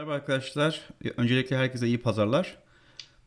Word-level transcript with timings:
Merhaba 0.00 0.14
arkadaşlar. 0.14 0.88
Öncelikle 1.16 1.56
herkese 1.56 1.86
iyi 1.86 1.98
pazarlar. 1.98 2.56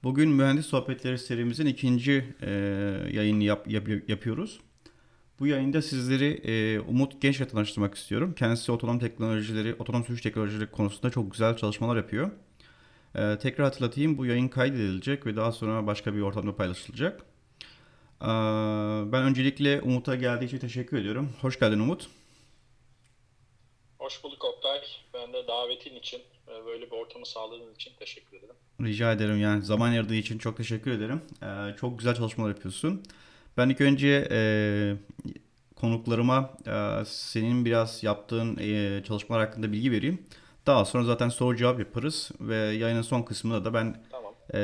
Bugün 0.04 0.29
Mühendis 0.29 0.66
Sohbetleri 0.66 1.19
serimizin 1.19 1.65
ikinci 1.65 2.35
e, 2.42 2.51
yayını 3.11 3.43
yap, 3.43 3.71
yap, 3.71 3.88
yapıyoruz. 4.07 4.59
Bu 5.39 5.47
yayında 5.47 5.81
sizleri 5.81 6.25
e, 6.25 6.79
Umut 6.79 7.21
Genç'le 7.21 7.49
tanıştırmak 7.51 7.96
istiyorum. 7.96 8.33
Kendisi 8.38 8.71
otonom 8.71 8.99
teknolojileri, 8.99 9.75
otonom 9.79 10.05
sürüş 10.05 10.21
teknolojileri 10.21 10.71
konusunda 10.71 11.09
çok 11.09 11.31
güzel 11.31 11.57
çalışmalar 11.57 11.97
yapıyor. 11.97 12.31
E, 13.16 13.38
tekrar 13.38 13.66
hatırlatayım 13.66 14.18
bu 14.18 14.26
yayın 14.26 14.48
kaydedilecek 14.48 15.26
ve 15.26 15.36
daha 15.36 15.52
sonra 15.52 15.88
başka 15.88 16.14
bir 16.14 16.21
ortamda 16.21 16.55
paylaşılacak. 16.55 17.21
E, 18.21 18.28
ben 19.12 19.24
öncelikle 19.24 19.82
Umut'a 19.82 20.16
geldiği 20.16 20.46
için 20.46 20.58
teşekkür 20.60 20.98
ediyorum. 20.98 21.30
Hoş 21.42 21.60
geldin 21.60 21.80
Umut. 21.80 22.10
Hoş 24.04 24.23
bulduk 24.23 24.45
Oktay. 24.45 24.79
Ben 25.13 25.33
de 25.33 25.47
davetin 25.47 25.95
için, 25.95 26.21
böyle 26.65 26.85
bir 26.85 26.91
ortamı 26.91 27.25
sağladığın 27.25 27.73
için 27.73 27.91
teşekkür 27.99 28.38
ederim. 28.38 28.55
Rica 28.81 29.11
ederim 29.11 29.39
yani 29.41 29.63
zaman 29.63 29.91
ayırdığı 29.91 30.16
için 30.16 30.38
çok 30.38 30.57
teşekkür 30.57 30.91
ederim. 30.91 31.21
Ee, 31.44 31.75
çok 31.77 31.99
güzel 31.99 32.16
çalışmalar 32.16 32.49
yapıyorsun. 32.49 33.03
Ben 33.58 33.70
ilk 33.70 33.81
önce 33.81 34.27
e, 34.31 34.39
konuklarıma 35.75 36.53
e, 36.67 37.05
senin 37.05 37.66
biraz 37.66 38.03
yaptığın 38.03 38.58
e, 38.58 39.03
çalışmalar 39.03 39.45
hakkında 39.45 39.71
bilgi 39.71 39.91
vereyim. 39.91 40.25
Daha 40.66 40.85
sonra 40.85 41.03
zaten 41.03 41.30
soru 41.30 41.58
cevap 41.58 41.80
yaparız 41.80 42.31
ve 42.39 42.55
yayının 42.55 43.02
son 43.02 43.22
kısmında 43.22 43.66
da 43.66 43.73
ben 43.73 44.03
Tamam. 44.11 44.33
e, 44.53 44.58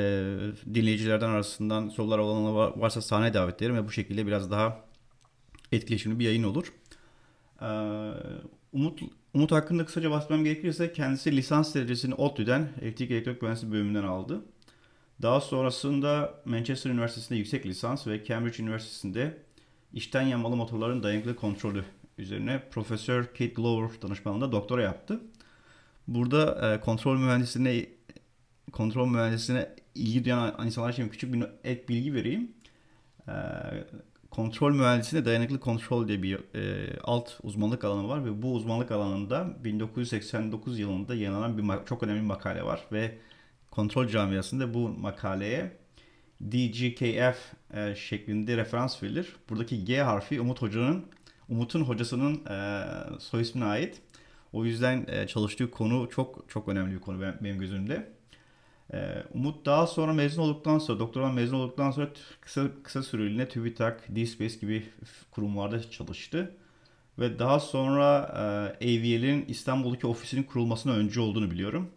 dinleyicilerden 0.73 1.29
arasından 1.29 1.89
sorular 1.89 2.17
olanlar 2.17 2.77
varsa 2.77 3.01
sahneye 3.01 3.33
davet 3.33 3.55
ederim 3.55 3.75
ve 3.75 3.87
bu 3.87 3.91
şekilde 3.91 4.27
biraz 4.27 4.51
daha 4.51 4.85
etkileşimli 5.71 6.19
bir 6.19 6.25
yayın 6.25 6.43
olur. 6.43 6.73
Ee, 7.61 7.65
Umut 8.73 8.99
Umut 9.33 9.51
hakkında 9.51 9.85
kısaca 9.85 10.11
bahsetmem 10.11 10.43
gerekirse 10.43 10.93
kendisi 10.93 11.35
lisans 11.35 11.75
derecesini 11.75 12.13
ODTÜ'den 12.13 12.69
elektrik 12.81 13.11
elektronik 13.11 13.41
mühendisliği 13.41 13.73
bölümünden 13.73 14.03
aldı. 14.03 14.41
Daha 15.21 15.41
sonrasında 15.41 16.33
Manchester 16.45 16.91
Üniversitesi'nde 16.91 17.37
yüksek 17.37 17.65
lisans 17.65 18.07
ve 18.07 18.25
Cambridge 18.25 18.63
Üniversitesi'nde 18.63 19.37
içten 19.93 20.21
yanmalı 20.21 20.55
motorların 20.55 21.03
dayanıklı 21.03 21.35
kontrolü 21.35 21.85
üzerine 22.17 22.63
Profesör 22.71 23.23
Kate 23.25 23.47
Glover 23.47 23.89
danışmanlığında 24.01 24.51
doktora 24.51 24.81
yaptı. 24.81 25.21
Burada 26.07 26.73
e, 26.73 26.79
kontrol 26.79 27.17
mühendisliğine 27.17 27.85
kontrol 28.71 29.07
mühendisliğine 29.07 29.69
ilgi 29.95 30.25
duyan 30.25 30.65
insanlar 30.65 30.93
için 30.93 31.09
küçük 31.09 31.33
bir 31.33 31.45
ek 31.63 31.87
bilgi 31.87 32.13
vereyim. 32.13 32.51
E, 33.27 33.33
kontrol 34.31 34.73
mühendisliğinde 34.75 35.25
dayanıklı 35.25 35.59
kontrol 35.59 36.07
diye 36.07 36.23
bir 36.23 36.55
e, 36.55 36.95
alt 37.03 37.39
uzmanlık 37.43 37.83
alanı 37.83 38.07
var 38.07 38.25
ve 38.25 38.41
bu 38.41 38.53
uzmanlık 38.53 38.91
alanında 38.91 39.63
1989 39.63 40.79
yılında 40.79 41.15
yayınlanan 41.15 41.57
bir 41.57 41.85
çok 41.85 42.03
önemli 42.03 42.21
bir 42.21 42.25
makale 42.25 42.63
var 42.63 42.85
ve 42.91 43.17
kontrol 43.71 44.07
camiasında 44.07 44.73
bu 44.73 44.89
makaleye 44.89 45.77
DGKF 46.41 47.53
e, 47.73 47.95
şeklinde 47.95 48.57
referans 48.57 49.03
verilir. 49.03 49.35
Buradaki 49.49 49.85
G 49.85 50.01
harfi 50.01 50.41
Umut 50.41 50.61
Hoca'nın 50.61 51.05
Umut'un 51.49 51.81
hocasının 51.81 52.45
e, 52.45 52.85
soy 53.19 53.41
ismine 53.41 53.65
ait. 53.65 54.01
O 54.53 54.65
yüzden 54.65 55.05
e, 55.07 55.27
çalıştığı 55.27 55.71
konu 55.71 56.09
çok 56.09 56.45
çok 56.49 56.67
önemli 56.67 56.95
bir 56.95 56.99
konu 56.99 57.21
benim 57.41 57.59
gözümde. 57.59 58.18
Ee, 58.93 59.23
Umut 59.33 59.65
daha 59.65 59.87
sonra 59.87 60.13
mezun 60.13 60.41
olduktan 60.43 60.79
sonra, 60.79 60.99
doktoran 60.99 61.33
mezun 61.33 61.57
olduktan 61.59 61.91
sonra 61.91 62.09
kısa 62.41 62.67
kısa 62.83 63.03
süreliğine 63.03 63.47
TÜBİTAK, 63.49 64.03
D-Space 64.09 64.59
gibi 64.61 64.85
kurumlarda 65.31 65.91
çalıştı. 65.91 66.55
Ve 67.19 67.39
daha 67.39 67.59
sonra 67.59 68.21
e, 68.81 68.85
AVL'in 68.85 69.45
İstanbul'daki 69.45 70.07
ofisinin 70.07 70.43
kurulmasına 70.43 70.93
öncü 70.93 71.19
olduğunu 71.19 71.51
biliyorum. 71.51 71.91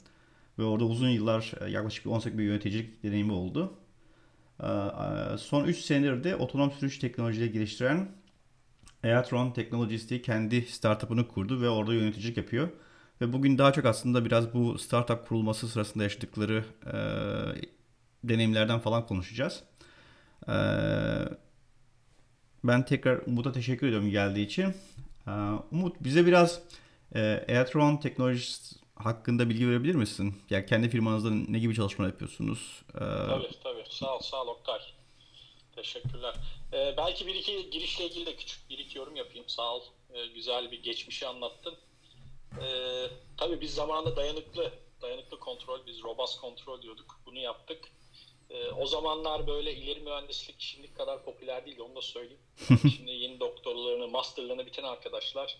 Ve 0.59 0.65
orada 0.65 0.85
uzun 0.85 1.09
yıllar 1.09 1.53
e, 1.61 1.71
yaklaşık 1.71 2.07
18 2.07 2.39
bir 2.39 2.45
yöneticilik 2.45 3.03
deneyimi 3.03 3.33
oldu. 3.33 3.75
E, 4.61 4.67
e, 4.67 5.39
son 5.39 5.65
3 5.65 5.79
senedir 5.79 6.25
de 6.25 6.37
otonom 6.37 6.71
sürüş 6.73 6.99
teknolojileri 6.99 7.53
geliştiren 7.53 8.09
Eatron 9.05 9.51
Technologies 9.51 10.11
diye 10.11 10.23
kendi 10.23 10.63
startup'ını 10.63 11.29
kurdu 11.29 11.61
ve 11.61 11.69
orada 11.69 11.95
yöneticilik 11.95 12.37
yapıyor. 12.37 12.69
Ve 13.23 13.33
bugün 13.33 13.59
daha 13.59 13.73
çok 13.73 13.85
aslında 13.85 14.25
biraz 14.25 14.55
bu 14.55 14.79
startup 14.79 15.29
kurulması 15.29 15.69
sırasında 15.69 16.05
yaşadıkları 16.05 16.65
e, 16.87 16.97
deneyimlerden 18.25 18.79
falan 18.79 19.07
konuşacağız. 19.07 19.63
E, 20.49 20.57
ben 22.65 22.85
tekrar 22.85 23.17
Umut'a 23.27 23.53
teşekkür 23.53 23.87
ediyorum 23.87 24.11
geldiği 24.11 24.47
için. 24.47 24.75
E, 25.27 25.31
Umut 25.71 25.97
bize 26.01 26.27
biraz 26.27 26.63
e, 27.15 27.45
Eatron 27.49 27.97
Technologies 27.97 28.73
hakkında 28.95 29.49
bilgi 29.49 29.69
verebilir 29.69 29.95
misin? 29.95 30.35
Yani 30.51 30.67
kendi 30.67 30.89
firmanızda 30.89 31.31
ne 31.31 31.59
gibi 31.59 31.75
çalışmalar 31.75 32.11
yapıyorsunuz? 32.11 32.83
Ee... 32.95 32.99
Tabii 32.99 33.49
tabii. 33.63 33.85
Sağ 33.91 34.17
ol, 34.17 34.21
sağ 34.21 34.43
ol 34.43 34.49
Oktay. 34.49 34.81
Teşekkürler. 35.77 36.35
Ee, 36.73 36.95
belki 36.97 37.27
bir 37.27 37.35
iki 37.35 37.71
girişle 37.71 38.07
ilgili 38.07 38.27
de 38.27 38.37
küçük 38.37 38.71
bir 38.71 38.79
iki 38.79 38.99
yorum 38.99 39.17
yapayım. 39.17 39.45
Sağ 39.49 39.75
ol. 39.75 39.83
Ee, 40.15 40.27
güzel 40.27 40.71
bir 40.71 40.83
geçmişi 40.83 41.27
anlattın. 41.27 41.75
Ee, 42.63 43.07
tabii 43.37 43.61
biz 43.61 43.75
zamanında 43.75 44.17
dayanıklı, 44.17 44.73
dayanıklı 45.03 45.39
kontrol, 45.39 45.87
biz 45.87 46.03
robust 46.03 46.41
kontrol 46.41 46.83
diyorduk. 46.83 47.21
Bunu 47.27 47.39
yaptık. 47.39 47.85
Ee, 48.51 48.71
o 48.71 48.87
zamanlar 48.87 49.47
böyle 49.47 49.75
ileri 49.75 50.01
mühendislik 50.01 50.57
şimdilik 50.59 50.97
kadar 50.97 51.25
popüler 51.25 51.67
değil, 51.67 51.79
onu 51.81 51.97
da 51.97 52.03
söyleyeyim. 52.03 52.43
Şimdi 52.97 53.11
yeni 53.11 53.41
doktorlarını, 53.41 54.09
masterlarını 54.09 54.67
biten 54.67 54.85
arkadaşlar, 54.85 55.59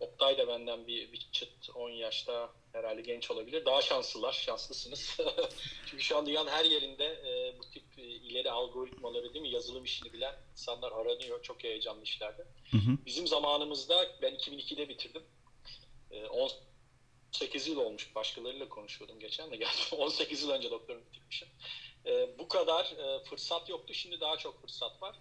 Oktay 0.00 0.38
da 0.38 0.48
benden 0.48 0.86
bir, 0.86 1.12
bir 1.12 1.28
çıt 1.32 1.70
10 1.74 1.90
yaşta 1.90 2.50
herhalde 2.72 3.00
genç 3.00 3.30
olabilir. 3.30 3.64
Daha 3.64 3.82
şanslılar, 3.82 4.32
şanslısınız. 4.32 5.16
Çünkü 5.86 6.02
şu 6.04 6.16
an 6.16 6.26
dünyanın 6.26 6.50
her 6.50 6.64
yerinde 6.64 7.04
e, 7.04 7.58
bu 7.58 7.70
tip 7.70 7.98
e, 7.98 8.02
ileri 8.02 8.50
algoritmaları 8.50 9.34
değil 9.34 9.42
mi 9.42 9.50
yazılım 9.50 9.84
işini 9.84 10.12
bilen 10.12 10.34
insanlar 10.52 10.92
aranıyor. 10.92 11.42
Çok 11.42 11.64
heyecanlı 11.64 12.02
işlerde. 12.02 12.46
Hı 12.70 12.76
hı. 12.76 12.98
Bizim 13.06 13.26
zamanımızda 13.26 14.06
ben 14.22 14.34
2002'de 14.34 14.88
bitirdim. 14.88 15.22
18 16.30 17.68
ee, 17.68 17.70
yıl 17.70 17.78
olmuş. 17.78 18.14
Başkalarıyla 18.14 18.68
konuşuyordum 18.68 19.20
geçen 19.20 19.50
de. 19.50 19.56
Geldim 19.56 19.98
18 19.98 20.42
yıl 20.42 20.50
önce 20.50 20.70
doktorumu 20.70 21.04
bitirmişim. 21.06 21.48
E, 22.06 22.38
bu 22.38 22.48
kadar 22.48 22.84
e, 22.84 23.24
fırsat 23.24 23.68
yoktu. 23.68 23.94
Şimdi 23.94 24.20
daha 24.20 24.36
çok 24.36 24.60
fırsat 24.60 25.02
var. 25.02 25.16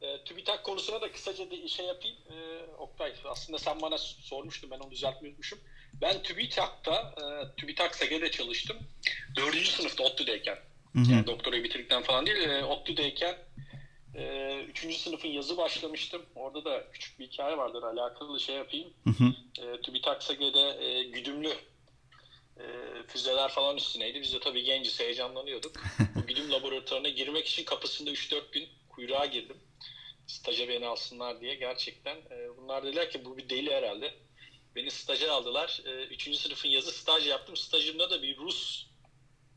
E, 0.00 0.24
TÜBİTAK 0.24 0.64
konusuna 0.64 1.00
da 1.00 1.12
kısaca 1.12 1.50
bir 1.50 1.68
şey 1.68 1.86
yapayım. 1.86 2.16
E, 2.30 2.66
Oktay 2.78 3.14
aslında 3.24 3.58
sen 3.58 3.82
bana 3.82 3.98
sormuştun. 3.98 4.70
Ben 4.70 4.78
onu 4.78 4.90
düzeltmeyi 4.90 5.30
unutmuşum. 5.30 5.58
Ben 6.00 6.22
TÜBİTAK'ta, 6.22 7.14
e, 7.16 7.56
TÜBİTAK 7.56 7.94
SEGE'de 7.94 8.30
çalıştım. 8.30 8.76
Dördüncü 9.36 9.70
sınıfta 9.70 10.04
ODTÜ'deyken. 10.04 10.58
Yani 11.10 11.26
doktorayı 11.26 11.64
bitirdikten 11.64 12.02
falan 12.02 12.26
değil. 12.26 12.48
E, 12.48 12.64
ODTÜ'deyken 12.64 13.38
ee, 14.16 14.64
üçüncü 14.68 14.96
sınıfın 14.96 15.28
yazı 15.28 15.56
başlamıştım. 15.56 16.22
Orada 16.34 16.64
da 16.64 16.90
küçük 16.92 17.18
bir 17.18 17.26
hikaye 17.26 17.56
vardır. 17.56 17.82
Alakalı 17.82 18.40
şey 18.40 18.56
yapayım. 18.56 18.92
Hı 19.04 19.10
hı. 19.10 19.34
E, 19.66 19.80
TÜBİTAK 19.80 20.22
SEGE'de 20.22 20.84
e, 20.84 21.02
güdümlü 21.04 21.48
e, 22.56 22.64
füzeler 23.06 23.48
falan 23.48 23.76
üstüneydi. 23.76 24.20
Biz 24.20 24.34
de 24.34 24.40
tabii 24.40 24.62
genciz 24.62 25.00
heyecanlanıyorduk. 25.00 25.72
Bu 26.14 26.20
güdüm 26.26 26.52
laboratuvarına 26.52 27.08
girmek 27.08 27.46
için 27.46 27.64
kapısında 27.64 28.10
3-4 28.10 28.52
gün 28.52 28.68
kuyruğa 28.88 29.26
girdim. 29.26 29.56
Staja 30.26 30.68
beni 30.68 30.86
alsınlar 30.86 31.40
diye 31.40 31.54
gerçekten. 31.54 32.16
E, 32.16 32.56
bunlar 32.56 32.84
dediler 32.84 33.10
ki 33.10 33.24
bu 33.24 33.38
bir 33.38 33.48
deli 33.48 33.74
herhalde. 33.74 34.14
Beni 34.74 34.90
staja 34.90 35.32
aldılar. 35.32 35.82
E, 35.86 35.90
üçüncü 35.90 36.38
sınıfın 36.38 36.68
yazı 36.68 36.92
staj 36.92 37.28
yaptım. 37.28 37.56
Stajımda 37.56 38.10
da 38.10 38.22
bir 38.22 38.36
Rus 38.36 38.86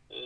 e, 0.09 0.17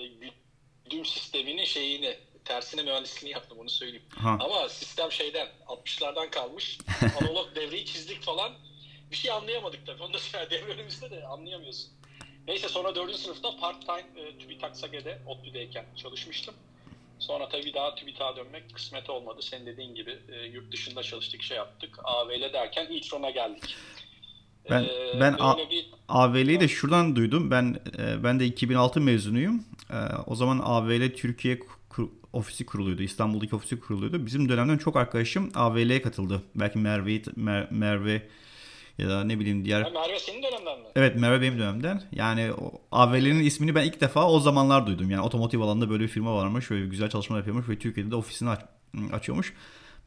güdüm 0.86 1.06
sisteminin 1.06 1.66
şeyini 1.66 2.18
tersine 2.46 2.84
mühendisliğini 2.84 3.34
yaptım 3.34 3.58
onu 3.60 3.70
söyleyeyim. 3.70 4.06
Ha. 4.10 4.38
Ama 4.40 4.70
sistem 4.70 5.12
şeyden 5.12 5.48
60'lardan 5.68 6.30
kalmış. 6.30 6.78
Analog 7.22 7.56
devreyi 7.56 7.86
çizdik 7.86 8.22
falan. 8.22 8.52
Bir 9.12 9.16
şey 9.16 9.32
anlayamadık 9.32 9.86
tabii. 9.86 10.04
Onu 10.04 10.14
da 10.14 10.20
devre 10.50 10.74
önümüzde 10.74 11.12
de 11.12 11.28
anlayamıyorsun. 11.28 11.92
Neyse 12.48 12.70
sonra 12.70 12.96
4. 12.96 13.16
sınıfta 13.16 13.58
part 13.58 13.82
time 13.82 14.22
e, 14.22 14.38
TÜBİTAK 14.38 14.78
SAGE'de 14.78 15.22
ODTÜ'deyken 15.28 15.86
çalışmıştım. 15.96 16.56
Sonra 17.20 17.50
tabii 17.50 17.74
daha 17.74 17.96
TÜBİTAK'a 17.96 18.36
dönmek 18.36 18.74
kısmet 18.74 19.10
olmadı. 19.10 19.42
Senin 19.42 19.66
dediğin 19.66 19.96
gibi 19.96 20.20
e, 20.30 20.46
yurt 20.46 20.72
dışında 20.72 21.04
çalıştık, 21.04 21.44
şey 21.44 21.58
yaptık. 21.58 22.00
AVL 22.04 22.54
derken 22.54 22.88
İTRON'a 22.92 23.30
geldik. 23.30 23.76
Ben 24.70 24.84
ee, 24.84 25.20
ben 25.20 25.38
bir... 25.72 25.86
AVL'yi 26.08 26.60
de 26.60 26.68
şuradan 26.68 27.16
duydum. 27.16 27.52
Ben 27.52 27.76
e, 28.00 28.24
ben 28.24 28.40
de 28.40 28.46
2006 28.46 29.02
mezunuyum. 29.02 29.66
E, 29.90 29.98
o 30.28 30.36
zaman 30.36 30.60
AVL 30.60 31.16
Türkiye 31.16 31.60
ofisi 32.34 32.66
kuruluyordu. 32.66 33.04
İstanbul'daki 33.04 33.56
ofisi 33.56 33.80
kuruluyordu. 33.80 34.26
Bizim 34.26 34.50
dönemden 34.50 34.78
çok 34.78 34.96
arkadaşım 34.96 35.52
AVL'ye 35.56 36.02
katıldı. 36.02 36.42
Belki 36.56 36.80
Merve, 36.80 37.22
Mer, 37.36 37.68
Merve 37.72 38.28
ya 38.98 39.10
da 39.10 39.24
ne 39.24 39.40
bileyim 39.40 39.66
diğer... 39.66 39.82
Ha, 39.82 39.90
Merve 39.90 40.20
senin 40.20 40.44
dönemden 40.44 40.80
mi? 40.80 40.86
Evet 40.96 41.16
Merve 41.16 41.42
benim 41.42 41.60
dönemden. 41.60 42.04
Yani 42.12 42.52
AVL'nin 42.92 43.44
ismini 43.44 43.76
ben 43.76 43.84
ilk 43.84 44.02
defa 44.02 44.30
o 44.30 44.40
zamanlar 44.40 44.88
duydum. 44.88 45.12
Yani 45.12 45.22
otomotiv 45.22 45.62
alanında 45.62 45.90
böyle 45.90 46.04
bir 46.04 46.08
firma 46.10 46.36
varmış. 46.36 46.68
Şöyle 46.68 46.86
güzel 46.86 47.10
çalışmalar 47.10 47.40
yapıyormuş 47.40 47.70
ve 47.70 47.80
Türkiye'de 47.80 48.12
de 48.12 48.16
ofisini 48.16 48.50
aç, 48.50 48.62
açıyormuş. 49.14 49.54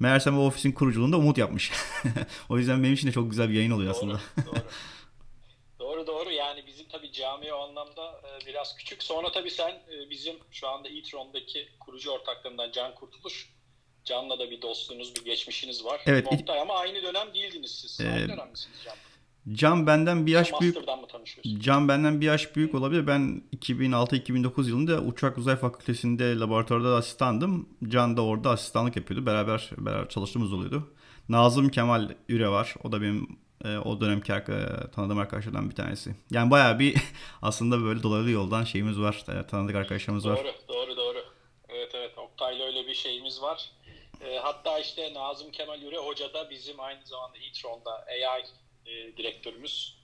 Meğersem 0.01 0.39
o 0.39 0.47
ofisin 0.47 0.73
kuruculuğunda 0.73 1.17
Umut 1.17 1.39
yapmış. 1.39 1.73
o 2.49 2.59
yüzden 2.59 2.83
benim 2.83 2.95
için 2.95 3.09
de 3.09 3.13
çok 3.13 3.31
güzel 3.31 3.49
bir 3.49 3.55
yayın 3.55 3.71
oluyor 3.71 3.95
doğru, 3.95 3.99
aslında. 3.99 4.21
doğru. 4.47 4.57
doğru 5.81 6.07
doğru 6.07 6.31
yani 6.31 6.65
bizim 6.67 6.85
tabii 6.97 7.13
cami 7.13 7.53
o 7.53 7.59
anlamda 7.59 8.21
e, 8.25 8.47
biraz 8.47 8.77
küçük. 8.77 9.03
Sonra 9.03 9.33
tabii 9.33 9.51
sen 9.51 9.71
e, 9.71 10.11
bizim 10.11 10.37
şu 10.51 10.69
anda 10.69 10.89
e-tron'daki 10.89 11.69
kurucu 11.81 12.11
ortaklarından 12.11 12.73
Can 12.73 12.95
Kurtuluş. 12.95 13.57
Can'la 14.05 14.39
da 14.39 14.51
bir 14.51 14.63
dostluğunuz, 14.63 15.17
bir 15.17 15.25
geçmişiniz 15.25 15.85
var. 15.85 16.01
Evet. 16.07 16.27
Oktay 16.33 16.61
ama 16.61 16.75
aynı 16.75 17.03
dönem 17.03 17.35
değildiniz 17.35 17.71
siz. 17.71 18.01
Ee, 18.01 18.09
aynı 18.09 18.29
dönem 18.29 18.51
misiniz 18.51 18.79
Can? 18.85 18.95
Can 19.53 19.87
benden 19.87 20.27
bir 20.27 20.33
yaş 20.33 20.53
büyük. 20.61 20.77
Can 21.59 21.89
benden 21.89 22.21
bir 22.21 22.27
yaş 22.27 22.57
büyük 22.57 22.75
olabilir. 22.75 23.07
Ben 23.07 23.43
2006-2009 23.57 24.69
yılında 24.69 25.01
Uçak 25.01 25.39
Uzay 25.39 25.57
Fakültesi'nde 25.57 26.39
laboratuvarda 26.39 26.97
asistandım. 26.97 27.69
Can 27.89 28.17
da 28.17 28.25
orada 28.25 28.51
asistanlık 28.51 28.97
yapıyordu. 28.97 29.27
Beraber 29.27 29.71
beraber 29.79 30.09
çalıştığımız 30.09 30.53
oluyordu. 30.53 30.95
Nazım 31.29 31.69
Kemal 31.69 32.11
Üre 32.29 32.49
var. 32.49 32.75
O 32.85 32.93
da 32.93 33.03
benim 33.03 33.39
e, 33.65 33.79
o 33.79 34.01
dönemki 34.01 34.33
arka- 34.33 34.91
tanıdığım 34.91 35.19
arkadaşlardan 35.19 35.71
bir 35.71 35.75
tanesi. 35.75 36.15
Yani 36.31 36.51
bayağı 36.51 36.79
bir 36.79 36.97
aslında 37.43 37.83
böyle 37.85 38.03
dolaylı 38.03 38.31
yoldan 38.31 38.65
şeyimiz 38.65 39.01
var. 39.01 39.25
e, 39.29 39.47
tanıdık 39.47 39.77
arkadaşlarımız 39.77 40.29
var. 40.29 40.37
Doğru, 40.39 40.53
doğru, 40.69 40.97
doğru. 40.97 41.25
Evet, 41.69 41.91
evet. 41.95 42.19
Oktay'la 42.19 42.67
öyle 42.67 42.87
bir 42.87 42.95
şeyimiz 42.95 43.43
var. 43.43 43.71
E, 44.21 44.39
hatta 44.39 44.79
işte 44.79 45.15
Nazım 45.15 45.51
Kemal 45.51 45.83
Üre 45.83 45.99
Hoca 45.99 46.35
da 46.35 46.51
bizim 46.51 46.81
aynı 46.81 47.07
zamanda 47.07 47.39
e-tron'da 47.39 48.05
AI 48.07 48.43
e, 48.87 49.17
direktörümüz. 49.17 49.97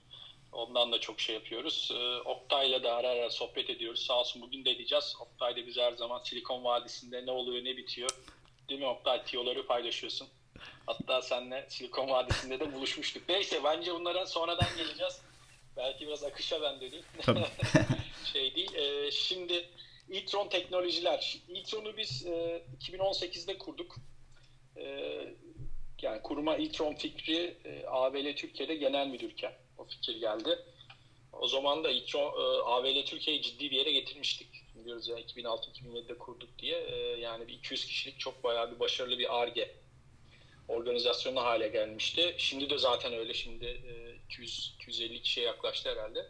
Ondan 0.51 0.91
da 0.91 0.99
çok 0.99 1.19
şey 1.19 1.35
yapıyoruz. 1.35 1.91
E, 1.95 2.17
Oktay'la 2.29 2.83
da 2.83 2.95
ara 2.95 3.07
ara 3.07 3.29
sohbet 3.29 3.69
ediyoruz. 3.69 4.05
Sağ 4.05 4.19
olsun 4.19 4.41
bugün 4.41 4.65
de 4.65 4.71
edeceğiz. 4.71 5.15
Oktay 5.19 5.55
da 5.55 5.67
bize 5.67 5.81
her 5.81 5.91
zaman 5.93 6.21
Silikon 6.23 6.63
Vadisi'nde 6.63 7.25
ne 7.25 7.31
oluyor 7.31 7.65
ne 7.65 7.77
bitiyor. 7.77 8.09
Değil 8.69 8.79
mi 8.81 8.87
Oktay? 8.87 9.23
Tiyoları 9.25 9.67
paylaşıyorsun. 9.67 10.27
Hatta 10.85 11.21
seninle 11.21 11.65
Silikon 11.69 12.09
Vadisi'nde 12.09 12.59
de 12.59 12.73
buluşmuştuk. 12.73 13.29
Neyse 13.29 13.63
bence 13.63 13.93
bunlara 13.93 14.25
sonradan 14.25 14.77
geleceğiz. 14.77 15.21
Belki 15.77 16.07
biraz 16.07 16.23
akışa 16.23 16.61
ben 16.61 16.81
döneyim. 16.81 17.05
Tabii. 17.21 17.45
şey 18.33 18.55
değil. 18.55 18.75
E, 18.75 19.11
şimdi 19.11 19.69
e-tron 20.11 20.47
teknolojiler. 20.47 21.37
e-tron'u 21.55 21.97
biz 21.97 22.25
e, 22.25 22.63
2018'de 22.79 23.57
kurduk. 23.57 23.95
E, 24.77 24.83
yani 26.01 26.21
kurma 26.21 26.55
e-tron 26.55 26.93
fikri 26.93 27.57
e, 27.65 27.85
AVL 27.87 28.35
Türkiye'de 28.35 28.75
genel 28.75 29.07
müdürken 29.07 29.53
o 29.77 29.85
fikir 29.85 30.15
geldi. 30.15 30.59
O 31.33 31.47
zaman 31.47 31.83
da 31.83 31.91
e-tron, 31.91 32.21
e, 32.21 32.61
AVL 32.63 33.05
Türkiye'yi 33.05 33.41
ciddi 33.41 33.71
bir 33.71 33.75
yere 33.75 33.91
getirmiştik. 33.91 34.63
Diyoruz 34.85 35.07
ya 35.07 35.19
2006-2007'de 35.19 36.17
kurduk 36.17 36.59
diye. 36.59 36.79
E, 36.79 36.95
yani 37.19 37.47
bir 37.47 37.53
200 37.53 37.85
kişilik 37.85 38.19
çok 38.19 38.43
bayağı 38.43 38.75
bir 38.75 38.79
başarılı 38.79 39.19
bir 39.19 39.41
ARGE 39.41 39.75
organizasyonu 40.67 41.41
hale 41.41 41.67
gelmişti. 41.67 42.35
Şimdi 42.37 42.69
de 42.69 42.77
zaten 42.77 43.13
öyle. 43.13 43.33
Şimdi 43.33 43.65
e, 43.65 44.15
200 44.25 44.73
250 44.75 45.21
kişiye 45.21 45.45
yaklaştı 45.45 45.89
herhalde. 45.89 46.27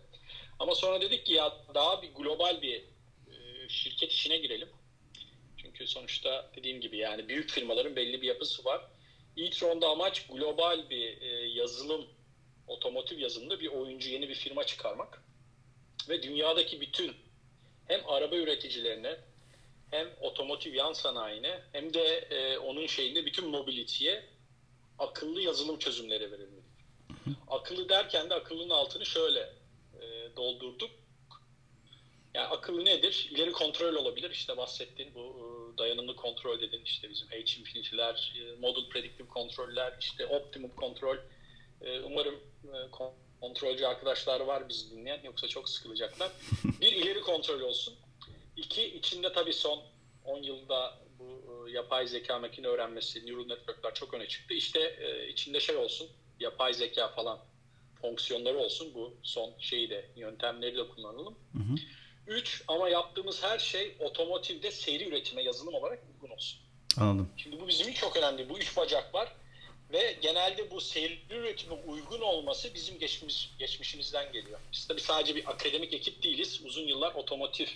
Ama 0.60 0.76
sonra 0.76 1.02
dedik 1.02 1.26
ki 1.26 1.34
ya 1.34 1.58
daha 1.76 2.02
bir 2.02 2.14
global 2.14 2.62
bir 2.62 2.84
e, 3.28 3.70
şirket 3.70 4.12
işine 4.12 4.38
girelim. 4.38 4.70
Çünkü 5.58 5.88
sonuçta 5.88 6.52
dediğim 6.56 6.82
gibi 6.82 6.98
yani 6.98 7.30
büyük 7.30 7.50
firmaların 7.50 7.96
belli 7.96 8.22
bir 8.22 8.28
yapısı 8.28 8.66
var. 8.66 8.82
e-tron'da 9.38 9.88
amaç 9.88 10.28
global 10.28 10.90
bir 10.90 11.22
e, 11.22 11.28
yazılım, 11.48 12.06
otomotiv 12.68 13.20
yazılımda 13.20 13.60
bir 13.60 13.68
oyuncu, 13.68 14.10
yeni 14.10 14.30
bir 14.30 14.36
firma 14.36 14.64
çıkarmak. 14.64 15.24
Ve 16.10 16.24
dünyadaki 16.24 16.82
bütün 16.82 17.16
hem 17.88 18.10
araba 18.10 18.36
üreticilerine 18.36 19.18
hem 19.94 20.10
otomotiv 20.22 20.74
yan 20.74 20.94
sanayine 20.94 21.62
hem 21.72 21.94
de 21.94 22.04
e, 22.18 22.58
onun 22.58 22.88
şeyinde 22.88 23.26
bütün 23.26 23.48
mobility'ye 23.50 24.24
akıllı 25.00 25.42
yazılım 25.42 25.80
çözümleri 25.80 26.32
verilmeli. 26.32 26.64
Akıllı 27.48 27.90
derken 27.90 28.30
de 28.30 28.34
akıllının 28.34 28.70
altını 28.70 29.06
şöyle 29.06 29.40
e, 30.02 30.36
doldurduk. 30.36 30.92
Yani 32.34 32.48
akıllı 32.48 32.86
nedir? 32.86 33.30
İleri 33.32 33.52
kontrol 33.52 33.96
olabilir. 33.96 34.32
İşte 34.32 34.58
bahsettiğin 34.58 35.16
bu 35.16 35.20
e, 35.20 35.78
dayanımlı 35.78 36.16
kontrol 36.16 36.62
dediğin 36.62 36.84
işte 36.84 37.10
bizim 37.10 37.28
H-infinity'ler, 37.28 38.34
e, 38.40 38.56
model 38.60 38.90
predictive 38.90 39.28
kontroller, 39.28 39.94
işte 40.00 40.26
optimum 40.26 40.76
kontrol. 40.76 41.18
E, 41.82 42.00
umarım 42.00 42.40
kon- 42.92 43.14
kontrolcü 43.42 43.86
arkadaşlar 43.86 44.40
var 44.40 44.70
bizi 44.70 44.92
dinleyen 44.92 45.22
yoksa 45.24 45.48
çok 45.48 45.70
sıkılacaklar. 45.70 46.32
Bir 46.82 46.92
ileri 46.92 47.22
kontrol 47.22 47.62
olsun. 47.62 47.94
İki 48.58 48.84
içinde 48.86 49.34
tabii 49.34 49.54
son 49.54 49.84
10 50.26 50.44
yılda 50.44 51.00
bu 51.20 51.68
e, 51.68 51.72
yapay 51.72 52.08
zeka 52.08 52.40
makine 52.40 52.68
öğrenmesi, 52.68 53.26
neural 53.26 53.46
network'lar 53.46 53.94
çok 53.94 54.14
öne 54.14 54.28
çıktı. 54.28 54.54
İşte 54.54 54.80
e, 54.80 55.28
içinde 55.30 55.60
şey 55.60 55.76
olsun, 55.76 56.08
yapay 56.40 56.74
zeka 56.74 57.08
falan 57.08 57.40
fonksiyonları 58.02 58.58
olsun. 58.58 58.94
Bu 58.96 59.14
son 59.24 59.54
şeyi 59.60 59.90
de 59.90 60.06
yöntemleri 60.16 60.78
de 60.78 60.88
kullanalım. 60.88 61.36
Üç 62.28 62.64
ama 62.68 62.90
yaptığımız 62.90 63.44
her 63.44 63.60
şey 63.60 63.96
otomotivde 64.00 64.72
seri 64.72 65.10
üretime 65.10 65.44
yazılım 65.44 65.74
olarak 65.74 66.00
uygun 66.14 66.36
olsun. 66.36 66.60
Anladım. 66.98 67.30
Şimdi 67.38 67.62
bu 67.62 67.68
bizim 67.68 67.88
için 67.90 68.02
çok 68.02 68.18
önemli. 68.18 68.50
Bu 68.50 68.60
üç 68.60 68.78
bacak 68.78 69.14
var. 69.14 69.36
Ve 69.94 70.18
genelde 70.22 70.72
bu 70.72 70.82
seri 70.82 71.20
üretime 71.30 71.76
uygun 71.88 72.22
olması 72.22 72.74
bizim 72.74 73.00
geçmiş, 73.00 73.52
geçmişimizden 73.60 74.32
geliyor. 74.32 74.60
Biz 74.74 74.88
tabii 74.88 75.02
sadece 75.02 75.36
bir 75.36 75.52
akademik 75.52 75.94
ekip 75.94 76.24
değiliz. 76.24 76.62
Uzun 76.66 76.88
yıllar 76.88 77.16
otomotiv 77.16 77.68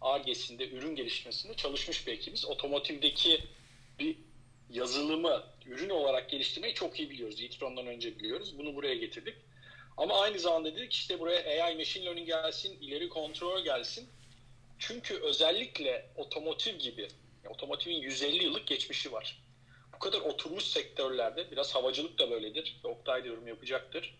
ARGE'sinde, 0.00 0.68
ürün 0.68 0.96
geliştirmesinde 0.96 1.54
çalışmış 1.54 2.06
bir 2.06 2.12
ekibiz. 2.12 2.44
Otomotivdeki 2.44 3.40
bir 3.98 4.16
yazılımı 4.70 5.42
ürün 5.66 5.90
olarak 5.90 6.30
geliştirmeyi 6.30 6.74
çok 6.74 7.00
iyi 7.00 7.10
biliyoruz. 7.10 7.40
e-tron'dan 7.42 7.86
önce 7.86 8.18
biliyoruz. 8.18 8.58
Bunu 8.58 8.74
buraya 8.74 8.94
getirdik. 8.94 9.34
Ama 9.96 10.20
aynı 10.20 10.38
zamanda 10.38 10.76
dedik 10.76 10.92
işte 10.92 11.18
buraya 11.18 11.64
AI 11.64 11.76
machine 11.76 12.04
learning 12.04 12.26
gelsin, 12.26 12.78
ileri 12.80 13.08
kontrol 13.08 13.64
gelsin. 13.64 14.08
Çünkü 14.78 15.20
özellikle 15.20 16.10
otomotiv 16.16 16.78
gibi, 16.78 17.08
otomotivin 17.48 17.96
150 17.96 18.44
yıllık 18.44 18.66
geçmişi 18.66 19.12
var. 19.12 19.42
Bu 19.94 19.98
kadar 19.98 20.20
oturmuş 20.20 20.64
sektörlerde, 20.64 21.50
biraz 21.50 21.74
havacılık 21.74 22.18
da 22.18 22.30
böyledir. 22.30 22.80
Oktay 22.84 23.24
da 23.24 23.28
yorum 23.28 23.48
yapacaktır. 23.48 24.14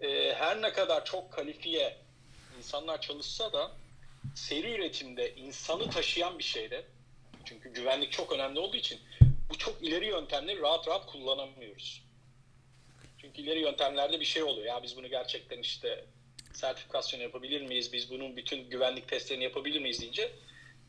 Ee, 0.00 0.34
her 0.34 0.62
ne 0.62 0.72
kadar 0.72 1.04
çok 1.04 1.32
kalifiye 1.32 1.96
insanlar 2.58 3.00
çalışsa 3.00 3.52
da 3.52 3.70
seri 4.34 4.74
üretimde 4.74 5.34
insanı 5.34 5.90
taşıyan 5.90 6.38
bir 6.38 6.44
şeyde, 6.44 6.84
çünkü 7.44 7.72
güvenlik 7.72 8.12
çok 8.12 8.32
önemli 8.32 8.58
olduğu 8.58 8.76
için 8.76 9.00
bu 9.50 9.58
çok 9.58 9.82
ileri 9.82 10.06
yöntemleri 10.06 10.60
rahat 10.60 10.88
rahat 10.88 11.06
kullanamıyoruz. 11.06 12.02
Çünkü 13.18 13.42
ileri 13.42 13.60
yöntemlerde 13.60 14.20
bir 14.20 14.24
şey 14.24 14.42
oluyor. 14.42 14.66
Ya 14.66 14.82
biz 14.82 14.96
bunu 14.96 15.08
gerçekten 15.08 15.58
işte 15.58 16.04
sertifikasyon 16.52 17.20
yapabilir 17.20 17.60
miyiz? 17.60 17.92
Biz 17.92 18.10
bunun 18.10 18.36
bütün 18.36 18.70
güvenlik 18.70 19.08
testlerini 19.08 19.44
yapabilir 19.44 19.80
miyiz 19.80 20.00
deyince 20.00 20.32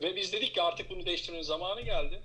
ve 0.01 0.15
biz 0.15 0.33
dedik 0.33 0.53
ki 0.53 0.61
artık 0.61 0.89
bunu 0.89 1.05
değiştirmenin 1.05 1.43
zamanı 1.43 1.81
geldi. 1.81 2.21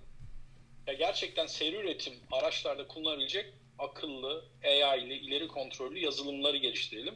Ya 0.87 0.95
gerçekten 0.95 1.47
seri 1.47 1.77
üretim 1.77 2.15
araçlarda 2.33 2.89
kullanabilecek 2.89 3.53
akıllı, 3.79 4.45
AI 4.65 5.05
ile 5.05 5.17
ileri 5.17 5.49
kontrollü 5.49 5.99
yazılımları 5.99 6.57
geliştirelim. 6.57 7.15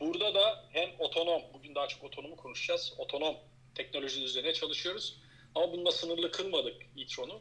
Burada 0.00 0.34
da 0.34 0.64
hem 0.72 0.90
otonom, 0.98 1.42
bugün 1.54 1.74
daha 1.74 1.88
çok 1.88 2.04
otonomu 2.04 2.36
konuşacağız. 2.36 2.94
Otonom 2.98 3.36
teknoloji 3.74 4.24
üzerine 4.24 4.52
çalışıyoruz. 4.52 5.18
Ama 5.54 5.72
bununla 5.72 5.92
sınırlı 5.92 6.30
kılmadık 6.30 6.82
e-tron'u. 6.96 7.40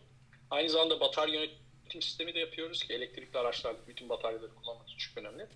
Aynı 0.49 0.69
zamanda 0.69 0.99
batarya 0.99 1.41
yönetim 1.41 2.01
sistemi 2.01 2.33
de 2.33 2.39
yapıyoruz 2.39 2.83
ki 2.83 2.93
elektrikli 2.93 3.37
araçlarda 3.37 3.87
bütün 3.87 4.09
bataryaları 4.09 4.55
kullanmak 4.55 4.87
çok 4.97 5.17
önemli. 5.17 5.47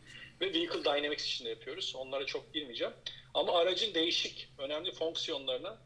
Ve 0.41 0.53
Vehicle 0.53 0.83
Dynamics 0.83 1.25
için 1.25 1.45
de 1.45 1.49
yapıyoruz. 1.49 1.93
Onlara 1.95 2.25
çok 2.25 2.53
girmeyeceğim. 2.53 2.93
Ama 3.33 3.53
aracın 3.53 3.93
değişik, 3.93 4.49
önemli 4.57 4.91
fonksiyonlarına 4.91 5.81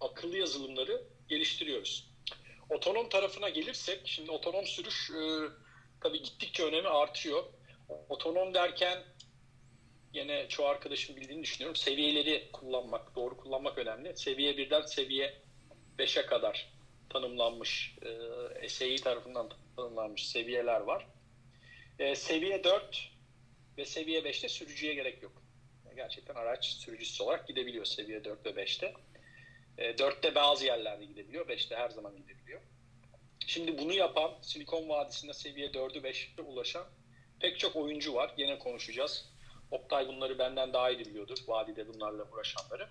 akıllı 0.00 0.38
yazılımları 0.38 1.02
geliştiriyoruz. 1.28 2.08
Otonom 2.70 3.08
tarafına 3.08 3.48
gelirsek, 3.48 4.00
şimdi 4.04 4.30
otonom 4.30 4.66
sürüş 4.66 5.10
e, 5.10 5.22
tabii 6.00 6.22
gittikçe 6.22 6.64
önemi 6.64 6.88
artıyor. 6.88 7.44
Otonom 8.08 8.54
derken 8.54 9.02
yine 10.12 10.48
çoğu 10.48 10.66
arkadaşım 10.66 11.16
bildiğini 11.16 11.42
düşünüyorum. 11.42 11.76
Seviyeleri 11.76 12.48
kullanmak, 12.52 13.16
doğru 13.16 13.36
kullanmak 13.36 13.78
önemli. 13.78 14.16
Seviye 14.16 14.52
1'den 14.52 14.82
seviye 14.82 15.34
5'e 15.98 16.26
kadar 16.26 16.72
tanımlanmış, 17.10 17.96
e, 18.62 18.68
SAE 18.68 18.96
tarafından 18.96 19.50
tanımlanmış 19.76 20.28
seviyeler 20.28 20.80
var. 20.80 21.06
E, 21.98 22.14
seviye 22.14 22.64
4 22.64 23.10
ve 23.78 23.84
seviye 23.84 24.20
5'te 24.20 24.48
sürücüye 24.48 24.94
gerek 24.94 25.22
yok. 25.22 25.42
Gerçekten 25.96 26.34
araç 26.34 26.66
sürücüsü 26.66 27.22
olarak 27.22 27.48
gidebiliyor 27.48 27.84
seviye 27.84 28.24
4 28.24 28.46
ve 28.46 28.50
5'te. 28.50 28.94
E, 29.78 29.90
4'te 29.90 30.34
bazı 30.34 30.66
yerlerde 30.66 31.04
gidebiliyor, 31.04 31.48
5'te 31.48 31.76
her 31.76 31.90
zaman 31.90 32.16
gidebiliyor. 32.16 32.60
Şimdi 33.46 33.78
bunu 33.78 33.92
yapan, 33.92 34.38
Silikon 34.42 34.88
Vadisi'nde 34.88 35.32
seviye 35.32 35.66
4'ü 35.66 35.98
5'te 36.02 36.42
ulaşan 36.42 36.86
pek 37.40 37.58
çok 37.58 37.76
oyuncu 37.76 38.14
var. 38.14 38.34
Yine 38.36 38.58
konuşacağız. 38.58 39.31
Oktay 39.72 40.08
bunları 40.08 40.38
benden 40.38 40.72
daha 40.72 40.90
iyi 40.90 40.98
biliyordur. 40.98 41.38
Vadide 41.46 41.88
bunlarla 41.88 42.24
uğraşanları. 42.32 42.88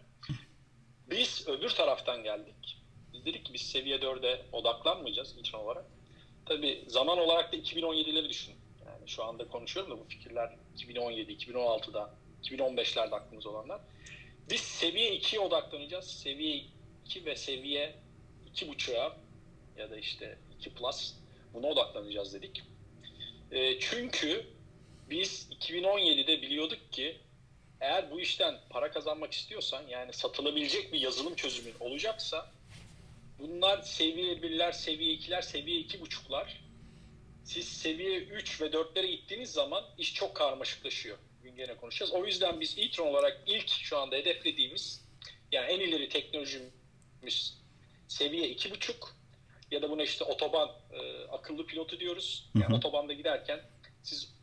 Biz 1.09 1.47
öbür 1.47 1.69
taraftan 1.69 2.23
geldik. 2.23 2.77
Biz 3.13 3.25
dedik 3.25 3.45
ki 3.45 3.53
biz 3.53 3.61
seviye 3.61 3.97
4'e 3.97 4.45
odaklanmayacağız 4.51 5.37
ilçin 5.37 5.57
olarak. 5.57 5.85
Tabi 6.45 6.85
zaman 6.87 7.17
olarak 7.17 7.53
da 7.53 7.57
2017'leri 7.57 8.29
düşün. 8.29 8.55
Yani 8.85 9.09
şu 9.09 9.23
anda 9.23 9.47
konuşuyorum 9.47 9.91
da 9.91 9.99
bu 9.99 10.07
fikirler 10.09 10.57
2017-2016'da 10.77 12.13
2015'lerde 12.43 13.15
aklımız 13.15 13.45
olanlar. 13.45 13.81
Biz 14.49 14.61
seviye 14.61 15.17
2'ye 15.17 15.39
odaklanacağız. 15.39 16.05
Seviye 16.05 16.63
2 17.05 17.25
ve 17.25 17.35
seviye 17.35 17.95
2.5'a 18.55 19.17
ya 19.77 19.91
da 19.91 19.97
işte 19.97 20.37
2 20.59 20.73
plus 20.73 21.13
buna 21.53 21.67
odaklanacağız 21.67 22.33
dedik. 22.33 22.63
E, 23.51 23.79
çünkü 23.79 24.45
biz 25.11 25.47
2017'de 25.51 26.41
biliyorduk 26.41 26.91
ki 26.91 27.17
eğer 27.81 28.11
bu 28.11 28.19
işten 28.19 28.59
para 28.69 28.91
kazanmak 28.91 29.33
istiyorsan 29.33 29.87
yani 29.87 30.13
satılabilecek 30.13 30.93
bir 30.93 30.99
yazılım 30.99 31.35
çözümün 31.35 31.73
olacaksa 31.79 32.51
bunlar 33.39 33.81
seviye 33.81 34.33
1'ler, 34.33 34.73
seviye 34.73 35.15
2'ler, 35.15 35.41
seviye 35.41 35.81
2.5'lar 35.81 36.47
siz 37.43 37.67
seviye 37.67 38.19
3 38.19 38.61
ve 38.61 38.65
4'lere 38.65 39.05
gittiğiniz 39.05 39.51
zaman 39.51 39.83
iş 39.97 40.13
çok 40.13 40.35
karmaşıklaşıyor. 40.35 41.17
Bugün 41.39 41.55
gene 41.55 41.77
konuşacağız. 41.77 42.11
O 42.11 42.25
yüzden 42.25 42.59
biz 42.59 42.77
e-tron 42.77 43.07
olarak 43.07 43.41
ilk 43.47 43.69
şu 43.69 43.97
anda 43.97 44.15
hedeflediğimiz 44.15 45.05
yani 45.51 45.71
en 45.71 45.79
ileri 45.79 46.09
teknolojimiz 46.09 47.57
seviye 48.07 48.53
2.5 48.53 48.93
ya 49.71 49.81
da 49.81 49.89
buna 49.89 50.03
işte 50.03 50.23
otoban 50.23 50.69
e, 50.93 51.27
akıllı 51.27 51.65
pilotu 51.65 51.99
diyoruz. 51.99 52.49
Yani 52.55 52.65
hı 52.65 52.69
hı. 52.69 52.75
otobanda 52.75 53.13
giderken 53.13 53.59
siz 54.03 54.40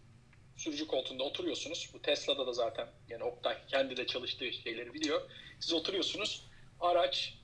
sürücü 0.59 0.87
koltuğunda 0.87 1.25
oturuyorsunuz. 1.25 1.91
Bu 1.95 2.03
Tesla'da 2.03 2.47
da 2.47 2.53
zaten 2.53 2.89
yani 3.09 3.25
Oktay 3.25 3.57
kendi 3.69 3.97
de 3.97 4.07
çalıştığı 4.07 4.53
şeyleri 4.53 4.95
biliyor. 4.95 5.23
Siz 5.61 5.73
oturuyorsunuz. 5.73 6.49
Araç 6.81 7.35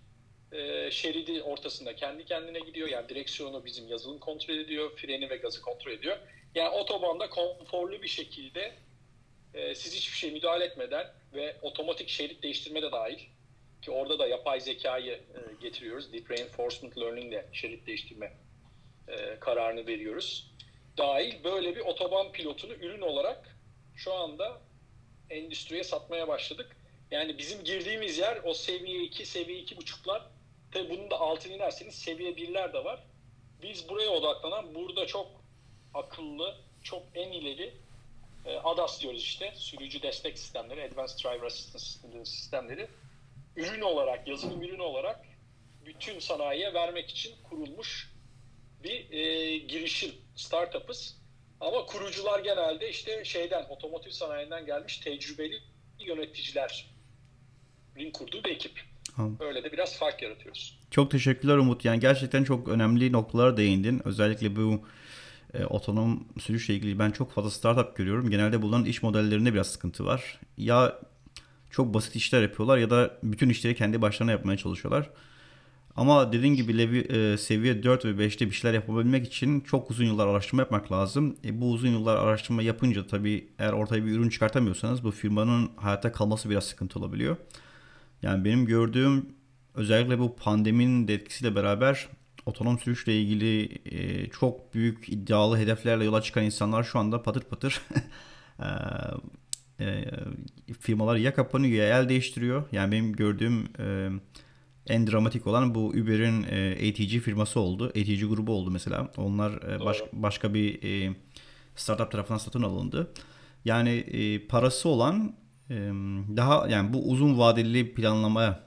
e, 0.52 0.90
şeridi 0.90 1.42
ortasında 1.42 1.96
kendi 1.96 2.24
kendine 2.24 2.60
gidiyor. 2.60 2.88
Yani 2.88 3.08
direksiyonu 3.08 3.64
bizim 3.64 3.88
yazılım 3.88 4.18
kontrol 4.18 4.54
ediyor. 4.54 4.96
Freni 4.96 5.30
ve 5.30 5.36
gazı 5.36 5.62
kontrol 5.62 5.92
ediyor. 5.92 6.18
Yani 6.54 6.68
otobanda 6.68 7.30
konforlu 7.30 8.02
bir 8.02 8.08
şekilde 8.08 8.74
e, 9.54 9.74
siz 9.74 9.94
hiçbir 9.94 10.16
şey 10.16 10.32
müdahale 10.32 10.64
etmeden 10.64 11.06
ve 11.34 11.56
otomatik 11.62 12.08
şerit 12.08 12.42
değiştirme 12.42 12.82
de 12.82 12.92
dahil 12.92 13.18
ki 13.82 13.90
orada 13.90 14.18
da 14.18 14.26
yapay 14.26 14.60
zekayı 14.60 15.12
e, 15.12 15.62
getiriyoruz. 15.62 16.12
Deep 16.12 16.30
Reinforcement 16.30 16.98
Learning 16.98 17.32
ile 17.32 17.46
şerit 17.52 17.86
değiştirme 17.86 18.32
e, 19.08 19.40
kararını 19.40 19.86
veriyoruz. 19.86 20.50
Dahil 20.98 21.44
böyle 21.44 21.76
bir 21.76 21.80
otoban 21.80 22.32
pilotunu 22.32 22.72
ürün 22.72 23.00
olarak 23.00 23.58
şu 23.96 24.14
anda 24.14 24.60
endüstriye 25.30 25.84
satmaya 25.84 26.28
başladık. 26.28 26.76
Yani 27.10 27.38
bizim 27.38 27.64
girdiğimiz 27.64 28.18
yer 28.18 28.40
o 28.44 28.54
seviye 28.54 29.02
2, 29.02 29.26
seviye 29.26 29.62
2.5'lar. 29.62 30.22
Tabi 30.72 30.90
bunun 30.90 31.10
da 31.10 31.20
altına 31.20 31.52
inerseniz 31.52 31.94
seviye 31.94 32.32
1'ler 32.32 32.72
de 32.72 32.84
var. 32.84 33.00
Biz 33.62 33.88
buraya 33.88 34.10
odaklanan 34.10 34.74
burada 34.74 35.06
çok 35.06 35.26
akıllı, 35.94 36.56
çok 36.82 37.02
en 37.14 37.32
ileri 37.32 37.74
e, 38.46 38.56
ADAS 38.56 39.00
diyoruz 39.00 39.22
işte. 39.22 39.52
Sürücü 39.56 40.02
destek 40.02 40.38
sistemleri, 40.38 40.82
Advanced 40.84 41.24
Driver 41.24 41.46
Assistance 41.46 42.24
sistemleri 42.24 42.88
ürün 43.56 43.80
olarak, 43.80 44.28
yazılım 44.28 44.62
ürünü 44.62 44.82
olarak 44.82 45.26
bütün 45.86 46.18
sanayiye 46.18 46.74
vermek 46.74 47.10
için 47.10 47.34
kurulmuş 47.42 48.13
bir 48.84 49.10
e, 49.10 49.58
girişim, 49.58 50.10
startup'ız. 50.36 51.16
Ama 51.60 51.86
kurucular 51.86 52.40
genelde 52.40 52.90
işte 52.90 53.24
şeyden, 53.24 53.64
otomotiv 53.68 54.10
sanayinden 54.10 54.66
gelmiş 54.66 54.98
tecrübeli 54.98 55.60
yöneticilerin 56.00 58.10
kurduğu 58.12 58.44
bir 58.44 58.50
ekip. 58.50 58.72
Öyle 59.40 59.64
de 59.64 59.72
biraz 59.72 59.98
fark 59.98 60.22
yaratıyoruz. 60.22 60.78
Çok 60.90 61.10
teşekkürler 61.10 61.56
Umut. 61.56 61.84
Yani 61.84 62.00
gerçekten 62.00 62.44
çok 62.44 62.68
önemli 62.68 63.12
noktalara 63.12 63.56
değindin. 63.56 64.02
Özellikle 64.04 64.56
bu 64.56 64.86
e, 65.54 65.64
otonom 65.64 66.28
sürüşle 66.40 66.74
ilgili 66.74 66.98
ben 66.98 67.10
çok 67.10 67.32
fazla 67.32 67.50
startup 67.50 67.96
görüyorum. 67.96 68.30
Genelde 68.30 68.62
bunların 68.62 68.84
iş 68.84 69.02
modellerinde 69.02 69.54
biraz 69.54 69.66
sıkıntı 69.66 70.04
var. 70.04 70.40
Ya 70.56 70.98
çok 71.70 71.94
basit 71.94 72.16
işler 72.16 72.42
yapıyorlar 72.42 72.78
ya 72.78 72.90
da 72.90 73.18
bütün 73.22 73.48
işleri 73.48 73.74
kendi 73.74 74.02
başlarına 74.02 74.32
yapmaya 74.32 74.56
çalışıyorlar. 74.56 75.10
Ama 75.96 76.32
dediğin 76.32 76.54
gibi 76.54 76.78
levi, 76.78 76.98
e, 76.98 77.38
seviye 77.38 77.82
4 77.82 78.04
ve 78.04 78.10
5'te 78.10 78.46
bir 78.46 78.52
şeyler 78.52 78.74
yapabilmek 78.74 79.26
için 79.26 79.60
çok 79.60 79.90
uzun 79.90 80.04
yıllar 80.04 80.26
araştırma 80.26 80.62
yapmak 80.62 80.92
lazım. 80.92 81.36
E, 81.44 81.60
bu 81.60 81.70
uzun 81.70 81.88
yıllar 81.88 82.16
araştırma 82.16 82.62
yapınca 82.62 83.06
tabii 83.06 83.48
eğer 83.58 83.72
ortaya 83.72 84.04
bir 84.06 84.10
ürün 84.10 84.28
çıkartamıyorsanız 84.28 85.04
bu 85.04 85.10
firmanın 85.10 85.70
hayatta 85.76 86.12
kalması 86.12 86.50
biraz 86.50 86.64
sıkıntı 86.64 86.98
olabiliyor. 86.98 87.36
Yani 88.22 88.44
benim 88.44 88.66
gördüğüm 88.66 89.26
özellikle 89.74 90.18
bu 90.18 90.36
pandeminin 90.36 91.08
de 91.08 91.14
etkisiyle 91.14 91.54
beraber 91.54 92.08
otonom 92.46 92.78
sürüşle 92.78 93.20
ilgili 93.20 93.78
e, 93.84 94.28
çok 94.28 94.74
büyük 94.74 95.08
iddialı 95.08 95.58
hedeflerle 95.58 96.04
yola 96.04 96.22
çıkan 96.22 96.44
insanlar 96.44 96.84
şu 96.84 96.98
anda 96.98 97.22
patır 97.22 97.42
patır 97.42 97.80
e, 98.60 99.84
e, 99.84 100.04
firmalar 100.80 101.16
ya 101.16 101.34
kapanıyor 101.34 101.72
ya 101.72 102.00
el 102.00 102.08
değiştiriyor. 102.08 102.64
Yani 102.72 102.92
benim 102.92 103.12
gördüğüm 103.12 103.68
e, 103.78 104.10
en 104.86 105.06
dramatik 105.06 105.46
olan 105.46 105.74
bu 105.74 105.88
Uber'in 105.88 106.42
e, 106.42 106.88
ATG 106.88 107.24
firması 107.24 107.60
oldu. 107.60 107.88
ATG 107.88 108.28
grubu 108.28 108.52
oldu 108.52 108.70
mesela. 108.70 109.12
Onlar 109.16 109.52
e, 109.52 109.84
baş, 109.84 110.02
başka 110.12 110.54
bir 110.54 110.82
e, 110.82 111.16
startup 111.76 112.10
tarafından 112.10 112.38
satın 112.38 112.62
alındı. 112.62 113.12
Yani 113.64 113.90
e, 113.90 114.46
parası 114.46 114.88
olan 114.88 115.36
e, 115.70 115.74
daha 116.36 116.68
yani 116.68 116.92
bu 116.92 117.10
uzun 117.10 117.38
vadeli 117.38 117.94
planlamaya 117.94 118.64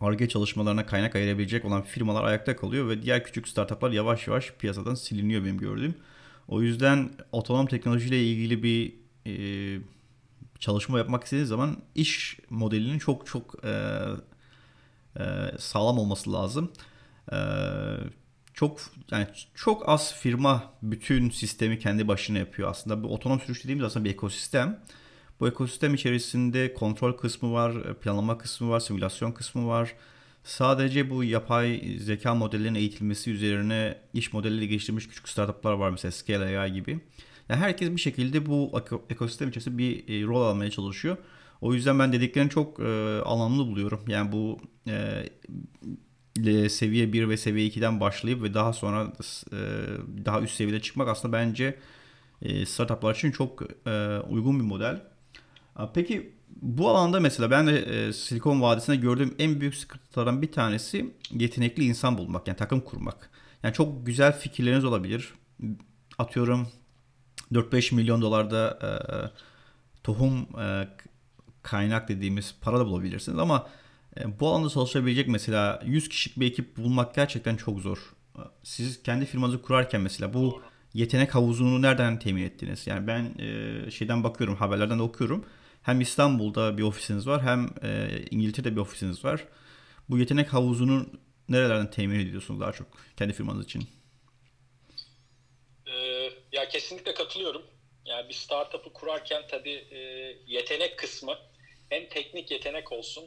ARGE 0.00 0.28
çalışmalarına 0.28 0.86
kaynak 0.86 1.16
ayırabilecek 1.16 1.64
olan 1.64 1.82
firmalar 1.82 2.24
ayakta 2.24 2.56
kalıyor 2.56 2.88
ve 2.88 3.02
diğer 3.02 3.24
küçük 3.24 3.48
startuplar 3.48 3.90
yavaş 3.90 4.26
yavaş 4.26 4.52
piyasadan 4.58 4.94
siliniyor 4.94 5.44
benim 5.44 5.58
gördüğüm. 5.58 5.94
O 6.48 6.62
yüzden 6.62 7.10
otonom 7.32 7.66
teknolojiyle 7.66 8.24
ilgili 8.24 8.62
bir 8.62 8.94
e, 9.26 9.34
çalışma 10.58 10.98
yapmak 10.98 11.24
istediğiniz 11.24 11.48
zaman 11.48 11.76
iş 11.94 12.38
modelinin 12.50 12.98
çok 12.98 13.26
çok 13.26 13.64
e, 13.64 14.00
sağlam 15.58 15.98
olması 15.98 16.32
lazım. 16.32 16.72
E, 17.32 17.36
çok 18.54 18.80
yani 19.10 19.26
çok 19.54 19.88
az 19.88 20.14
firma 20.14 20.72
bütün 20.82 21.30
sistemi 21.30 21.78
kendi 21.78 22.08
başına 22.08 22.38
yapıyor. 22.38 22.70
Aslında 22.70 23.02
bir 23.02 23.08
otonom 23.08 23.40
sürüş 23.40 23.64
dediğimiz 23.64 23.84
aslında 23.84 24.04
bir 24.04 24.10
ekosistem. 24.10 24.80
Bu 25.40 25.48
ekosistem 25.48 25.94
içerisinde 25.94 26.74
kontrol 26.74 27.12
kısmı 27.12 27.52
var, 27.52 27.94
planlama 28.00 28.38
kısmı 28.38 28.70
var, 28.70 28.80
simülasyon 28.80 29.32
kısmı 29.32 29.68
var. 29.68 29.94
Sadece 30.44 31.10
bu 31.10 31.24
yapay 31.24 31.96
zeka 31.98 32.34
modellerinin 32.34 32.78
eğitilmesi 32.78 33.30
üzerine 33.30 33.98
iş 34.14 34.32
modeliyle 34.32 34.66
geliştirmiş 34.66 35.08
küçük 35.08 35.28
startuplar 35.28 35.72
var 35.72 35.90
mesela 35.90 36.12
Scale 36.12 36.58
AI 36.58 36.72
gibi. 36.72 37.00
Yani 37.48 37.60
herkes 37.60 37.90
bir 37.90 38.00
şekilde 38.00 38.46
bu 38.46 38.82
ekosistem 39.10 39.48
içerisinde 39.48 39.78
bir 39.78 40.08
e, 40.08 40.26
rol 40.26 40.42
almaya 40.42 40.70
çalışıyor. 40.70 41.16
O 41.60 41.74
yüzden 41.74 41.98
ben 41.98 42.12
dediklerini 42.12 42.50
çok 42.50 42.80
e, 42.80 43.20
anlamlı 43.24 43.66
buluyorum. 43.66 44.04
Yani 44.08 44.32
bu 44.32 44.58
e, 46.46 46.68
seviye 46.68 47.12
1 47.12 47.28
ve 47.28 47.36
seviye 47.36 47.68
2'den 47.68 48.00
başlayıp 48.00 48.42
ve 48.42 48.54
daha 48.54 48.72
sonra 48.72 49.12
e, 49.52 49.58
daha 50.24 50.40
üst 50.40 50.54
seviyede 50.54 50.82
çıkmak 50.82 51.08
aslında 51.08 51.32
bence 51.32 51.78
e, 52.42 52.66
startuplar 52.66 53.14
için 53.14 53.30
çok 53.30 53.62
e, 53.86 54.18
uygun 54.18 54.58
bir 54.58 54.64
model. 54.64 55.02
Peki 55.94 56.32
bu 56.62 56.88
alanda 56.88 57.20
mesela 57.20 57.50
ben 57.50 57.66
de 57.66 57.78
e, 57.78 58.12
Silikon 58.12 58.62
Vadisi'nde 58.62 58.96
gördüğüm 58.96 59.34
en 59.38 59.60
büyük 59.60 59.74
sıkıntılardan 59.74 60.42
bir 60.42 60.52
tanesi 60.52 61.14
yetenekli 61.30 61.84
insan 61.84 62.18
bulmak. 62.18 62.48
Yani 62.48 62.56
takım 62.56 62.80
kurmak. 62.80 63.30
Yani 63.62 63.74
çok 63.74 64.06
güzel 64.06 64.38
fikirleriniz 64.38 64.84
olabilir. 64.84 65.34
Atıyorum 66.18 66.68
4-5 67.52 67.94
milyon 67.94 68.22
dolarda 68.22 68.78
e, 68.82 68.90
tohum 70.02 70.46
e, 70.60 70.88
kaynak 71.64 72.08
dediğimiz 72.08 72.54
para 72.60 72.78
da 72.78 72.86
bulabilirsiniz 72.86 73.38
ama 73.38 73.68
e, 74.20 74.40
bu 74.40 74.48
alanda 74.48 74.68
çalışabilecek 74.68 75.28
mesela 75.28 75.82
100 75.84 76.08
kişilik 76.08 76.40
bir 76.40 76.46
ekip 76.46 76.76
bulmak 76.76 77.14
gerçekten 77.14 77.56
çok 77.56 77.80
zor. 77.80 77.98
Siz 78.62 79.02
kendi 79.02 79.26
firmanızı 79.26 79.62
kurarken 79.62 80.00
mesela 80.00 80.34
bu 80.34 80.62
yetenek 80.94 81.34
havuzunu 81.34 81.82
nereden 81.82 82.18
temin 82.18 82.42
ettiniz? 82.42 82.86
Yani 82.86 83.06
ben 83.06 83.34
e, 83.38 83.90
şeyden 83.90 84.24
bakıyorum, 84.24 84.56
haberlerden 84.56 84.98
de 84.98 85.02
okuyorum. 85.02 85.44
Hem 85.82 86.00
İstanbul'da 86.00 86.78
bir 86.78 86.82
ofisiniz 86.82 87.26
var 87.26 87.42
hem 87.42 87.70
e, 87.82 88.20
İngiltere'de 88.30 88.76
bir 88.76 88.80
ofisiniz 88.80 89.24
var. 89.24 89.44
Bu 90.10 90.18
yetenek 90.18 90.52
havuzunu 90.52 91.06
nerelerden 91.48 91.90
temin 91.90 92.20
ediyorsunuz 92.20 92.60
daha 92.60 92.72
çok 92.72 92.86
kendi 93.16 93.32
firmanız 93.32 93.64
için? 93.64 93.88
Ya 96.52 96.68
kesinlikle 96.68 97.14
katılıyorum. 97.14 97.62
Yani 98.06 98.28
bir 98.28 98.34
startup'ı 98.34 98.92
kurarken 98.92 99.42
tabii 99.50 99.84
yetenek 100.46 100.98
kısmı 100.98 101.34
hem 101.88 102.08
teknik 102.08 102.50
yetenek 102.50 102.92
olsun 102.92 103.24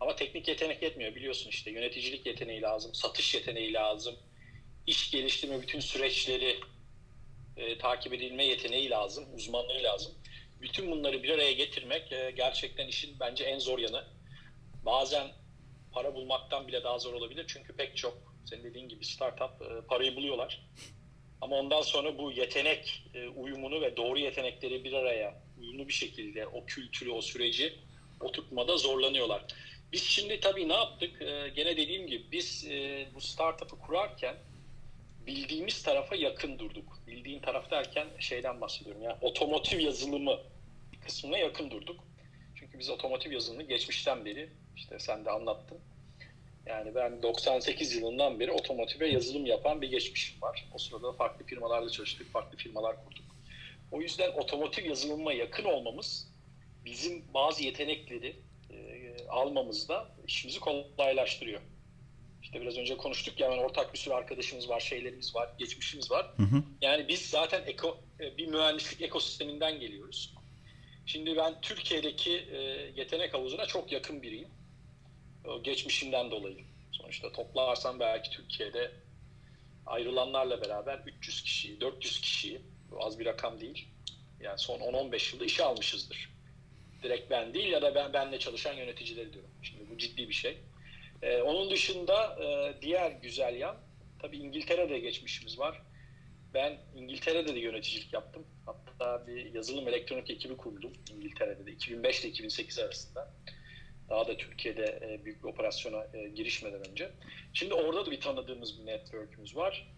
ama 0.00 0.16
teknik 0.16 0.48
yetenek 0.48 0.82
yetmiyor 0.82 1.14
biliyorsun 1.14 1.50
işte 1.50 1.70
yöneticilik 1.70 2.26
yeteneği 2.26 2.62
lazım, 2.62 2.94
satış 2.94 3.34
yeteneği 3.34 3.72
lazım, 3.72 4.16
iş 4.86 5.10
geliştirme 5.10 5.62
bütün 5.62 5.80
süreçleri 5.80 6.60
e, 7.56 7.78
takip 7.78 8.12
edilme 8.12 8.44
yeteneği 8.44 8.90
lazım, 8.90 9.34
uzmanlığı 9.34 9.82
lazım. 9.82 10.14
Bütün 10.60 10.90
bunları 10.90 11.22
bir 11.22 11.28
araya 11.28 11.52
getirmek 11.52 12.12
e, 12.12 12.30
gerçekten 12.36 12.86
işin 12.86 13.20
bence 13.20 13.44
en 13.44 13.58
zor 13.58 13.78
yanı. 13.78 14.04
Bazen 14.84 15.28
para 15.92 16.14
bulmaktan 16.14 16.68
bile 16.68 16.84
daha 16.84 16.98
zor 16.98 17.14
olabilir 17.14 17.44
çünkü 17.48 17.76
pek 17.76 17.96
çok 17.96 18.30
senin 18.44 18.64
dediğin 18.64 18.88
gibi 18.88 19.04
startup 19.04 19.62
e, 19.62 19.86
parayı 19.86 20.16
buluyorlar 20.16 20.60
Ama 21.40 21.56
ondan 21.56 21.82
sonra 21.82 22.18
bu 22.18 22.32
yetenek 22.32 23.04
e, 23.14 23.28
uyumunu 23.28 23.80
ve 23.80 23.96
doğru 23.96 24.18
yetenekleri 24.18 24.84
bir 24.84 24.92
araya 24.92 25.42
uyumlu 25.58 25.88
bir 25.88 25.92
şekilde 25.92 26.46
o 26.46 26.66
kültürü, 26.66 27.10
o 27.10 27.22
süreci 27.22 27.78
oturtmada 28.20 28.76
zorlanıyorlar. 28.76 29.44
Biz 29.92 30.02
şimdi 30.02 30.40
tabii 30.40 30.68
ne 30.68 30.72
yaptık? 30.72 31.22
E, 31.22 31.48
gene 31.48 31.76
dediğim 31.76 32.06
gibi 32.06 32.24
biz 32.32 32.66
e, 32.70 33.06
bu 33.14 33.20
startup'ı 33.20 33.78
kurarken 33.78 34.36
bildiğimiz 35.26 35.82
tarafa 35.82 36.16
yakın 36.16 36.58
durduk. 36.58 36.98
Bildiğin 37.06 37.40
taraf 37.40 37.70
derken 37.70 38.08
şeyden 38.18 38.60
bahsediyorum. 38.60 39.02
Yani 39.02 39.16
otomotiv 39.20 39.78
yazılımı 39.78 40.38
kısmına 41.04 41.38
yakın 41.38 41.70
durduk. 41.70 42.04
Çünkü 42.54 42.78
biz 42.78 42.90
otomotiv 42.90 43.32
yazılımını 43.32 43.68
geçmişten 43.68 44.24
beri 44.24 44.48
işte 44.76 44.98
sen 44.98 45.24
de 45.24 45.30
anlattın. 45.30 45.78
Yani 46.66 46.94
ben 46.94 47.22
98 47.22 47.94
yılından 47.94 48.40
beri 48.40 48.50
otomotive 48.50 49.08
yazılım 49.08 49.46
yapan 49.46 49.82
bir 49.82 49.90
geçmişim 49.90 50.42
var. 50.42 50.68
O 50.74 50.78
sırada 50.78 51.12
farklı 51.12 51.46
firmalarla 51.46 51.90
çalıştık, 51.90 52.32
farklı 52.32 52.58
firmalar 52.58 53.04
kurduk. 53.04 53.24
O 53.92 54.00
yüzden 54.00 54.32
otomotiv 54.32 54.84
yazılımına 54.84 55.32
yakın 55.32 55.64
olmamız 55.64 56.29
bizim 56.84 57.34
bazı 57.34 57.62
yetenekleri 57.64 58.36
e, 58.70 59.14
almamızda 59.28 60.08
işimizi 60.26 60.60
kolaylaştırıyor. 60.60 61.60
İşte 62.42 62.60
biraz 62.60 62.76
önce 62.76 62.96
konuştuk 62.96 63.40
ya 63.40 63.50
yani 63.50 63.60
ortak 63.60 63.92
bir 63.92 63.98
sürü 63.98 64.14
arkadaşımız 64.14 64.68
var, 64.68 64.80
şeylerimiz 64.80 65.34
var, 65.34 65.50
geçmişimiz 65.58 66.10
var. 66.10 66.26
Hı 66.36 66.42
hı. 66.42 66.62
Yani 66.82 67.08
biz 67.08 67.30
zaten 67.30 67.62
eko, 67.66 67.98
e, 68.20 68.36
bir 68.36 68.46
mühendislik 68.46 69.02
ekosisteminden 69.02 69.80
geliyoruz. 69.80 70.34
Şimdi 71.06 71.36
ben 71.36 71.60
Türkiye'deki 71.60 72.36
e, 72.36 72.58
yetenek 72.96 73.34
havuzuna 73.34 73.66
çok 73.66 73.92
yakın 73.92 74.22
biriyim. 74.22 74.48
O 75.44 75.62
geçmişimden 75.62 76.30
dolayı. 76.30 76.64
Sonuçta 76.92 77.32
toplarsam 77.32 78.00
belki 78.00 78.30
Türkiye'de 78.30 78.90
ayrılanlarla 79.86 80.62
beraber 80.62 80.98
300 81.06 81.42
kişiyi, 81.42 81.80
400 81.80 82.20
kişiyi, 82.20 82.60
az 83.00 83.18
bir 83.18 83.26
rakam 83.26 83.60
değil. 83.60 83.88
Yani 84.40 84.58
son 84.58 84.78
10-15 84.78 85.34
yılda 85.34 85.44
işe 85.44 85.64
almışızdır. 85.64 86.30
Direkt 87.02 87.30
ben 87.30 87.54
değil 87.54 87.72
ya 87.72 87.82
da 87.82 87.94
ben 87.94 88.12
benle 88.12 88.38
çalışan 88.38 88.74
yöneticileri 88.74 89.32
diyorum. 89.32 89.50
Şimdi 89.62 89.90
bu 89.90 89.98
ciddi 89.98 90.28
bir 90.28 90.34
şey. 90.34 90.58
Ee, 91.22 91.42
onun 91.42 91.70
dışında 91.70 92.36
e, 92.44 92.82
diğer 92.82 93.10
güzel 93.10 93.56
yan, 93.56 93.76
tabii 94.18 94.36
İngiltere'de 94.36 94.98
geçmişimiz 94.98 95.58
var. 95.58 95.82
Ben 96.54 96.78
İngiltere'de 96.96 97.54
de 97.54 97.58
yöneticilik 97.58 98.12
yaptım. 98.12 98.46
Hatta 98.66 99.26
bir 99.26 99.54
yazılım 99.54 99.88
elektronik 99.88 100.30
ekibi 100.30 100.56
kurdum 100.56 100.92
İngiltere'de 101.16 101.66
de 101.66 101.72
2005 101.72 102.20
ile 102.20 102.28
2008 102.28 102.78
arasında. 102.78 103.34
Daha 104.08 104.28
da 104.28 104.36
Türkiye'de 104.36 105.00
e, 105.02 105.24
büyük 105.24 105.44
bir 105.44 105.48
operasyona 105.48 106.06
e, 106.14 106.28
girişmeden 106.28 106.88
önce. 106.90 107.10
Şimdi 107.52 107.74
orada 107.74 108.06
da 108.06 108.10
bir 108.10 108.20
tanıdığımız 108.20 108.80
bir 108.80 108.86
network'ümüz 108.86 109.56
var. 109.56 109.92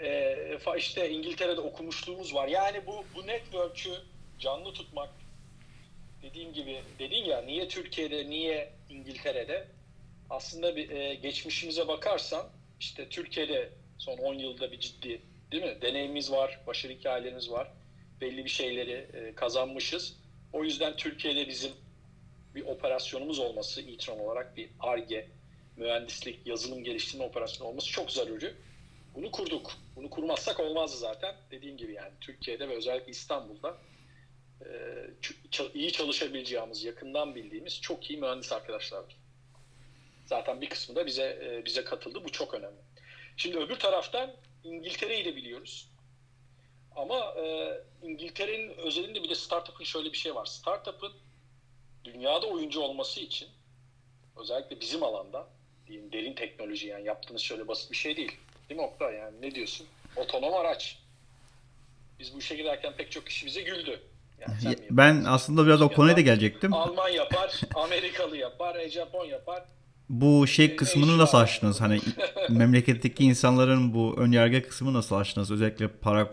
E, 0.00 0.58
işte 0.76 1.10
İngiltere'de 1.10 1.60
okumuşluğumuz 1.60 2.34
var. 2.34 2.48
Yani 2.48 2.86
bu 2.86 3.04
bu 3.14 3.26
network'ü 3.26 3.90
canlı 4.38 4.72
tutmak 4.72 5.10
dediğim 6.24 6.52
gibi 6.52 6.82
dedin 6.98 7.24
ya 7.24 7.42
niye 7.42 7.68
Türkiye'de 7.68 8.30
niye 8.30 8.72
İngiltere'de 8.90 9.66
aslında 10.30 10.76
bir 10.76 10.90
e, 10.90 11.14
geçmişimize 11.14 11.88
bakarsan 11.88 12.46
işte 12.80 13.08
Türkiye'de 13.08 13.70
son 13.98 14.18
10 14.18 14.34
yılda 14.34 14.72
bir 14.72 14.80
ciddi 14.80 15.20
değil 15.52 15.62
mi 15.62 15.78
deneyimimiz 15.82 16.32
var, 16.32 16.60
başarı 16.66 16.92
hikayelerimiz 16.92 17.50
var. 17.50 17.72
Belli 18.20 18.44
bir 18.44 18.50
şeyleri 18.50 18.92
e, 18.92 19.34
kazanmışız. 19.34 20.16
O 20.52 20.64
yüzden 20.64 20.96
Türkiye'de 20.96 21.48
bizim 21.48 21.72
bir 22.54 22.64
operasyonumuz 22.66 23.38
olması 23.38 23.80
İTRON 23.80 24.18
olarak 24.18 24.56
bir 24.56 24.70
ARGE, 24.80 25.28
mühendislik, 25.76 26.46
yazılım 26.46 26.84
geliştirme 26.84 27.24
operasyonu 27.24 27.68
olması 27.68 27.90
çok 27.90 28.10
zaruri. 28.10 28.54
Bunu 29.14 29.30
kurduk. 29.30 29.72
Bunu 29.96 30.10
kurmazsak 30.10 30.60
olmazdı 30.60 30.96
zaten. 30.96 31.34
Dediğim 31.50 31.76
gibi 31.76 31.92
yani 31.92 32.12
Türkiye'de 32.20 32.68
ve 32.68 32.76
özellikle 32.76 33.10
İstanbul'da 33.10 33.78
iyi 35.74 35.92
çalışabileceğimiz, 35.92 36.84
yakından 36.84 37.34
bildiğimiz 37.34 37.80
çok 37.80 38.10
iyi 38.10 38.18
mühendis 38.18 38.52
arkadaşlar 38.52 38.98
var. 38.98 39.16
Zaten 40.26 40.60
bir 40.60 40.68
kısmı 40.68 40.96
da 40.96 41.06
bize 41.06 41.38
e, 41.42 41.64
bize 41.64 41.84
katıldı. 41.84 42.24
Bu 42.24 42.32
çok 42.32 42.54
önemli. 42.54 42.80
Şimdi 43.36 43.58
öbür 43.58 43.76
taraftan 43.76 44.36
İngiltere'yi 44.64 45.24
de 45.24 45.36
biliyoruz. 45.36 45.88
Ama 46.96 47.34
e, 47.44 47.74
İngiltere'nin 48.02 48.68
özelinde 48.68 49.22
bir 49.22 49.28
de 49.28 49.34
startup'ın 49.34 49.84
şöyle 49.84 50.12
bir 50.12 50.16
şey 50.16 50.34
var. 50.34 50.44
Startup'ın 50.44 51.12
dünyada 52.04 52.46
oyuncu 52.46 52.80
olması 52.80 53.20
için 53.20 53.48
özellikle 54.36 54.80
bizim 54.80 55.02
alanda 55.02 55.48
diyeyim 55.86 56.12
derin 56.12 56.34
teknoloji 56.34 56.86
yani 56.86 57.06
yaptığınız 57.06 57.42
şöyle 57.42 57.68
basit 57.68 57.90
bir 57.90 57.96
şey 57.96 58.16
değil. 58.16 58.32
Değil 58.68 58.80
mi 58.80 58.86
Oktay? 58.86 59.14
Yani 59.14 59.42
ne 59.42 59.54
diyorsun? 59.54 59.86
Otonom 60.16 60.54
araç. 60.54 60.98
Biz 62.18 62.34
bu 62.34 62.38
işe 62.38 62.56
girerken 62.56 62.96
pek 62.96 63.12
çok 63.12 63.26
kişi 63.26 63.46
bize 63.46 63.62
güldü. 63.62 64.02
Yani 64.62 64.76
ben 64.90 65.24
aslında 65.26 65.66
biraz 65.66 65.82
o 65.82 65.88
konuya 65.88 66.16
da 66.16 66.20
gelecektim. 66.20 66.72
Alman 66.74 67.08
yapar, 67.08 67.60
Amerikalı 67.74 68.36
yapar, 68.36 68.76
e, 68.76 68.90
Japon 68.90 69.24
yapar. 69.24 69.62
Bu 70.08 70.46
şey 70.46 70.64
e, 70.64 70.76
kısmını 70.76 71.18
nasıl 71.18 71.38
açtınız? 71.38 71.80
Hani 71.80 72.00
memleketteki 72.48 73.24
insanların 73.24 73.94
bu 73.94 74.14
önyargı 74.18 74.62
kısmı 74.62 74.92
nasıl 74.92 75.16
açtınız? 75.16 75.50
Özellikle 75.50 75.88
para 75.88 76.30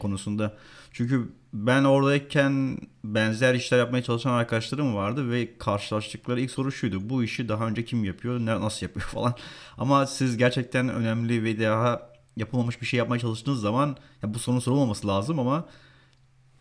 konusunda. 0.00 0.52
Çünkü 0.92 1.32
ben 1.52 1.84
oradayken 1.84 2.78
benzer 3.04 3.54
işler 3.54 3.78
yapmaya 3.78 4.02
çalışan 4.02 4.30
arkadaşlarım 4.30 4.94
vardı 4.94 5.30
ve 5.30 5.58
karşılaştıkları 5.58 6.40
ilk 6.40 6.50
soru 6.50 6.72
şuydu. 6.72 7.10
Bu 7.10 7.24
işi 7.24 7.48
daha 7.48 7.66
önce 7.66 7.84
kim 7.84 8.04
yapıyor, 8.04 8.46
nasıl 8.46 8.86
yapıyor 8.86 9.06
falan. 9.12 9.34
Ama 9.78 10.06
siz 10.06 10.36
gerçekten 10.36 10.88
önemli 10.88 11.44
ve 11.44 11.60
daha 11.60 12.10
yapılmamış 12.36 12.80
bir 12.80 12.86
şey 12.86 12.98
yapmaya 12.98 13.18
çalıştığınız 13.18 13.60
zaman 13.60 13.96
ya 14.22 14.34
bu 14.34 14.38
sorun 14.38 14.58
sorulmaması 14.58 15.08
lazım 15.08 15.38
ama 15.38 15.64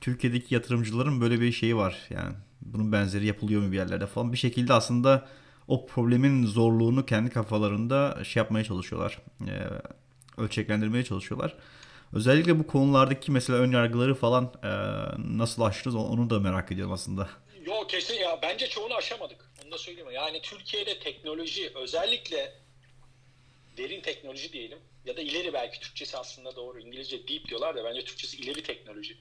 Türkiye'deki 0.04 0.54
yatırımcıların 0.54 1.22
böyle 1.22 1.42
bir 1.42 1.52
şeyi 1.52 1.76
var. 1.76 1.98
Yani 2.10 2.34
bunun 2.62 2.92
benzeri 2.92 3.26
yapılıyor 3.26 3.62
mu 3.62 3.72
bir 3.72 3.78
yerlerde 3.78 4.08
falan. 4.08 4.34
Bir 4.34 4.38
şekilde 4.38 4.74
aslında 4.74 5.28
o 5.68 5.86
problemin 5.86 6.46
zorluğunu 6.46 7.06
kendi 7.06 7.30
kafalarında 7.30 8.24
şey 8.24 8.42
yapmaya 8.42 8.63
çalışıyorlar. 8.63 9.20
E, 9.42 9.54
ölçeklendirmeye 10.42 11.04
çalışıyorlar. 11.04 11.56
Özellikle 12.13 12.60
bu 12.60 12.68
konulardaki 12.68 13.32
mesela 13.32 13.60
ön 13.60 13.72
yargıları 13.72 14.16
falan 14.16 14.54
e, 14.63 14.70
nasıl 15.38 15.62
aştınız 15.62 15.96
onu 15.96 16.30
da 16.30 16.39
merak 16.39 16.72
ediyorum 16.72 16.94
aslında. 16.94 17.30
Yok 17.66 17.89
kesin 17.89 18.13
ya 18.13 18.39
bence 18.42 18.68
çoğunu 18.68 18.94
aşamadık. 18.94 19.52
Onu 19.63 19.72
da 19.72 19.78
söyleyeyim. 19.78 20.12
Yani 20.12 20.42
Türkiye'de 20.42 21.00
teknoloji 21.00 21.72
özellikle 21.76 22.54
derin 23.78 24.02
teknoloji 24.02 24.54
diyelim 24.54 24.80
ya 25.06 25.18
da 25.18 25.22
ileri 25.22 25.54
belki 25.54 25.80
Türkçesi 25.80 26.18
aslında 26.18 26.56
doğru. 26.56 26.80
İngilizce 26.80 27.28
deep 27.28 27.48
diyorlar 27.48 27.76
da 27.76 27.84
bence 27.84 28.06
Türkçesi 28.06 28.38
ileri 28.38 28.63
teknoloji. 28.63 29.18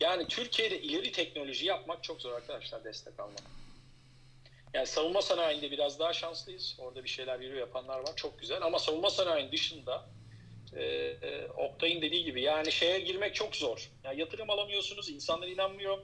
Yani 0.00 0.28
Türkiye'de 0.28 0.82
ileri 0.82 1.12
teknoloji 1.12 1.66
yapmak 1.66 2.04
çok 2.04 2.22
zor 2.22 2.32
arkadaşlar 2.32 2.84
destek 2.84 3.20
almak. 3.20 3.42
Yani 4.74 4.86
savunma 4.86 5.22
sanayinde 5.22 5.70
biraz 5.70 5.98
daha 5.98 6.12
şanslıyız. 6.12 6.76
Orada 6.78 7.04
bir 7.04 7.08
şeyler 7.08 7.40
yürü 7.40 7.58
yapanlar 7.58 7.98
var. 7.98 8.16
Çok 8.16 8.38
güzel. 8.38 8.62
Ama 8.62 8.78
savunma 8.78 9.10
sanayinin 9.10 9.52
dışında 9.52 10.06
e, 10.76 10.84
e, 10.84 11.46
Oktay'ın 11.46 12.02
dediği 12.02 12.24
gibi 12.24 12.42
yani 12.42 12.72
şeye 12.72 13.00
girmek 13.00 13.34
çok 13.34 13.56
zor. 13.56 13.90
Yani 14.04 14.20
yatırım 14.20 14.50
alamıyorsunuz. 14.50 15.10
insanlar 15.10 15.48
inanmıyor. 15.48 15.98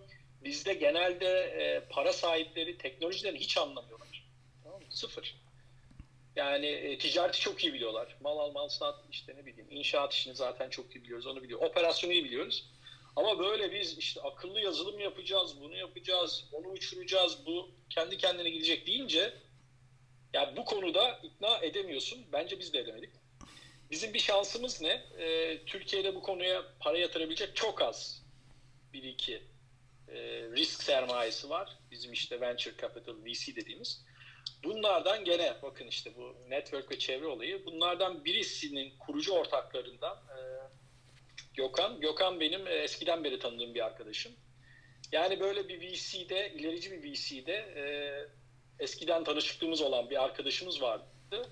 Bizde 0.44 0.74
genelde 0.74 1.28
e, 1.28 1.84
para 1.90 2.12
sahipleri 2.12 2.78
teknolojiden 2.78 3.34
hiç 3.34 3.58
anlamıyorlar. 3.58 4.24
Tamam 4.64 4.80
mı? 4.80 4.86
Sıfır. 4.90 5.36
Yani 6.36 6.66
e, 6.66 6.98
ticareti 6.98 7.40
çok 7.40 7.64
iyi 7.64 7.72
biliyorlar. 7.72 8.16
Mal 8.20 8.38
al 8.38 8.52
mal 8.52 8.68
sat 8.68 9.04
işte 9.10 9.36
ne 9.36 9.46
bileyim. 9.46 9.66
inşaat 9.70 10.12
işini 10.14 10.34
zaten 10.34 10.70
çok 10.70 10.96
iyi 10.96 11.02
biliyoruz. 11.02 11.26
Onu 11.26 11.42
biliyor. 11.42 11.60
Operasyonu 11.60 12.12
iyi 12.12 12.24
biliyoruz. 12.24 12.70
Ama 13.16 13.38
böyle 13.38 13.72
biz 13.72 13.98
işte 13.98 14.20
akıllı 14.20 14.60
yazılım 14.60 15.00
yapacağız, 15.00 15.60
bunu 15.60 15.76
yapacağız, 15.76 16.44
onu 16.52 16.68
uçuracağız, 16.68 17.46
bu 17.46 17.70
kendi 17.90 18.18
kendine 18.18 18.50
gidecek 18.50 18.86
deyince 18.86 19.34
yani 20.32 20.56
bu 20.56 20.64
konuda 20.64 21.20
ikna 21.22 21.58
edemiyorsun. 21.58 22.26
Bence 22.32 22.58
biz 22.58 22.72
de 22.72 22.78
edemedik. 22.78 23.10
Bizim 23.90 24.14
bir 24.14 24.18
şansımız 24.18 24.82
ne? 24.82 25.02
Ee, 25.18 25.58
Türkiye'de 25.66 26.14
bu 26.14 26.22
konuya 26.22 26.64
para 26.80 26.98
yatırabilecek 26.98 27.56
çok 27.56 27.82
az 27.82 28.22
bir 28.92 29.02
iki 29.02 29.42
e, 30.08 30.18
risk 30.56 30.82
sermayesi 30.82 31.50
var. 31.50 31.78
Bizim 31.90 32.12
işte 32.12 32.40
venture 32.40 32.76
capital 32.80 33.14
VC 33.24 33.56
dediğimiz. 33.56 34.04
Bunlardan 34.64 35.24
gene 35.24 35.56
bakın 35.62 35.86
işte 35.86 36.16
bu 36.16 36.36
network 36.48 36.90
ve 36.90 36.98
çevre 36.98 37.26
olayı. 37.26 37.66
Bunlardan 37.66 38.24
birisinin 38.24 38.98
kurucu 38.98 39.32
ortaklarından 39.32 40.16
e, 40.16 40.59
Gökhan. 41.60 42.00
Gökhan 42.00 42.40
benim 42.40 42.66
e, 42.66 42.70
eskiden 42.70 43.24
beri 43.24 43.38
tanıdığım 43.38 43.74
bir 43.74 43.86
arkadaşım. 43.86 44.32
Yani 45.12 45.40
böyle 45.40 45.68
bir 45.68 45.80
VC'de, 45.80 46.52
ilerici 46.52 46.90
bir 46.90 47.12
VC'de 47.12 47.52
e, 47.52 47.84
eskiden 48.84 49.24
tanışıklığımız 49.24 49.80
olan 49.80 50.10
bir 50.10 50.24
arkadaşımız 50.24 50.82
vardı. 50.82 51.48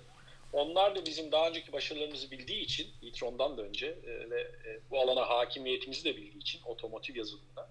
Onlar 0.53 0.95
da 0.95 1.05
bizim 1.05 1.31
daha 1.31 1.49
önceki 1.49 1.71
başarılarımızı 1.71 2.31
bildiği 2.31 2.61
için, 2.61 2.87
e-tron'dan 3.03 3.57
da 3.57 3.61
önce 3.61 3.87
e, 3.87 4.29
ve 4.29 4.41
e, 4.41 4.79
bu 4.91 4.99
alana 4.99 5.29
hakimiyetimizi 5.29 6.05
de 6.05 6.17
bildiği 6.17 6.41
için 6.41 6.61
otomotiv 6.65 7.15
yazılımında. 7.15 7.69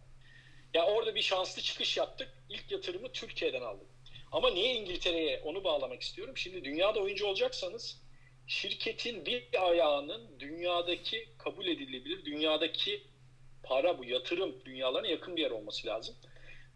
Ya 0.74 0.86
orada 0.86 1.14
bir 1.14 1.22
şanslı 1.22 1.62
çıkış 1.62 1.96
yaptık. 1.96 2.28
İlk 2.48 2.70
yatırımı 2.70 3.12
Türkiye'den 3.12 3.62
aldık. 3.62 3.86
Ama 4.32 4.50
niye 4.50 4.74
İngiltere'ye 4.74 5.40
onu 5.44 5.64
bağlamak 5.64 6.02
istiyorum. 6.02 6.36
Şimdi 6.36 6.64
dünyada 6.64 7.00
oyuncu 7.00 7.26
olacaksanız 7.26 8.02
şirketin 8.48 9.26
bir 9.26 9.68
ayağının 9.68 10.40
dünyadaki 10.40 11.28
kabul 11.38 11.66
edilebilir, 11.66 12.24
dünyadaki 12.24 13.02
para 13.62 13.98
bu 13.98 14.04
yatırım 14.04 14.54
dünyalarına 14.64 15.08
yakın 15.08 15.36
bir 15.36 15.42
yer 15.42 15.50
olması 15.50 15.86
lazım. 15.86 16.14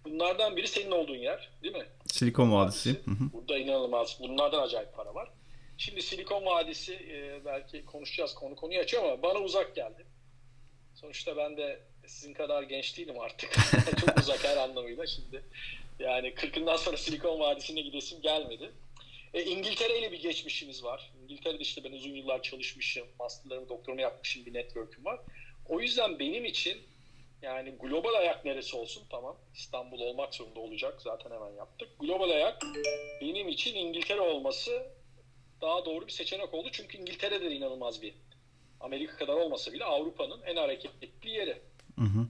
Bunlardan 0.04 0.56
biri 0.56 0.68
senin 0.68 0.90
olduğun 0.90 1.16
yer 1.16 1.50
değil 1.62 1.74
mi? 1.74 1.86
Silikon 2.06 2.52
Vadisi. 2.52 2.90
Hı 2.90 3.10
hı. 3.10 3.32
Burada 3.32 3.58
inanılmaz. 3.58 4.18
Bunlardan 4.20 4.62
acayip 4.62 4.94
para 4.94 5.14
var. 5.14 5.30
Şimdi 5.78 6.02
Silikon 6.02 6.44
Vadisi 6.44 6.94
e, 6.94 7.44
belki 7.44 7.84
konuşacağız 7.84 8.34
konu 8.34 8.56
konuyu 8.56 8.80
açıyor 8.80 9.04
ama 9.04 9.22
bana 9.22 9.38
uzak 9.38 9.74
geldi. 9.76 10.06
Sonuçta 10.94 11.36
ben 11.36 11.56
de 11.56 11.80
sizin 12.06 12.34
kadar 12.34 12.62
genç 12.62 12.98
değilim 12.98 13.20
artık. 13.20 13.50
Çok 14.06 14.18
uzak 14.18 14.44
her 14.44 14.56
anlamıyla 14.56 15.06
şimdi. 15.06 15.44
Yani 15.98 16.28
40'ından 16.28 16.78
sonra 16.78 16.96
Silikon 16.96 17.40
Vadisi'ne 17.40 17.80
gidesim 17.80 18.22
gelmedi. 18.22 18.72
E, 19.34 19.42
İngiltere 19.44 19.98
ile 19.98 20.12
bir 20.12 20.20
geçmişimiz 20.20 20.84
var. 20.84 21.12
İngiltere'de 21.32 21.62
işte 21.62 21.84
ben 21.84 21.92
uzun 21.92 22.10
yıllar 22.10 22.42
çalışmışım. 22.42 23.06
Masterlarımı, 23.18 23.68
doktorumu 23.68 24.00
yapmışım. 24.00 24.46
Bir 24.46 24.54
network'üm 24.54 25.04
var. 25.04 25.20
O 25.68 25.80
yüzden 25.80 26.18
benim 26.18 26.44
için 26.44 26.78
yani 27.42 27.70
global 27.70 28.14
ayak 28.14 28.44
neresi 28.44 28.76
olsun 28.76 29.04
tamam. 29.10 29.36
İstanbul 29.54 30.00
olmak 30.00 30.34
zorunda 30.34 30.60
olacak. 30.60 31.02
Zaten 31.02 31.30
hemen 31.30 31.50
yaptık. 31.50 31.88
Global 32.00 32.30
ayak 32.30 32.62
benim 33.20 33.48
için 33.48 33.74
İngiltere 33.74 34.20
olması 34.20 34.86
daha 35.60 35.84
doğru 35.84 36.06
bir 36.06 36.12
seçenek 36.12 36.54
oldu. 36.54 36.68
Çünkü 36.72 36.98
İngiltere'de 36.98 37.50
de 37.50 37.54
inanılmaz 37.54 38.02
bir 38.02 38.14
Amerika 38.80 39.16
kadar 39.16 39.34
olmasa 39.34 39.72
bile 39.72 39.84
Avrupa'nın 39.84 40.42
en 40.42 40.56
hareketli 40.56 41.30
yeri. 41.30 41.56
Hı 41.98 42.04
hı. 42.04 42.26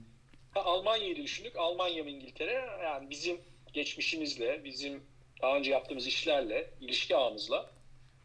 Almanya'yı 0.55 1.15
düşündük. 1.15 1.55
Almanya 1.57 2.03
mı 2.03 2.09
İngiltere? 2.09 2.53
Yani 2.83 3.09
bizim 3.09 3.41
geçmişimizle, 3.73 4.63
bizim 4.63 5.03
daha 5.41 5.57
önce 5.57 5.71
yaptığımız 5.71 6.07
işlerle, 6.07 6.69
ilişki 6.81 7.15
ağımızla 7.15 7.69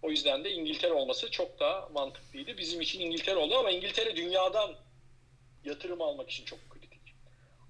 o 0.03 0.11
yüzden 0.11 0.45
de 0.45 0.53
İngiltere 0.53 0.93
olması 0.93 1.31
çok 1.31 1.61
daha 1.61 1.89
mantıklıydı. 1.95 2.59
Bizim 2.59 2.81
için 2.81 3.01
İngiltere 3.01 3.37
oldu 3.37 3.55
ama 3.59 3.71
İngiltere 3.71 4.17
dünyadan 4.17 4.75
yatırım 5.65 6.03
almak 6.03 6.31
için 6.31 6.45
çok 6.45 6.71
kritik. 6.71 7.01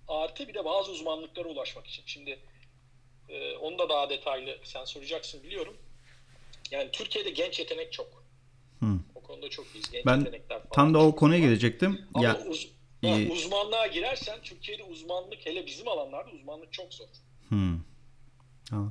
Artı 0.09 0.49
bir 0.49 0.55
de 0.55 0.65
bazı 0.65 0.91
uzmanlıklara 0.91 1.49
ulaşmak 1.49 1.87
için. 1.87 2.03
Şimdi 2.07 2.39
e, 3.29 3.57
onu 3.57 3.79
da 3.79 3.89
daha 3.89 4.11
detaylı 4.11 4.59
sen 4.65 4.85
soracaksın 4.85 5.43
biliyorum. 5.43 5.77
Yani 6.71 6.91
Türkiye'de 6.91 7.31
genç 7.31 7.59
yetenek 7.59 7.93
çok. 7.93 8.25
Hmm. 8.79 9.01
O 9.15 9.21
konuda 9.21 9.51
çok 9.51 9.67
iyiyiz. 9.75 9.91
Genç 9.91 10.07
ben 10.07 10.19
yetenekler 10.19 10.59
falan 10.59 10.71
tam 10.73 10.95
da 10.95 10.99
o 10.99 11.15
konuya 11.15 11.41
var. 11.41 11.47
gelecektim. 11.47 12.09
Ama 12.15 12.25
ya, 12.25 12.39
uz, 12.47 12.69
ha, 13.05 13.17
uzmanlığa 13.33 13.87
girersen 13.87 14.43
Türkiye'de 14.43 14.83
uzmanlık 14.83 15.47
hele 15.47 15.67
bizim 15.67 15.89
alanlarda 15.89 16.31
uzmanlık 16.31 16.73
çok 16.73 16.95
zor. 16.95 17.07
Hmm. 17.49 17.81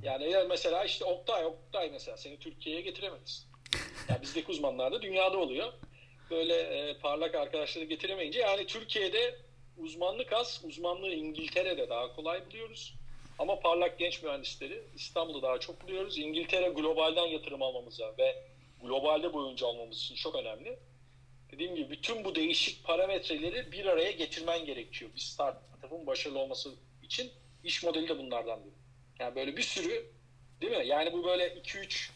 Yani 0.03 0.31
ya 0.31 0.43
mesela 0.49 0.85
işte 0.85 1.05
Oktay, 1.05 1.45
Oktay 1.45 1.89
mesela 1.91 2.17
seni 2.17 2.39
Türkiye'ye 2.39 2.81
getiremeyiz. 2.81 3.47
Yani 4.09 4.21
bizdeki 4.21 4.51
uzmanlar 4.51 4.91
da 4.91 5.01
dünyada 5.01 5.37
oluyor. 5.37 5.73
Böyle 6.29 6.55
e, 6.55 6.97
parlak 6.97 7.35
arkadaşları 7.35 7.85
getiremeyince 7.85 8.39
yani 8.39 8.65
Türkiye'de 8.65 9.35
uzmanlık 9.77 10.33
az, 10.33 10.61
uzmanlığı 10.63 11.13
İngiltere'de 11.13 11.89
daha 11.89 12.15
kolay 12.15 12.45
buluyoruz. 12.45 12.93
Ama 13.39 13.59
parlak 13.59 13.99
genç 13.99 14.23
mühendisleri 14.23 14.83
İstanbul'da 14.95 15.47
daha 15.47 15.59
çok 15.59 15.83
buluyoruz. 15.83 16.17
İngiltere 16.17 16.69
globalden 16.69 17.25
yatırım 17.25 17.61
almamıza 17.61 18.13
ve 18.17 18.43
globalde 18.81 19.33
boyunca 19.33 19.67
almamız 19.67 19.97
için 19.97 20.15
çok 20.15 20.35
önemli. 20.35 20.79
Dediğim 21.51 21.75
gibi 21.75 21.89
bütün 21.89 22.25
bu 22.25 22.35
değişik 22.35 22.83
parametreleri 22.83 23.71
bir 23.71 23.85
araya 23.85 24.11
getirmen 24.11 24.65
gerekiyor. 24.65 25.11
Bir 25.15 25.19
startup'ın 25.19 26.07
başarılı 26.07 26.39
olması 26.39 26.69
için 27.03 27.31
iş 27.63 27.83
modeli 27.83 28.07
de 28.07 28.17
bunlardan 28.17 28.65
biri. 28.65 28.76
Yani 29.19 29.35
böyle 29.35 29.57
bir 29.57 29.61
sürü 29.61 30.05
değil 30.61 30.77
mi? 30.77 30.87
Yani 30.87 31.13
bu 31.13 31.25
böyle 31.25 31.47
2-3 31.47 32.09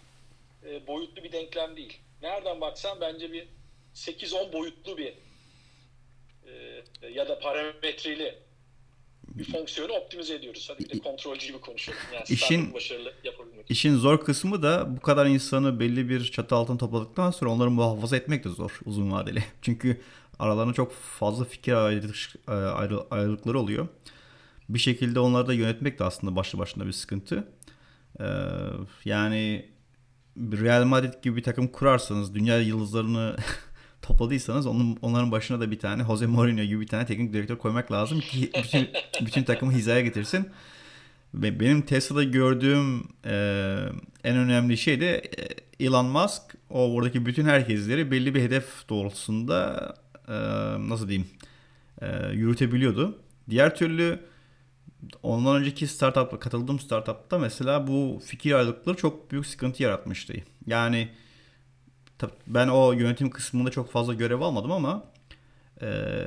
e, 0.66 0.88
boyutlu 0.88 1.24
bir 1.24 1.32
denklem 1.32 1.76
değil. 1.76 2.00
Nereden 2.22 2.62
baksan 2.62 3.02
bence 3.02 3.32
bir 3.32 3.48
8-10 3.96 4.54
boyutlu 4.54 4.98
bir 4.98 5.14
e, 6.48 7.08
ya 7.14 7.28
da 7.28 7.40
parametreli 7.40 8.36
bir 9.28 9.52
fonksiyonu 9.52 9.94
optimize 9.94 10.36
ediyoruz. 10.36 10.70
Hadi 10.70 10.84
bir 10.84 10.90
de 10.90 11.00
kontrolcü 11.00 11.48
gibi 11.48 11.60
konuşalım. 11.60 12.00
Yani 12.14 12.24
işin, 12.30 12.74
başarılı 12.74 13.14
yapabilmek 13.24 13.72
İşin 13.72 13.96
zor 13.96 14.26
kısmı 14.26 14.64
da 14.64 14.98
bu 14.98 15.02
kadar 15.02 15.26
insanı 15.26 15.80
belli 15.80 16.10
bir 16.10 16.32
çatı 16.32 16.56
altına 16.56 16.78
topladıktan 16.78 17.32
sonra 17.32 17.52
onları 17.52 17.70
muhafaza 17.72 18.18
etmek 18.18 18.44
de 18.44 18.50
zor 18.50 18.80
uzun 18.86 19.12
vadeli. 19.12 19.44
Çünkü 19.62 20.02
aralarında 20.40 20.74
çok 20.74 20.94
fazla 20.94 21.46
fikir 21.46 21.74
ayrılıkları 23.12 23.60
oluyor 23.60 23.88
bir 24.74 24.80
şekilde 24.80 25.20
onları 25.20 25.48
da 25.48 25.54
yönetmek 25.54 26.00
de 26.00 26.04
aslında 26.04 26.36
başlı 26.36 26.60
başına 26.60 26.86
bir 26.86 26.92
sıkıntı. 26.92 27.48
Ee, 28.20 28.26
yani 29.06 29.66
Real 30.38 30.84
Madrid 30.84 31.14
gibi 31.24 31.36
bir 31.36 31.44
takım 31.44 31.68
kurarsanız, 31.68 32.36
dünya 32.36 32.62
yıldızlarını 32.62 33.36
topladıysanız 34.02 34.68
onun, 34.68 34.98
onların 35.02 35.32
başına 35.32 35.60
da 35.60 35.72
bir 35.72 35.80
tane 35.80 36.04
Jose 36.04 36.26
Mourinho 36.26 36.64
gibi 36.64 36.82
bir 36.82 36.88
tane 36.88 37.06
teknik 37.06 37.34
direktör 37.34 37.58
koymak 37.58 37.92
lazım 37.92 38.20
ki 38.20 38.52
bütün, 38.64 38.90
bütün 39.26 39.44
takımı 39.44 39.72
hizaya 39.72 40.02
getirsin. 40.02 40.50
Benim 41.34 41.82
Tesla'da 41.82 42.24
gördüğüm 42.24 43.04
e, 43.26 43.78
en 44.24 44.38
önemli 44.38 44.78
şey 44.78 45.00
de 45.00 45.18
e, 45.18 45.86
Elon 45.86 46.06
Musk 46.06 46.42
o 46.70 46.94
oradaki 46.94 47.26
bütün 47.26 47.46
herkesleri 47.46 48.12
belli 48.12 48.36
bir 48.36 48.42
hedef 48.42 48.90
doğrultusunda 48.90 49.94
e, 50.28 50.34
nasıl 50.90 51.08
diyeyim 51.10 51.28
e, 52.02 52.32
yürütebiliyordu. 52.34 53.20
Diğer 53.50 53.76
türlü 53.76 54.20
ondan 55.24 55.56
önceki 55.56 55.88
startup'a 55.88 56.40
katıldığım 56.40 56.80
startup'ta 56.80 57.40
mesela 57.40 57.88
bu 57.88 58.22
fikir 58.26 58.52
ayrılıkları 58.52 58.98
çok 58.98 59.32
büyük 59.32 59.46
sıkıntı 59.46 59.84
yaratmıştı. 59.84 60.34
Yani 60.68 61.10
ben 62.48 62.68
o 62.68 62.92
yönetim 62.94 63.30
kısmında 63.30 63.72
çok 63.72 63.92
fazla 63.92 64.14
görev 64.14 64.42
almadım 64.42 64.72
ama 64.72 65.04
e, 65.82 66.26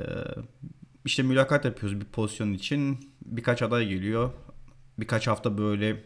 işte 1.05 1.23
mülakat 1.23 1.65
yapıyoruz 1.65 2.01
bir 2.01 2.05
pozisyon 2.05 2.53
için. 2.53 3.11
Birkaç 3.25 3.61
aday 3.61 3.87
geliyor. 3.87 4.31
Birkaç 4.97 5.27
hafta 5.27 5.57
böyle 5.57 6.03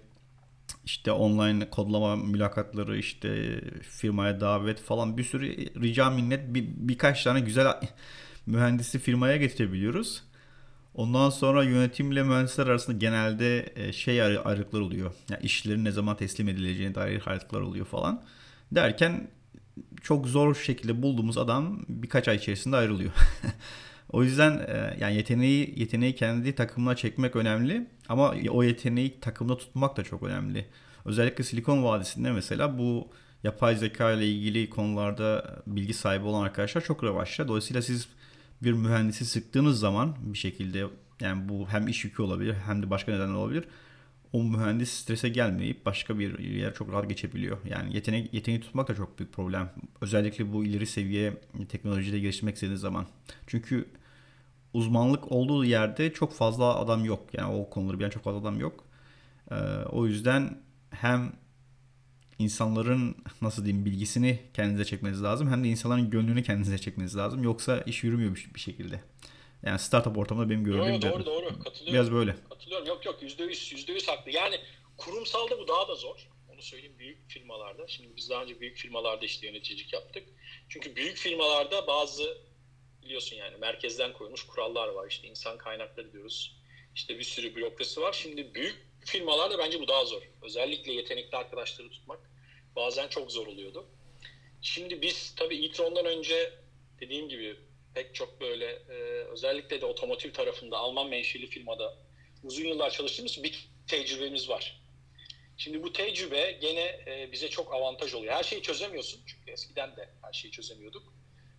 işte 0.85 1.11
online 1.11 1.69
kodlama 1.69 2.15
mülakatları 2.15 2.97
işte 2.97 3.61
firmaya 3.81 4.41
davet 4.41 4.81
falan 4.81 5.17
bir 5.17 5.23
sürü 5.23 5.55
rica 5.81 6.09
minnet 6.09 6.53
bir, 6.53 6.65
birkaç 6.67 7.23
tane 7.23 7.39
güzel 7.39 7.79
mühendisi 8.45 8.99
firmaya 8.99 9.37
getirebiliyoruz. 9.37 10.23
Ondan 10.93 11.29
sonra 11.29 11.63
yönetimle 11.63 12.23
mühendisler 12.23 12.67
arasında 12.67 12.97
genelde 12.97 13.73
e, 13.75 13.93
şey 13.93 14.21
ayrılıklar 14.21 14.79
oluyor. 14.79 15.11
Yani 15.29 15.43
işlerin 15.43 15.85
ne 15.85 15.91
zaman 15.91 16.17
teslim 16.17 16.49
edileceğine 16.49 16.95
dair 16.95 17.23
ayrılıklar 17.25 17.61
oluyor 17.61 17.85
falan. 17.85 18.23
Derken 18.71 19.27
çok 20.01 20.27
zor 20.27 20.55
şekilde 20.55 21.01
bulduğumuz 21.01 21.37
adam 21.37 21.79
birkaç 21.89 22.27
ay 22.27 22.35
içerisinde 22.35 22.75
ayrılıyor. 22.75 23.11
o 24.09 24.23
yüzden 24.23 24.51
e, 24.67 24.97
yani 24.99 25.15
yeteneği 25.15 25.73
yeteneği 25.79 26.15
kendi 26.15 26.55
takımına 26.55 26.95
çekmek 26.95 27.35
önemli 27.35 27.87
ama 28.09 28.33
o 28.49 28.63
yeteneği 28.63 29.19
takımda 29.19 29.57
tutmak 29.57 29.97
da 29.97 30.03
çok 30.03 30.23
önemli. 30.23 30.65
Özellikle 31.05 31.43
Silikon 31.43 31.83
Vadisi'nde 31.83 32.31
mesela 32.31 32.77
bu 32.77 33.07
yapay 33.43 33.75
zeka 33.75 34.11
ile 34.11 34.27
ilgili 34.27 34.69
konularda 34.69 35.55
bilgi 35.67 35.93
sahibi 35.93 36.25
olan 36.25 36.43
arkadaşlar 36.43 36.83
çok 36.83 37.03
revaçta. 37.03 37.47
Dolayısıyla 37.47 37.81
siz 37.81 38.07
bir 38.63 38.73
mühendisi 38.73 39.25
sıktığınız 39.25 39.79
zaman 39.79 40.15
bir 40.21 40.37
şekilde 40.37 40.85
yani 41.21 41.49
bu 41.49 41.67
hem 41.69 41.87
iş 41.87 42.03
yükü 42.05 42.21
olabilir 42.21 42.55
hem 42.65 42.83
de 42.83 42.89
başka 42.89 43.11
nedenler 43.11 43.33
olabilir. 43.33 43.63
O 44.33 44.43
mühendis 44.43 44.91
strese 44.91 45.29
gelmeyip 45.29 45.85
başka 45.85 46.19
bir 46.19 46.39
yer 46.39 46.73
çok 46.73 46.91
rahat 46.91 47.09
geçebiliyor. 47.09 47.57
Yani 47.69 47.95
yetenek 47.95 48.33
yeteneği 48.33 48.61
tutmak 48.61 48.87
da 48.87 48.95
çok 48.95 49.19
büyük 49.19 49.33
problem. 49.33 49.73
Özellikle 50.01 50.53
bu 50.53 50.65
ileri 50.65 50.85
seviye 50.85 51.33
teknolojide 51.69 52.19
geliştirmek 52.19 52.55
istediğiniz 52.55 52.81
zaman. 52.81 53.07
Çünkü 53.47 53.85
uzmanlık 54.73 55.31
olduğu 55.31 55.65
yerde 55.65 56.13
çok 56.13 56.33
fazla 56.33 56.75
adam 56.75 57.05
yok. 57.05 57.33
Yani 57.33 57.53
o 57.55 57.69
konuları 57.69 57.99
bilen 57.99 58.09
çok 58.09 58.23
fazla 58.23 58.39
adam 58.39 58.59
yok. 58.59 58.83
Ee, 59.51 59.55
o 59.91 60.05
yüzden 60.07 60.57
hem 60.91 61.31
insanların 62.39 63.15
nasıl 63.41 63.65
diyeyim 63.65 63.85
bilgisini 63.85 64.39
kendinize 64.53 64.85
çekmeniz 64.85 65.23
lazım. 65.23 65.51
Hem 65.51 65.63
de 65.63 65.67
insanların 65.67 66.09
gönlünü 66.09 66.43
kendinize 66.43 66.77
çekmeniz 66.77 67.17
lazım. 67.17 67.43
Yoksa 67.43 67.81
iş 67.81 68.03
yürümüyor 68.03 68.35
bir 68.55 68.59
şekilde. 68.59 69.03
Yani 69.63 69.79
startup 69.79 70.17
ortamında 70.17 70.49
benim 70.49 70.63
gördüğüm 70.63 70.93
Yo, 70.93 71.01
doğru 71.01 71.25
doğru 71.25 71.59
katılıyorum. 71.59 71.93
Biraz 71.93 72.11
böyle. 72.11 72.35
Katılıyorum. 72.49 72.87
Yok 72.87 73.05
yok 73.05 73.21
yüzde 73.21 73.43
yüz 73.43 73.71
yüzde 73.71 73.93
yüz 73.93 74.07
haklı. 74.07 74.31
Yani 74.31 74.55
kurumsalda 74.97 75.59
bu 75.59 75.67
daha 75.67 75.87
da 75.87 75.95
zor. 75.95 76.27
Onu 76.49 76.61
söyleyeyim 76.61 76.99
büyük 76.99 77.29
firmalarda. 77.29 77.87
Şimdi 77.87 78.15
biz 78.17 78.29
daha 78.29 78.43
önce 78.43 78.59
büyük 78.59 78.77
firmalarda 78.77 79.25
işte 79.25 79.47
yöneticilik 79.47 79.93
yaptık. 79.93 80.23
Çünkü 80.69 80.95
büyük 80.95 81.17
firmalarda 81.17 81.87
bazı 81.87 82.37
biliyorsun 83.03 83.35
yani 83.35 83.57
merkezden 83.57 84.13
koyulmuş 84.13 84.43
kurallar 84.43 84.87
var. 84.87 85.07
İşte 85.09 85.27
insan 85.27 85.57
kaynakları 85.57 86.13
diyoruz. 86.13 86.59
İşte 86.95 87.19
bir 87.19 87.23
sürü 87.23 87.55
bürokrasi 87.55 88.01
var. 88.01 88.13
Şimdi 88.13 88.53
büyük 88.53 88.75
firmalarda 89.05 89.57
bence 89.57 89.79
bu 89.79 89.87
daha 89.87 90.05
zor. 90.05 90.21
Özellikle 90.41 90.93
yetenekli 90.93 91.37
arkadaşları 91.37 91.89
tutmak 91.89 92.28
bazen 92.79 93.07
çok 93.07 93.31
zor 93.31 93.47
oluyordu. 93.47 93.85
Şimdi 94.61 95.01
biz 95.01 95.35
tabii 95.35 95.65
e-tron'dan 95.65 96.05
önce 96.05 96.53
dediğim 96.99 97.29
gibi 97.29 97.55
pek 97.93 98.15
çok 98.15 98.41
böyle 98.41 98.65
e, 98.65 98.93
özellikle 99.31 99.81
de 99.81 99.85
otomotiv 99.85 100.31
tarafında 100.31 100.77
Alman 100.77 101.09
menşeli 101.09 101.47
firmada 101.47 101.97
uzun 102.43 102.65
yıllar 102.65 102.89
çalıştığımız 102.89 103.43
bir 103.43 103.69
tecrübemiz 103.87 104.49
var. 104.49 104.81
Şimdi 105.57 105.83
bu 105.83 105.93
tecrübe 105.93 106.51
gene 106.51 106.99
e, 107.07 107.29
bize 107.31 107.49
çok 107.49 107.73
avantaj 107.73 108.13
oluyor. 108.13 108.33
Her 108.33 108.43
şeyi 108.43 108.61
çözemiyorsun 108.61 109.21
çünkü 109.25 109.51
eskiden 109.51 109.95
de 109.95 110.09
her 110.21 110.33
şeyi 110.33 110.51
çözemiyorduk. 110.51 111.13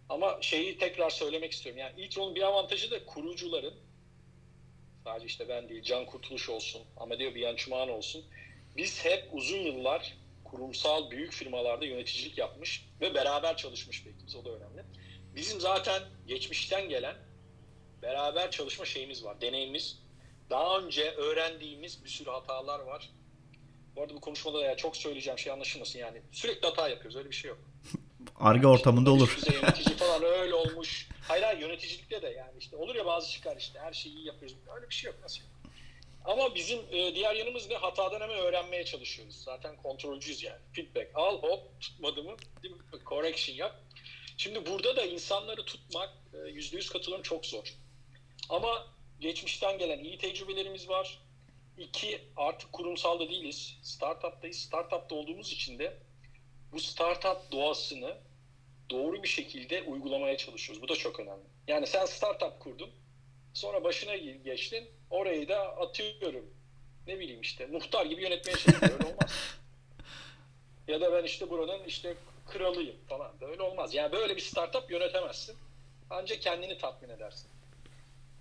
Ama 0.09 0.39
şeyi 0.41 0.79
tekrar 0.79 1.11
söylemek 1.11 1.53
istiyorum. 1.53 1.79
Yani 1.79 2.05
e 2.05 2.35
bir 2.35 2.43
avantajı 2.43 2.91
da 2.91 3.05
kurucuların 3.05 3.75
sadece 5.05 5.27
işte 5.27 5.49
ben 5.49 5.69
değil 5.69 5.83
Can 5.83 6.07
Kurtuluş 6.07 6.49
olsun, 6.49 6.83
Amadeo 6.97 7.35
Bianchuman 7.35 7.89
olsun. 7.89 8.25
Biz 8.77 9.05
hep 9.05 9.29
uzun 9.33 9.59
yıllar 9.59 10.15
kurumsal 10.51 11.11
büyük 11.11 11.33
firmalarda 11.33 11.85
yöneticilik 11.85 12.39
yapmış 12.39 12.87
ve 13.01 13.15
beraber 13.15 13.57
çalışmış 13.57 14.07
bir 14.07 14.11
ekibiz. 14.11 14.37
O 14.37 14.45
da 14.45 14.51
önemli. 14.51 14.85
Bizim 15.35 15.61
zaten 15.61 16.03
geçmişten 16.27 16.89
gelen 16.89 17.17
beraber 18.03 18.51
çalışma 18.51 18.85
şeyimiz 18.85 19.25
var, 19.25 19.41
deneyimimiz. 19.41 19.99
Daha 20.51 20.79
önce 20.79 21.11
öğrendiğimiz 21.11 22.05
bir 22.05 22.09
sürü 22.09 22.31
hatalar 22.31 22.81
var. 22.81 23.11
Bu 23.97 24.03
arada 24.03 24.15
bu 24.15 24.21
konuşmada 24.21 24.59
da 24.59 24.65
ya 24.65 24.77
çok 24.77 24.97
söyleyeceğim 24.97 25.39
şey 25.39 25.53
anlaşılmasın 25.53 25.99
yani. 25.99 26.23
Sürekli 26.33 26.67
hata 26.67 26.89
yapıyoruz. 26.89 27.17
Öyle 27.17 27.31
bir 27.31 27.35
şey 27.35 27.49
yok. 27.49 27.59
Arge 28.41 28.67
ortamında 28.67 29.11
olur. 29.11 29.35
Bize 29.37 29.55
yönetici 29.57 29.97
falan 29.97 30.23
öyle 30.23 30.55
olmuş. 30.55 31.09
Hayır 31.23 31.43
hayır 31.43 31.59
yöneticilikte 31.59 32.23
de 32.23 32.29
yani 32.29 32.59
işte 32.59 32.77
olur 32.77 32.95
ya 32.95 33.07
bazı 33.07 33.31
çıkar 33.31 33.57
işte 33.57 33.79
her 33.79 33.93
şeyi 33.93 34.15
iyi 34.15 34.27
yapıyoruz. 34.27 34.57
Öyle 34.77 34.89
bir 34.89 34.95
şey 34.95 35.11
yok. 35.11 35.21
Nasıl? 35.23 35.43
Ama 36.25 36.55
bizim 36.55 36.81
e, 36.91 37.15
diğer 37.15 37.35
yanımız 37.35 37.71
ne? 37.71 37.77
Hatadan 37.77 38.21
hemen 38.21 38.39
öğrenmeye 38.39 38.85
çalışıyoruz. 38.85 39.43
Zaten 39.45 39.77
kontrolcüyüz 39.77 40.43
yani. 40.43 40.61
Feedback 40.73 41.11
al 41.15 41.43
hop 41.43 41.81
tutmadı 41.81 42.23
mı? 42.23 42.37
Correction 43.07 43.57
yap. 43.57 43.81
Şimdi 44.37 44.67
burada 44.67 44.97
da 44.97 45.05
insanları 45.05 45.65
tutmak 45.65 46.11
e, 46.35 46.49
yüzde 46.49 46.77
yüz 46.77 46.91
katılıyorum 46.91 47.23
çok 47.23 47.47
zor. 47.47 47.75
Ama 48.49 48.87
geçmişten 49.21 49.79
gelen 49.79 50.05
iyi 50.05 50.19
tecrübelerimiz 50.19 50.89
var. 50.89 51.19
İki, 51.79 52.21
artık 52.37 52.73
kurumsalda 52.73 53.29
değiliz. 53.29 53.79
Startup'tayız. 53.83 54.59
Startup'ta 54.59 55.15
olduğumuz 55.15 55.53
için 55.53 55.79
de 55.79 55.97
bu 56.73 56.81
startup 56.81 57.53
doğasını 57.53 58.17
doğru 58.91 59.23
bir 59.23 59.29
şekilde 59.29 59.83
uygulamaya 59.83 60.37
çalışıyoruz. 60.37 60.83
Bu 60.83 60.89
da 60.89 60.97
çok 60.97 61.21
önemli. 61.21 61.45
Yani 61.69 61.87
sen 61.87 62.07
startup 62.07 62.61
kurdun. 62.61 62.91
Sonra 63.55 63.85
başına 63.85 64.17
geçtin. 64.17 64.91
Orayı 65.11 65.49
da 65.49 65.77
atıyorum. 65.77 66.51
Ne 67.07 67.21
bileyim 67.21 67.41
işte 67.41 67.67
muhtar 67.67 68.07
gibi 68.07 68.23
yönetmeye 68.23 68.57
çalışıyorum. 68.57 68.99
Öyle 69.01 69.13
olmaz. 69.13 69.31
ya 70.89 71.01
da 71.01 71.13
ben 71.13 71.25
işte 71.25 71.51
buranın 71.51 71.85
işte 71.85 72.15
kralıyım 72.47 72.97
falan. 73.09 73.41
Böyle 73.41 73.63
olmaz. 73.63 73.95
Yani 73.95 74.13
böyle 74.13 74.37
bir 74.37 74.41
startup 74.41 74.91
yönetemezsin. 74.91 75.57
Ancak 76.11 76.43
kendini 76.43 76.79
tatmin 76.79 77.09
edersin. 77.09 77.51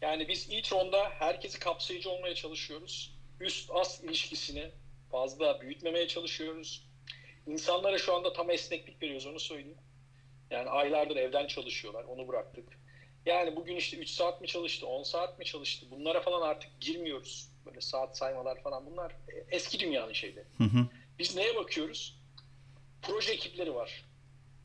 Yani 0.01 0.27
biz 0.27 0.47
e-tron'da 0.51 1.09
herkesi 1.09 1.59
kapsayıcı 1.59 2.09
olmaya 2.09 2.35
çalışıyoruz. 2.35 3.13
Üst 3.39 3.71
as 3.71 4.03
ilişkisini 4.03 4.71
fazla 5.11 5.61
büyütmemeye 5.61 6.07
çalışıyoruz. 6.07 6.85
İnsanlara 7.47 7.97
şu 7.97 8.15
anda 8.15 8.33
tam 8.33 8.49
esneklik 8.49 9.01
veriyoruz 9.01 9.25
onu 9.25 9.39
söyleyeyim. 9.39 9.77
Yani 10.51 10.69
aylardır 10.69 11.15
evden 11.15 11.47
çalışıyorlar. 11.47 12.03
Onu 12.03 12.27
bıraktık. 12.27 12.78
Yani 13.29 13.55
bugün 13.55 13.75
işte 13.75 13.97
3 13.97 14.09
saat 14.09 14.41
mi 14.41 14.47
çalıştı, 14.47 14.87
10 14.87 15.03
saat 15.03 15.39
mi 15.39 15.45
çalıştı? 15.45 15.85
Bunlara 15.91 16.21
falan 16.21 16.49
artık 16.49 16.81
girmiyoruz. 16.81 17.49
Böyle 17.65 17.81
saat 17.81 18.17
saymalar 18.17 18.63
falan 18.63 18.85
bunlar 18.85 19.15
eski 19.49 19.79
dünyanın 19.79 20.13
şeyleri. 20.13 20.45
Hı 20.57 20.63
hı. 20.63 20.85
Biz 21.19 21.35
neye 21.35 21.55
bakıyoruz? 21.55 22.19
Proje 23.01 23.33
ekipleri 23.33 23.75
var. 23.75 24.05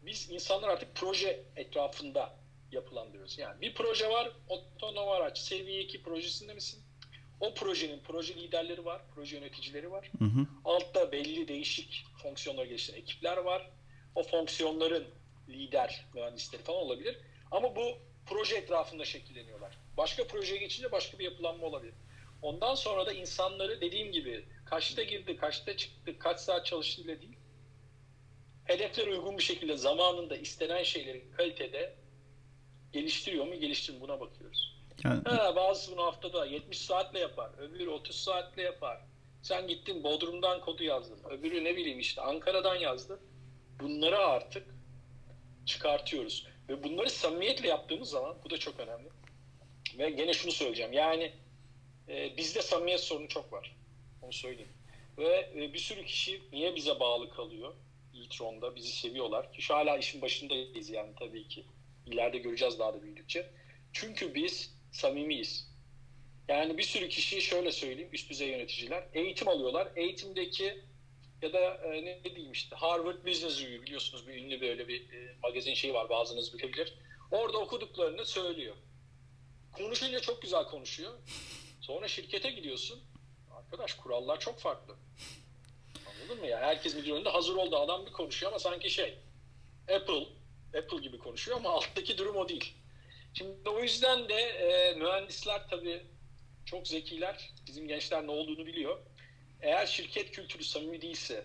Biz 0.03 0.31
insanlar 0.31 0.69
artık 0.69 0.95
proje 0.95 1.45
etrafında 1.57 2.37
yapılandırıyoruz. 2.73 3.39
Yani 3.39 3.61
bir 3.61 3.75
proje 3.75 4.11
var, 4.11 4.33
otonom 4.49 5.09
araç 5.09 5.39
seviye 5.39 5.83
2 5.83 6.03
projesinde 6.03 6.55
misin? 6.55 6.83
O 7.41 7.55
projenin 7.55 8.01
proje 8.01 8.35
liderleri 8.35 8.85
var, 8.85 9.03
proje 9.15 9.37
yöneticileri 9.37 9.91
var. 9.91 10.11
Hı 10.19 10.25
hı. 10.25 10.47
Altta 10.65 11.13
belli 11.13 11.49
değişik 11.49 12.05
fonksiyonlar 12.23 12.65
geliştiren 12.65 12.99
ekipler 12.99 13.37
var. 13.37 13.71
O 14.15 14.23
fonksiyonların 14.23 15.07
lider 15.49 16.05
mühendisleri 16.15 16.63
falan 16.63 16.81
olabilir. 16.81 17.19
Ama 17.51 17.77
bu 17.77 17.99
proje 18.27 18.57
etrafında 18.57 19.05
şekilleniyorlar. 19.05 19.79
Başka 19.97 20.27
projeye 20.27 20.61
geçince 20.61 20.93
başka 20.93 21.19
bir 21.19 21.25
yapılanma 21.25 21.67
olabilir. 21.67 21.95
Ondan 22.43 22.75
sonra 22.75 23.07
da 23.07 23.13
insanları 23.13 23.81
dediğim 23.81 24.13
gibi 24.13 24.45
kaçta 24.65 25.03
girdi, 25.03 25.37
kaçta 25.37 25.77
çıktı, 25.77 26.19
kaç 26.19 26.41
saat 26.41 26.67
çalıştığıyla 26.67 27.21
değil, 27.21 27.39
hedeflere 28.65 29.11
uygun 29.11 29.39
bir 29.39 29.43
şekilde 29.43 29.77
zamanında 29.77 30.37
istenen 30.37 30.83
şeyleri 30.83 31.31
kalitede 31.37 31.95
geliştiriyor 32.93 33.47
mu, 33.47 33.61
geliştirmiyor 33.61 34.09
buna 34.09 34.21
bakıyoruz. 34.21 34.75
Yani... 35.05 35.23
Ha, 35.25 35.57
bazısı 35.57 35.93
bunu 35.93 36.03
haftada 36.03 36.47
70 36.47 36.79
saatle 36.79 37.19
yapar, 37.19 37.51
öbürü 37.59 37.91
30 37.91 38.17
saatle 38.17 38.63
yapar. 38.63 39.01
Sen 39.43 39.69
gittin 39.69 40.05
Bodrum'dan 40.05 40.61
kodu 40.61 40.85
yazdın, 40.85 41.31
öbürü 41.31 41.65
ne 41.65 41.77
bileyim 41.77 41.99
işte 41.99 42.21
Ankara'dan 42.21 42.75
yazdı. 42.75 43.21
Bunları 43.81 44.19
artık 44.19 44.67
çıkartıyoruz. 45.67 46.47
Ve 46.69 46.85
bunları 46.85 47.11
samimiyetle 47.11 47.69
yaptığımız 47.69 48.11
zaman 48.11 48.37
bu 48.45 48.51
da 48.51 48.59
çok 48.59 48.81
önemli. 48.81 49.09
Ve 49.99 50.11
gene 50.11 50.33
şunu 50.33 50.53
söyleyeceğim. 50.53 50.93
Yani 50.93 51.33
e, 52.09 52.37
bizde 52.37 52.63
samimiyet 52.63 53.01
sorunu 53.01 53.29
çok 53.29 53.53
var. 53.53 53.77
Onu 54.23 54.33
söyleyeyim. 54.33 54.73
Ve 55.19 55.53
e, 55.57 55.73
bir 55.73 55.79
sürü 55.79 56.05
kişi 56.05 56.43
niye 56.53 56.75
bize 56.75 57.01
bağlı 57.01 57.31
kalıyor? 57.31 57.75
e 58.15 58.77
bizi 58.77 58.93
seviyorlar. 58.93 59.49
Şu 59.59 59.75
hala 59.75 59.99
işin 59.99 60.23
başındayız 60.23 60.91
yani 60.91 61.13
tabii 61.19 61.49
ki. 61.49 61.65
İleride 62.07 62.39
göreceğiz 62.39 62.79
daha 62.79 62.95
da 62.95 63.03
büyüdükçe. 63.03 63.51
Çünkü 63.93 64.35
biz 64.35 64.75
samimiyiz. 64.93 65.75
Yani 66.49 66.79
bir 66.79 66.83
sürü 66.83 67.09
kişi 67.09 67.43
şöyle 67.43 67.73
söyleyeyim 67.73 68.11
üst 68.13 68.31
düzey 68.31 68.49
yöneticiler 68.49 69.05
eğitim 69.15 69.49
alıyorlar. 69.49 69.89
Eğitimdeki 69.97 70.85
ya 71.45 71.53
da 71.53 71.75
e, 71.75 72.05
ne 72.05 72.25
diyeyim 72.25 72.53
işte 72.53 72.77
Harvard 72.77 73.27
Business 73.27 73.61
Review 73.61 73.83
biliyorsunuz 73.83 74.29
bir 74.29 74.35
ünlü 74.35 74.61
böyle 74.61 74.89
bir 74.89 75.13
e, 75.13 75.37
magazin 75.43 75.75
şeyi 75.75 75.95
var 75.95 76.09
bazınız 76.09 76.55
bilebilir. 76.55 76.95
Orada 77.31 77.59
okuduklarını 77.59 78.27
söylüyor. 78.27 78.77
Konuşunca 79.73 80.21
çok 80.21 80.43
güzel 80.43 80.65
konuşuyor. 80.65 81.13
Sonra 81.81 82.09
şirkete 82.09 82.51
gidiyorsun. 82.51 83.01
Arkadaş 83.57 83.95
kurallar 83.95 84.41
çok 84.41 84.61
farklı. 84.61 84.97
Anladın 86.07 86.41
mı 86.41 86.47
ya? 86.47 86.61
Herkes 86.61 86.95
müdür 86.95 87.13
önünde 87.13 87.29
hazır 87.29 87.57
oldu. 87.57 87.77
Adam 87.77 88.07
bir 88.07 88.13
konuşuyor 88.13 88.53
ama 88.53 88.59
sanki 88.59 88.91
şey 88.91 89.19
Apple 89.95 90.27
Apple 90.79 90.99
gibi 91.03 91.19
konuşuyor 91.19 91.57
ama 91.57 91.71
alttaki 91.75 92.19
durum 92.19 92.37
o 92.37 92.49
değil. 92.49 92.75
Şimdi 93.35 93.69
o 93.69 93.81
yüzden 93.81 94.29
de 94.29 94.35
e, 94.35 94.95
mühendisler 94.95 95.69
tabii 95.69 96.03
çok 96.67 96.89
zekiler. 96.89 97.51
Bizim 97.67 97.89
gençler 97.89 98.27
ne 98.27 98.31
olduğunu 98.31 98.67
biliyor 98.67 98.99
eğer 99.65 99.87
şirket 99.87 100.31
kültürü 100.31 100.65
samimi 100.65 101.03
değilse, 101.03 101.45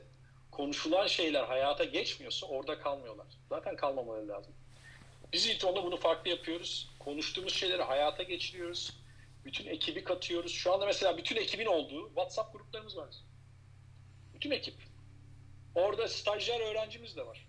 konuşulan 0.51 1.07
şeyler 1.07 1.43
hayata 1.43 1.83
geçmiyorsa 1.83 2.47
orada 2.47 2.79
kalmıyorlar. 2.79 3.27
Zaten 3.49 3.75
kalmamaları 3.75 4.27
lazım. 4.27 4.53
Biz 5.33 5.47
İlton'da 5.47 5.83
bunu 5.83 5.97
farklı 5.97 6.29
yapıyoruz. 6.29 6.89
Konuştuğumuz 6.99 7.53
şeyleri 7.53 7.81
hayata 7.83 8.23
geçiriyoruz. 8.23 8.93
Bütün 9.45 9.67
ekibi 9.67 10.03
katıyoruz. 10.03 10.51
Şu 10.51 10.73
anda 10.73 10.85
mesela 10.85 11.17
bütün 11.17 11.35
ekibin 11.35 11.65
olduğu 11.65 12.07
WhatsApp 12.07 12.53
gruplarımız 12.53 12.97
var. 12.97 13.09
Bütün 14.33 14.51
ekip. 14.51 14.75
Orada 15.75 16.07
stajyer 16.07 16.59
öğrencimiz 16.59 17.15
de 17.15 17.25
var. 17.25 17.47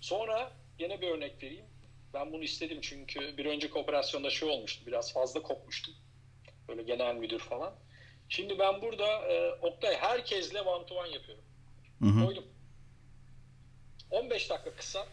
Sonra 0.00 0.52
yine 0.78 1.00
bir 1.00 1.08
örnek 1.08 1.42
vereyim. 1.42 1.66
Ben 2.14 2.32
bunu 2.32 2.44
istedim 2.44 2.78
çünkü 2.82 3.36
bir 3.36 3.46
önceki 3.46 3.78
operasyonda 3.78 4.30
şey 4.30 4.48
olmuştu. 4.48 4.86
Biraz 4.86 5.12
fazla 5.12 5.42
kopmuştum. 5.42 5.94
Böyle 6.68 6.82
genel 6.82 7.14
müdür 7.14 7.38
falan. 7.38 7.74
Şimdi 8.28 8.58
ben 8.58 8.82
burada 8.82 9.06
e, 9.06 9.52
Oktay 9.52 9.96
herkesle 9.96 10.60
one 10.60 10.86
to 10.86 10.94
one 10.94 11.08
yapıyorum. 11.08 11.44
Hı 12.02 12.08
hı. 12.08 12.26
Koydum. 12.26 12.44
15 14.10 14.50
dakika 14.50 14.74
kısa 14.74 15.06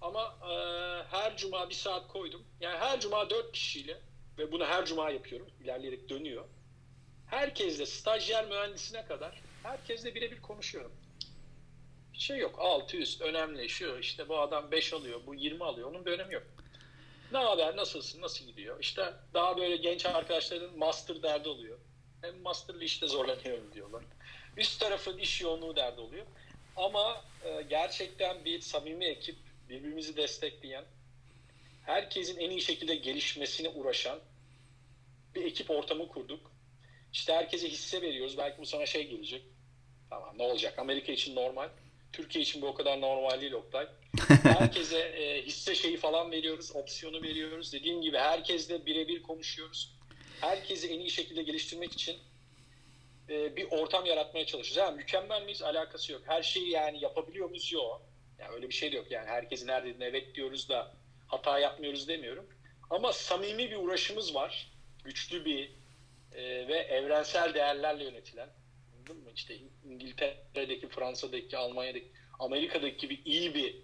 ama 0.00 0.34
e, 0.42 0.54
her 1.10 1.36
cuma 1.36 1.68
bir 1.68 1.74
saat 1.74 2.08
koydum. 2.08 2.44
Yani 2.60 2.78
her 2.78 3.00
cuma 3.00 3.30
4 3.30 3.52
kişiyle 3.52 4.00
ve 4.38 4.52
bunu 4.52 4.66
her 4.66 4.86
cuma 4.86 5.10
yapıyorum. 5.10 5.48
İlerleyerek 5.64 6.08
dönüyor. 6.08 6.44
Herkesle 7.26 7.86
stajyer 7.86 8.46
mühendisine 8.48 9.04
kadar 9.04 9.40
herkesle 9.62 10.14
birebir 10.14 10.42
konuşuyorum. 10.42 10.92
Bir 12.12 12.18
şey 12.18 12.38
yok. 12.38 12.54
Altı 12.58 12.96
üst 12.96 13.20
önemli. 13.20 13.68
Şu 13.68 13.98
işte 13.98 14.28
bu 14.28 14.38
adam 14.40 14.70
5 14.70 14.92
alıyor, 14.92 15.20
bu 15.26 15.34
20 15.34 15.64
alıyor. 15.64 15.90
Onun 15.90 16.06
bir 16.06 16.12
önemi 16.12 16.34
yok. 16.34 16.46
Ne 17.32 17.38
haber, 17.38 17.76
nasılsın, 17.76 18.22
nasıl 18.22 18.44
gidiyor? 18.44 18.80
İşte 18.80 19.14
daha 19.34 19.56
böyle 19.56 19.76
genç 19.76 20.06
arkadaşların 20.06 20.78
master 20.78 21.22
derdi 21.22 21.48
oluyor 21.48 21.78
hem 22.22 22.42
masterlı 22.42 22.84
işte 22.84 23.06
zorlanıyorum 23.06 23.72
diyorlar. 23.74 24.04
Üst 24.56 24.80
tarafın 24.80 25.18
iş 25.18 25.40
yoğunluğu 25.40 25.76
derdi 25.76 26.00
oluyor. 26.00 26.26
Ama 26.76 27.24
e, 27.44 27.62
gerçekten 27.62 28.44
bir 28.44 28.60
samimi 28.60 29.04
ekip, 29.04 29.36
birbirimizi 29.68 30.16
destekleyen, 30.16 30.84
herkesin 31.86 32.40
en 32.40 32.50
iyi 32.50 32.60
şekilde 32.60 32.94
gelişmesine 32.94 33.68
uğraşan 33.68 34.18
bir 35.34 35.44
ekip 35.44 35.70
ortamı 35.70 36.08
kurduk. 36.08 36.52
İşte 37.12 37.32
herkese 37.32 37.68
hisse 37.68 38.02
veriyoruz. 38.02 38.38
Belki 38.38 38.58
bu 38.58 38.66
sana 38.66 38.86
şey 38.86 39.08
gelecek. 39.08 39.42
Tamam 40.10 40.38
ne 40.38 40.42
olacak? 40.42 40.78
Amerika 40.78 41.12
için 41.12 41.36
normal. 41.36 41.68
Türkiye 42.12 42.42
için 42.42 42.62
bu 42.62 42.66
o 42.66 42.74
kadar 42.74 43.00
normal 43.00 43.40
değil 43.40 43.52
Oktay. 43.52 43.88
Herkese 44.42 44.98
e, 44.98 45.42
hisse 45.46 45.74
şeyi 45.74 45.96
falan 45.96 46.30
veriyoruz. 46.30 46.76
Opsiyonu 46.76 47.22
veriyoruz. 47.22 47.72
Dediğim 47.72 48.02
gibi 48.02 48.18
herkesle 48.18 48.86
birebir 48.86 49.22
konuşuyoruz 49.22 49.99
herkesi 50.40 50.88
en 50.88 51.00
iyi 51.00 51.10
şekilde 51.10 51.42
geliştirmek 51.42 51.92
için 51.92 52.18
e, 53.28 53.56
bir 53.56 53.66
ortam 53.70 54.06
yaratmaya 54.06 54.46
çalışıyoruz. 54.46 54.76
Yani 54.76 54.96
mükemmel 54.96 55.42
miyiz? 55.42 55.62
Alakası 55.62 56.12
yok. 56.12 56.22
Her 56.26 56.42
şeyi 56.42 56.70
yani 56.70 57.02
yapabiliyor 57.02 57.48
muyuz? 57.48 57.72
Yok. 57.72 58.02
Yani 58.38 58.54
öyle 58.54 58.68
bir 58.68 58.74
şey 58.74 58.92
de 58.92 58.96
yok. 58.96 59.10
Yani 59.10 59.26
herkesin 59.26 59.68
her 59.68 59.82
dediğine 59.82 60.04
evet 60.04 60.34
diyoruz 60.34 60.68
da 60.68 60.92
hata 61.26 61.58
yapmıyoruz 61.58 62.08
demiyorum. 62.08 62.46
Ama 62.90 63.12
samimi 63.12 63.70
bir 63.70 63.76
uğraşımız 63.76 64.34
var. 64.34 64.72
Güçlü 65.04 65.44
bir 65.44 65.70
e, 66.34 66.68
ve 66.68 66.76
evrensel 66.76 67.54
değerlerle 67.54 68.04
yönetilen. 68.04 68.48
Anladın 68.96 69.16
mı? 69.16 69.30
İşte 69.34 69.54
İngiltere'deki, 69.90 70.88
Fransa'daki, 70.88 71.56
Almanya'daki, 71.56 72.12
Amerika'daki 72.38 72.96
gibi 72.96 73.20
iyi 73.24 73.54
bir 73.54 73.76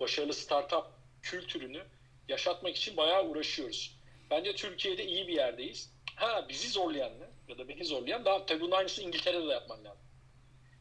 başarılı 0.00 0.32
startup 0.32 0.84
kültürünü 1.22 1.82
yaşatmak 2.28 2.76
için 2.76 2.96
bayağı 2.96 3.28
uğraşıyoruz. 3.28 3.96
Bence 4.30 4.54
Türkiye'de 4.54 5.06
iyi 5.06 5.28
bir 5.28 5.32
yerdeyiz. 5.32 5.93
Ha 6.16 6.46
bizi 6.48 6.68
zorlayan 6.68 7.12
ne? 7.20 7.24
Ya 7.48 7.58
da 7.58 7.68
beni 7.68 7.84
zorlayan 7.84 8.24
daha 8.24 8.46
tabii 8.46 8.60
bunun 8.60 8.70
aynısını 8.72 9.04
İngiltere'de 9.04 9.46
de 9.46 9.52
yapman 9.52 9.84
lazım. 9.84 10.04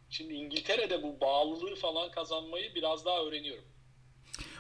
Şimdi 0.10 0.34
İngiltere'de 0.34 1.04
bu 1.04 1.20
bağlılığı 1.22 1.76
falan 1.76 2.12
kazanmayı 2.12 2.76
biraz 2.76 3.06
daha 3.06 3.24
öğreniyorum. 3.26 3.66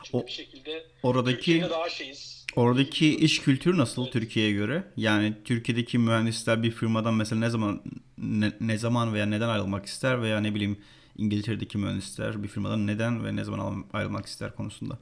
Çünkü 0.04 0.18
O- 0.18 0.28
bir 0.28 0.32
şekilde 0.32 0.86
Oradaki 1.04 1.36
Türkiye'de 1.38 1.70
daha 1.70 1.90
şeyiz. 1.90 2.46
oradaki 2.56 3.16
iş 3.18 3.40
kültürü 3.42 3.78
nasıl 3.78 4.02
Evet. 4.04 4.14
Türkiye'ye 4.14 4.52
göre? 4.52 4.84
Yani 4.98 5.34
Türkiye'deki 5.46 5.98
mühendisler 5.98 6.64
bir 6.64 6.72
firmadan 6.72 7.14
mesela 7.14 7.40
ne 7.40 7.50
zaman 7.50 7.84
ne, 8.18 8.52
ne 8.60 8.78
zaman 8.78 9.14
veya 9.14 9.26
neden 9.26 9.50
ayrılmak 9.50 9.86
ister 9.86 10.22
veya 10.22 10.40
ne 10.42 10.56
bileyim 10.56 10.84
İngiltere'deki 11.18 11.78
mühendisler 11.78 12.44
bir 12.44 12.48
firmadan 12.48 12.88
neden 12.88 13.26
ve 13.26 13.36
ne 13.36 13.44
zaman 13.44 13.86
ayrılmak 13.94 14.26
ister 14.26 14.56
konusunda. 14.56 15.00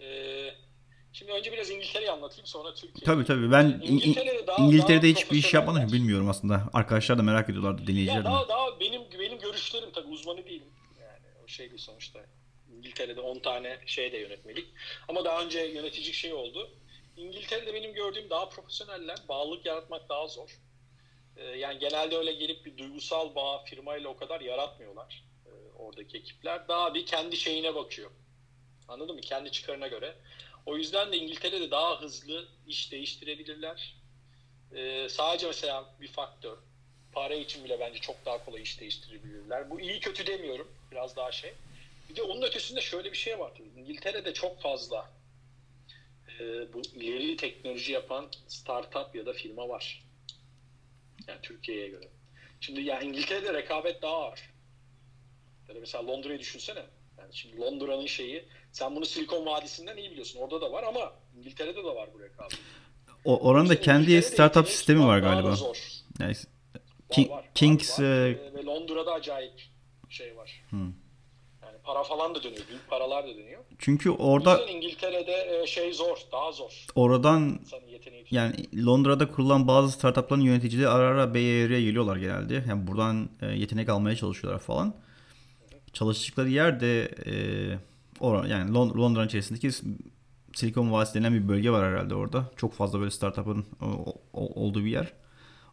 Ee, 0.00 0.50
şimdi 1.14 1.32
önce 1.32 1.52
biraz 1.52 1.70
İngiltere'yi 1.70 2.10
anlatayım 2.10 2.46
sonra 2.46 2.74
Türkiye. 2.74 3.04
Tabii 3.04 3.24
tabii 3.24 3.52
ben 3.52 3.64
İng- 3.64 3.84
İngiltere'de 3.84 4.46
daha- 4.46 4.64
İngiltere'de 4.66 5.14
daha 5.14 5.20
hiçbir 5.20 5.36
iş 5.36 5.54
yapmadım 5.54 5.92
bilmiyorum 5.92 6.28
aslında. 6.28 6.70
Arkadaşlar 6.72 7.18
da 7.18 7.22
merak 7.22 7.48
ediyorlardı 7.50 7.86
dinleyiciler 7.86 8.16
Ya 8.16 8.24
daha 8.24 8.48
daha 8.48 8.80
benim 8.80 9.02
benim 9.20 9.38
görüşlerim 9.38 9.90
tabii 9.94 10.08
uzmanı 10.08 10.44
değilim. 10.46 10.68
Yani 11.00 11.26
o 11.44 11.48
şey 11.48 11.68
değil 11.70 11.78
sonuçta. 11.82 12.20
İngiltere'de 12.76 13.20
10 13.20 13.38
tane 13.38 13.78
şey 13.86 14.12
de 14.12 14.16
yönetmelik. 14.18 14.66
Ama 15.08 15.24
daha 15.24 15.42
önce 15.44 15.60
yönetici 15.60 16.12
şey 16.14 16.32
oldu. 16.32 16.70
İngiltere'de 17.16 17.74
benim 17.74 17.94
gördüğüm 17.94 18.30
daha 18.30 18.48
profesyoneller. 18.48 19.16
Bağlılık 19.28 19.66
yaratmak 19.66 20.08
daha 20.08 20.26
zor. 20.28 20.50
Ee, 21.36 21.44
yani 21.44 21.78
genelde 21.78 22.16
öyle 22.16 22.32
gelip 22.32 22.66
bir 22.66 22.76
duygusal 22.76 23.34
bağ 23.34 23.64
firmayla 23.64 24.08
o 24.08 24.16
kadar 24.16 24.40
yaratmıyorlar. 24.40 25.24
Ee, 25.46 25.50
oradaki 25.78 26.18
ekipler. 26.18 26.68
Daha 26.68 26.94
bir 26.94 27.06
kendi 27.06 27.36
şeyine 27.36 27.74
bakıyor. 27.74 28.10
Anladın 28.88 29.14
mı? 29.14 29.20
Kendi 29.20 29.50
çıkarına 29.52 29.86
göre. 29.88 30.14
O 30.66 30.76
yüzden 30.76 31.12
de 31.12 31.16
İngiltere'de 31.16 31.70
daha 31.70 32.00
hızlı 32.00 32.48
iş 32.66 32.92
değiştirebilirler. 32.92 33.96
Ee, 34.76 35.06
sadece 35.10 35.46
mesela 35.46 35.94
bir 36.00 36.08
faktör 36.08 36.56
para 37.12 37.34
için 37.34 37.64
bile 37.64 37.80
bence 37.80 37.98
çok 37.98 38.24
daha 38.26 38.44
kolay 38.44 38.62
iş 38.62 38.80
değiştirebilirler. 38.80 39.70
Bu 39.70 39.80
iyi 39.80 40.00
kötü 40.00 40.26
demiyorum. 40.26 40.72
Biraz 40.90 41.16
daha 41.16 41.32
şey. 41.32 41.54
Bir 42.08 42.16
de 42.16 42.22
onun 42.22 42.42
ötesinde 42.42 42.80
şöyle 42.80 43.12
bir 43.12 43.16
şey 43.16 43.38
var. 43.38 43.52
İngiltere'de 43.76 44.32
çok 44.34 44.60
fazla 44.60 45.10
e, 46.40 46.72
bu 46.72 46.82
ileri 46.94 47.36
teknoloji 47.36 47.92
yapan 47.92 48.30
startup 48.48 49.14
ya 49.14 49.26
da 49.26 49.32
firma 49.32 49.68
var. 49.68 50.02
Yani 51.28 51.40
Türkiye'ye 51.42 51.88
göre. 51.88 52.08
Şimdi 52.60 52.82
ya 52.82 53.00
İngiltere'de 53.00 53.54
rekabet 53.54 54.02
daha 54.02 54.16
ağır. 54.16 54.50
Ya 55.68 55.74
da 55.74 55.80
mesela 55.80 56.06
Londra'yı 56.06 56.38
düşünsene. 56.38 56.82
Yani 57.18 57.34
şimdi 57.36 57.60
Londra'nın 57.60 58.06
şeyi 58.06 58.44
sen 58.74 58.96
bunu 58.96 59.06
Silikon 59.06 59.46
Vadisi'nden 59.46 59.96
iyi 59.96 60.10
biliyorsun. 60.10 60.40
Orada 60.40 60.60
da 60.60 60.72
var 60.72 60.82
ama 60.82 61.12
İngiltere'de 61.38 61.84
de 61.84 61.94
var 61.94 62.08
bu 62.14 62.20
rekabet. 62.20 62.58
O, 63.24 63.48
oranın 63.48 63.68
da 63.68 63.80
kendi 63.80 64.22
startup 64.22 64.68
sistemi 64.68 65.06
var 65.06 65.18
galiba. 65.18 65.52
Zor. 65.52 65.76
Yani 66.20 66.34
King- 67.10 67.30
var, 67.30 67.36
var, 67.36 67.44
Kings 67.54 68.00
var. 68.00 68.04
e, 68.04 68.54
ve 68.54 68.64
Londra'da 68.64 69.12
acayip 69.12 69.62
şey 70.08 70.36
var. 70.36 70.62
Hı. 70.70 70.76
Yani 71.62 71.78
para 71.84 72.02
falan 72.02 72.34
da 72.34 72.42
dönüyor. 72.42 72.62
Büyük 72.68 72.88
paralar 72.88 73.24
da 73.24 73.28
dönüyor. 73.28 73.64
çünkü 73.78 74.10
orada 74.10 74.66
İngiltere'de 74.66 75.62
e, 75.62 75.66
şey 75.66 75.92
zor. 75.92 76.16
Daha 76.32 76.52
zor. 76.52 76.86
oradan 76.94 77.60
yani 78.30 78.54
Londra'da 78.86 79.30
kurulan 79.30 79.68
bazı 79.68 79.92
startupların 79.92 80.40
yöneticileri 80.40 80.88
ara 80.88 81.08
ara 81.08 81.34
Bay 81.34 81.64
Area'ya 81.64 81.84
geliyorlar 81.84 82.16
genelde. 82.16 82.64
Yani 82.68 82.86
buradan 82.86 83.28
e, 83.42 83.46
yetenek 83.46 83.88
almaya 83.88 84.16
çalışıyorlar 84.16 84.60
falan. 84.60 84.94
Çalıştıkları 85.92 86.48
yer 86.48 86.80
de 86.80 87.02
e, 87.26 87.34
or- 88.24 88.48
yani 88.48 88.70
Lond- 88.70 88.98
Londra'nın 88.98 89.26
içerisindeki 89.26 89.70
Silikon 90.54 90.92
Vadisi 90.92 91.14
denen 91.14 91.34
bir 91.34 91.48
bölge 91.48 91.70
var 91.70 91.92
herhalde 91.92 92.14
orada. 92.14 92.50
Çok 92.56 92.74
fazla 92.74 92.98
böyle 93.00 93.10
startup'ın 93.10 93.66
olduğu 94.32 94.84
bir 94.84 94.90
yer. 94.90 95.12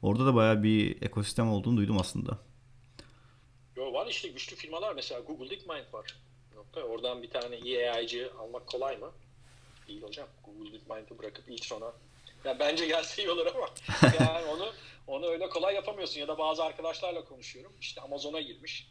Orada 0.01 0.25
da 0.25 0.35
bayağı 0.35 0.63
bir 0.63 1.01
ekosistem 1.01 1.49
olduğunu 1.51 1.77
duydum 1.77 1.97
aslında. 1.99 2.37
Yo, 3.75 3.93
var 3.93 4.07
işte 4.07 4.27
güçlü 4.27 4.55
firmalar. 4.55 4.95
Mesela 4.95 5.19
Google 5.21 5.49
DeepMind 5.49 5.93
var. 5.93 6.15
Oradan 6.89 7.23
bir 7.23 7.29
tane 7.29 7.55
AI'cı 7.91 8.31
almak 8.39 8.67
kolay 8.67 8.97
mı? 8.97 9.11
Değil 9.87 10.01
hocam. 10.03 10.27
Google 10.45 10.71
DeepMind'ı 10.73 11.19
bırakıp 11.19 11.49
E-Tron'a. 11.49 11.93
Ya 12.45 12.59
bence 12.59 12.85
gelse 12.87 13.23
iyi 13.23 13.29
olur 13.31 13.45
ama 13.55 13.69
yani 14.19 14.45
onu 14.45 14.65
onu 15.07 15.25
öyle 15.25 15.49
kolay 15.49 15.75
yapamıyorsun. 15.75 16.19
Ya 16.19 16.27
da 16.27 16.37
bazı 16.37 16.63
arkadaşlarla 16.63 17.23
konuşuyorum. 17.25 17.71
İşte 17.81 18.01
Amazon'a 18.01 18.41
girmiş. 18.41 18.87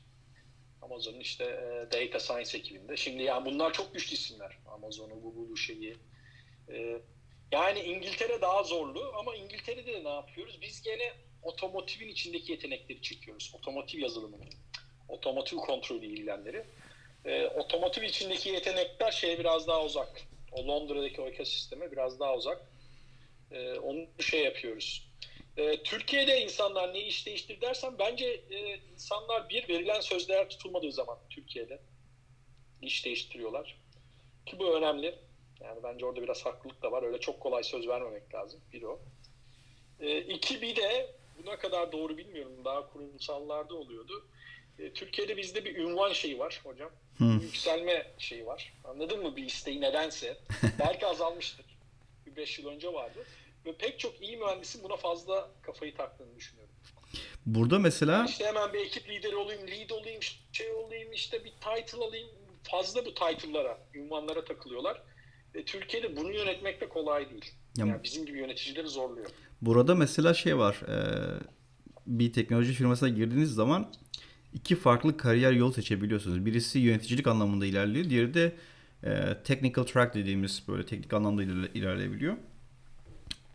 Amazon'un 0.83 1.21
işte 1.21 1.45
e, 1.45 1.93
data 1.93 2.21
science 2.21 2.59
ekibinde. 2.59 2.97
Şimdi 2.97 3.23
yani 3.23 3.45
bunlar 3.45 3.73
çok 3.73 3.95
güçlü 3.95 4.15
isimler. 4.15 4.59
Amazon'u, 4.67 5.21
Google'u 5.21 5.57
şeyi. 5.57 5.97
E, 6.73 7.01
yani 7.53 7.81
İngiltere 7.81 8.41
daha 8.41 8.63
zorlu 8.63 9.13
ama 9.19 9.37
İngiltere'de 9.37 9.93
de 9.93 10.05
ne 10.05 10.09
yapıyoruz? 10.09 10.59
Biz 10.63 10.83
gene 10.83 11.13
otomotivin 11.43 12.09
içindeki 12.09 12.53
yetenekleri 12.53 13.03
çekiyoruz. 13.03 13.53
Otomotiv 13.55 13.99
yazılımını, 13.99 14.45
otomotiv 15.09 15.57
kontrolü 15.57 16.07
ilgilenleri. 16.07 16.65
E, 17.25 17.47
otomotiv 17.47 18.03
içindeki 18.03 18.49
yetenekler 18.49 19.13
şeye 19.13 19.39
biraz 19.39 19.69
daha 19.69 19.85
uzak. 19.85 20.23
O 20.53 20.67
Londra'daki 20.67 21.21
o 21.21 21.29
ekosisteme 21.29 21.93
biraz 21.93 22.21
daha 22.21 22.35
uzak. 22.35 22.63
E, 23.51 23.73
onu 23.73 24.07
şey 24.21 24.45
yapıyoruz. 24.45 25.10
E, 25.57 25.83
Türkiye'de 25.83 26.41
insanlar 26.41 26.95
ne 26.95 27.01
iş 27.01 27.27
değiştir 27.27 27.61
dersen 27.61 27.99
bence 27.99 28.27
e, 28.51 28.81
insanlar 28.93 29.49
bir 29.49 29.69
verilen 29.69 30.01
sözler 30.01 30.49
tutulmadığı 30.49 30.93
zaman 30.93 31.19
Türkiye'de 31.31 31.81
iş 32.83 33.05
değiştiriyorlar. 33.05 33.77
Ki 34.47 34.59
bu 34.59 34.77
önemli. 34.77 35.15
Yani 35.61 35.83
bence 35.83 36.07
orada 36.07 36.23
biraz 36.23 36.47
haklılık 36.47 36.83
da 36.83 36.93
var. 36.93 37.03
Öyle 37.03 37.21
çok 37.21 37.41
kolay 37.41 37.63
söz 37.63 37.89
vermemek 37.89 38.35
lazım. 38.35 38.61
Bir 38.73 38.83
o. 38.83 39.01
E, 40.01 40.21
iki 40.21 40.63
bir 40.63 40.77
de 40.77 41.15
buna 41.39 41.59
kadar 41.59 41.93
doğru 41.93 42.17
bilmiyorum. 42.17 42.65
Daha 42.65 42.93
kurumsallarda 42.93 43.75
oluyordu. 43.75 44.27
E, 44.79 44.93
Türkiye'de 44.93 45.37
bizde 45.37 45.65
bir 45.65 45.77
ünvan 45.77 46.13
şeyi 46.13 46.39
var 46.39 46.61
hocam. 46.65 46.91
Hı. 47.19 47.25
Yükselme 47.25 48.07
şeyi 48.19 48.47
var. 48.47 48.73
Anladın 48.85 49.23
mı 49.23 49.37
bir 49.37 49.45
isteği 49.45 49.81
nedense? 49.81 50.37
Belki 50.79 51.07
azalmıştır. 51.07 51.67
Bir 52.27 52.37
beş 52.37 52.59
yıl 52.59 52.67
önce 52.67 52.93
vardı. 52.93 53.27
Ve 53.67 53.77
pek 53.77 53.99
çok 53.99 54.23
iyi 54.23 54.37
mühendisin 54.37 54.83
buna 54.85 54.97
fazla 54.97 55.51
kafayı 55.63 55.95
taktığını 55.97 56.37
düşünüyorum. 56.37 56.75
Burada 57.47 57.79
mesela 57.79 58.25
İşte 58.29 58.47
hemen 58.47 58.73
bir 58.73 58.79
ekip 58.79 59.09
lideri 59.09 59.37
olayım, 59.37 59.63
lead 59.69 59.91
olayım, 59.91 60.21
şey 60.53 60.73
olayım, 60.73 61.13
işte 61.13 61.45
bir 61.45 61.51
title 61.51 62.05
alayım. 62.05 62.29
Fazla 62.63 63.05
bu 63.05 63.15
title'lara, 63.15 63.79
ünvanlara 63.95 64.45
takılıyorlar. 64.45 65.03
E, 65.55 65.65
Türkiye'de 65.65 66.17
bunu 66.17 66.33
yönetmek 66.33 66.81
de 66.81 66.89
kolay 66.89 67.31
değil. 67.31 67.45
Ya- 67.79 67.87
Yani 67.87 68.03
bizim 68.05 68.27
gibi 68.27 68.39
yöneticileri 68.39 68.89
zorluyor. 68.89 69.31
Burada 69.63 69.95
mesela 69.95 70.35
şey 70.35 70.59
var. 70.59 70.81
e, 70.89 70.97
bir 72.07 72.33
teknoloji 72.33 72.73
firmasına 72.73 73.09
girdiğiniz 73.09 73.55
zaman 73.55 73.93
iki 74.55 74.77
farklı 74.77 75.17
kariyer 75.17 75.53
yolu 75.53 75.73
seçebiliyorsunuz. 75.73 76.47
Birisi 76.47 76.79
yöneticilik 76.79 77.27
anlamında 77.27 77.67
ilerliyor. 77.67 78.11
Diğeri 78.11 78.35
de 78.35 78.53
e, 79.05 79.43
technical 79.45 79.85
track 79.85 80.15
dediğimiz 80.15 80.63
böyle 80.69 80.87
teknik 80.87 81.13
anlamda 81.13 81.43
ilerle- 81.43 81.73
ilerleyebiliyor. 81.75 82.37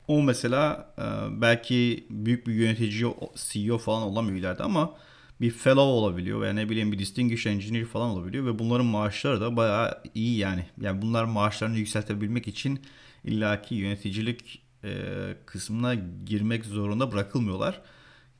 O 0.07 0.23
mesela 0.23 0.93
e, 0.97 1.41
belki 1.41 2.07
büyük 2.09 2.47
bir 2.47 2.53
yönetici, 2.53 3.13
CEO 3.35 3.77
falan 3.77 4.03
olamıyor 4.03 4.37
ileride 4.37 4.63
ama 4.63 4.97
bir 5.41 5.51
fellow 5.51 5.81
olabiliyor 5.81 6.41
veya 6.41 6.53
ne 6.53 6.69
bileyim 6.69 6.91
bir 6.91 6.99
distinguished 6.99 7.51
engineer 7.51 7.85
falan 7.85 8.09
olabiliyor 8.09 8.45
ve 8.45 8.59
bunların 8.59 8.85
maaşları 8.85 9.41
da 9.41 9.57
bayağı 9.57 10.01
iyi 10.15 10.37
yani. 10.37 10.65
Yani 10.81 11.01
bunlar 11.01 11.23
maaşlarını 11.25 11.77
yükseltebilmek 11.77 12.47
için 12.47 12.79
illaki 13.23 13.75
yöneticilik 13.75 14.61
e, 14.83 14.91
kısmına 15.45 15.95
girmek 16.25 16.65
zorunda 16.65 17.11
bırakılmıyorlar. 17.11 17.81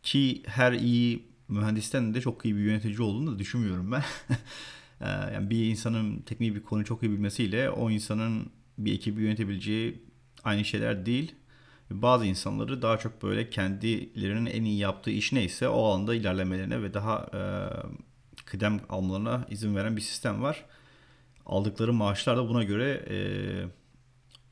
Ki 0.03 0.43
her 0.45 0.73
iyi 0.73 1.25
mühendisten 1.47 2.13
de 2.13 2.21
çok 2.21 2.45
iyi 2.45 2.55
bir 2.55 2.61
yönetici 2.61 3.01
olduğunu 3.01 3.35
da 3.35 3.39
düşünmüyorum 3.39 3.91
ben. 3.91 4.03
E, 5.01 5.07
yani 5.07 5.49
bir 5.49 5.65
insanın 5.65 6.21
teknik 6.21 6.55
bir 6.55 6.63
konuyu 6.63 6.85
çok 6.85 7.03
iyi 7.03 7.11
bilmesiyle 7.11 7.69
o 7.69 7.91
insanın 7.91 8.49
bir 8.77 8.93
ekibi 8.93 9.21
yönetebileceği 9.21 10.01
aynı 10.43 10.65
şeyler 10.65 11.05
değil. 11.05 11.35
Bazı 11.91 12.25
insanları 12.25 12.81
daha 12.81 12.97
çok 12.97 13.23
böyle 13.23 13.49
kendilerinin 13.49 14.45
en 14.45 14.63
iyi 14.63 14.77
yaptığı 14.79 15.11
iş 15.11 15.31
neyse 15.31 15.69
o 15.69 15.83
alanda 15.83 16.15
ilerlemelerine 16.15 16.81
ve 16.81 16.93
daha 16.93 17.29
e, 17.33 17.41
kıdem 18.45 18.79
almalarına 18.89 19.45
izin 19.49 19.75
veren 19.75 19.95
bir 19.97 20.01
sistem 20.01 20.43
var. 20.43 20.65
Aldıkları 21.45 21.93
maaşlar 21.93 22.37
da 22.37 22.49
buna 22.49 22.63
göre 22.63 23.05
e, 23.09 23.17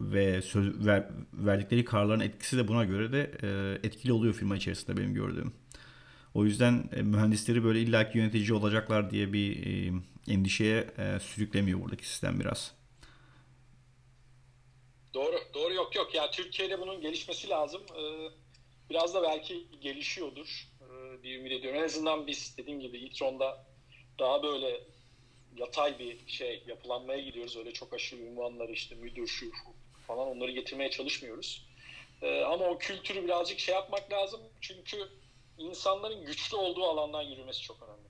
ve 0.01 0.41
söz, 0.41 0.85
ver, 0.85 1.07
verdikleri 1.33 1.85
kararların 1.85 2.19
etkisi 2.19 2.57
de 2.57 2.67
buna 2.67 2.85
göre 2.85 3.11
de 3.11 3.31
e, 3.43 3.79
etkili 3.87 4.13
oluyor 4.13 4.33
firma 4.33 4.55
içerisinde 4.55 4.97
benim 4.97 5.13
gördüğüm. 5.13 5.53
O 6.33 6.45
yüzden 6.45 6.89
e, 6.95 7.01
mühendisleri 7.01 7.63
böyle 7.63 7.81
illaki 7.81 8.17
yönetici 8.17 8.53
olacaklar 8.53 9.11
diye 9.11 9.33
bir 9.33 9.65
e, 9.65 9.93
endişeye 10.27 10.87
e, 10.97 11.19
sürüklemiyor 11.19 11.81
buradaki 11.81 12.07
sistem 12.07 12.39
biraz. 12.39 12.82
Doğru, 15.13 15.39
doğru 15.53 15.73
yok 15.73 15.95
yok. 15.95 16.15
Ya 16.15 16.31
Türkiye'de 16.31 16.81
bunun 16.81 17.01
gelişmesi 17.01 17.49
lazım. 17.49 17.81
Ee, 17.97 18.29
biraz 18.89 19.13
da 19.13 19.23
belki 19.23 19.67
gelişiyordur 19.81 20.69
e, 20.81 21.23
diye 21.23 21.37
ümit 21.37 21.51
ediyorum. 21.51 21.79
En 21.79 21.85
azından 21.85 22.27
biz 22.27 22.57
dediğim 22.57 22.79
gibi 22.79 22.97
İTRON'da 22.97 23.65
daha 24.19 24.43
böyle 24.43 24.81
yatay 25.57 25.99
bir 25.99 26.27
şey 26.27 26.63
yapılanmaya 26.67 27.21
gidiyoruz. 27.21 27.57
Öyle 27.57 27.73
çok 27.73 27.93
aşırı 27.93 28.21
ünvanları 28.21 28.71
işte 28.71 28.95
müdür 28.95 29.27
şu 29.27 29.51
falan 30.07 30.27
onları 30.27 30.51
getirmeye 30.51 30.89
çalışmıyoruz. 30.89 31.65
Ee, 32.21 32.41
ama 32.41 32.65
o 32.65 32.77
kültürü 32.77 33.23
birazcık 33.23 33.59
şey 33.59 33.75
yapmak 33.75 34.11
lazım. 34.11 34.41
Çünkü 34.61 35.09
insanların 35.57 36.25
güçlü 36.25 36.57
olduğu 36.57 36.83
alandan 36.83 37.21
yürümesi 37.21 37.61
çok 37.61 37.83
önemli. 37.83 38.07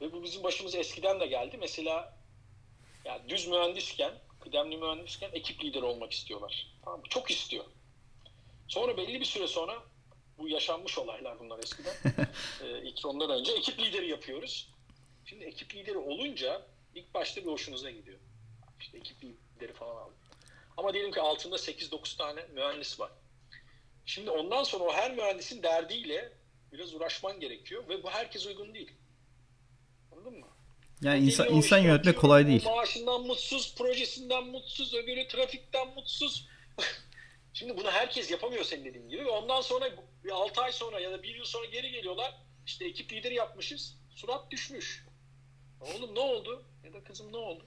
Ve 0.00 0.12
bu 0.12 0.22
bizim 0.22 0.42
başımıza 0.42 0.78
eskiden 0.78 1.20
de 1.20 1.26
geldi. 1.26 1.56
Mesela 1.60 2.18
yani 3.04 3.28
düz 3.28 3.46
mühendisken, 3.46 4.12
kıdemli 4.48 4.76
mühendisken 4.76 5.30
ekip 5.32 5.64
lideri 5.64 5.84
olmak 5.84 6.12
istiyorlar. 6.12 6.66
Tamam 6.84 7.02
Çok 7.08 7.30
istiyor. 7.30 7.64
Sonra 8.68 8.96
belli 8.96 9.20
bir 9.20 9.24
süre 9.24 9.46
sonra 9.46 9.82
bu 10.38 10.48
yaşanmış 10.48 10.98
olaylar 10.98 11.38
bunlar 11.38 11.58
eskiden. 11.58 11.94
ee, 12.64 12.82
ilk 12.82 13.06
ondan 13.06 13.30
önce 13.30 13.52
ekip 13.52 13.78
lideri 13.78 14.08
yapıyoruz. 14.08 14.70
Şimdi 15.24 15.44
ekip 15.44 15.74
lideri 15.74 15.98
olunca 15.98 16.62
ilk 16.94 17.14
başta 17.14 17.40
bir 17.40 17.46
hoşunuza 17.46 17.90
gidiyor. 17.90 18.18
İşte 18.80 18.98
ekip 18.98 19.16
lideri 19.24 19.72
falan 19.72 19.96
aldı. 19.96 20.14
Ama 20.76 20.94
diyelim 20.94 21.12
ki 21.12 21.20
altında 21.20 21.56
8-9 21.56 22.16
tane 22.16 22.46
mühendis 22.52 23.00
var. 23.00 23.10
Şimdi 24.06 24.30
ondan 24.30 24.62
sonra 24.62 24.84
o 24.84 24.92
her 24.92 25.14
mühendisin 25.14 25.62
derdiyle 25.62 26.32
biraz 26.72 26.94
uğraşman 26.94 27.40
gerekiyor 27.40 27.88
ve 27.88 28.02
bu 28.02 28.10
herkes 28.10 28.46
uygun 28.46 28.74
değil. 28.74 28.92
Anladın 30.12 30.40
mı? 30.40 30.46
Yani 31.02 31.26
insan, 31.26 31.48
insan 31.48 31.78
yönetmek 31.78 32.18
kolay 32.18 32.46
değil. 32.46 32.64
Maaşından 32.64 33.26
mutsuz, 33.26 33.74
projesinden 33.74 34.46
mutsuz, 34.46 34.94
öbürü 34.94 35.28
trafikten 35.28 35.88
mutsuz. 35.94 36.48
Şimdi 37.54 37.76
bunu 37.76 37.90
herkes 37.90 38.30
yapamıyor 38.30 38.64
senin 38.64 38.84
dediğin 38.84 39.08
gibi. 39.08 39.30
Ondan 39.30 39.60
sonra 39.60 39.90
bir 40.24 40.30
6 40.30 40.60
ay 40.60 40.72
sonra 40.72 41.00
ya 41.00 41.12
da 41.12 41.22
bir 41.22 41.34
yıl 41.34 41.44
sonra 41.44 41.66
geri 41.66 41.90
geliyorlar. 41.90 42.34
İşte 42.66 42.84
ekip 42.84 43.12
lideri 43.12 43.34
yapmışız. 43.34 43.98
Surat 44.14 44.50
düşmüş. 44.50 45.06
Oğlum 45.80 46.14
ne 46.14 46.20
oldu? 46.20 46.62
Ya 46.84 46.92
da 46.92 47.04
kızım 47.04 47.32
ne 47.32 47.36
oldu? 47.36 47.66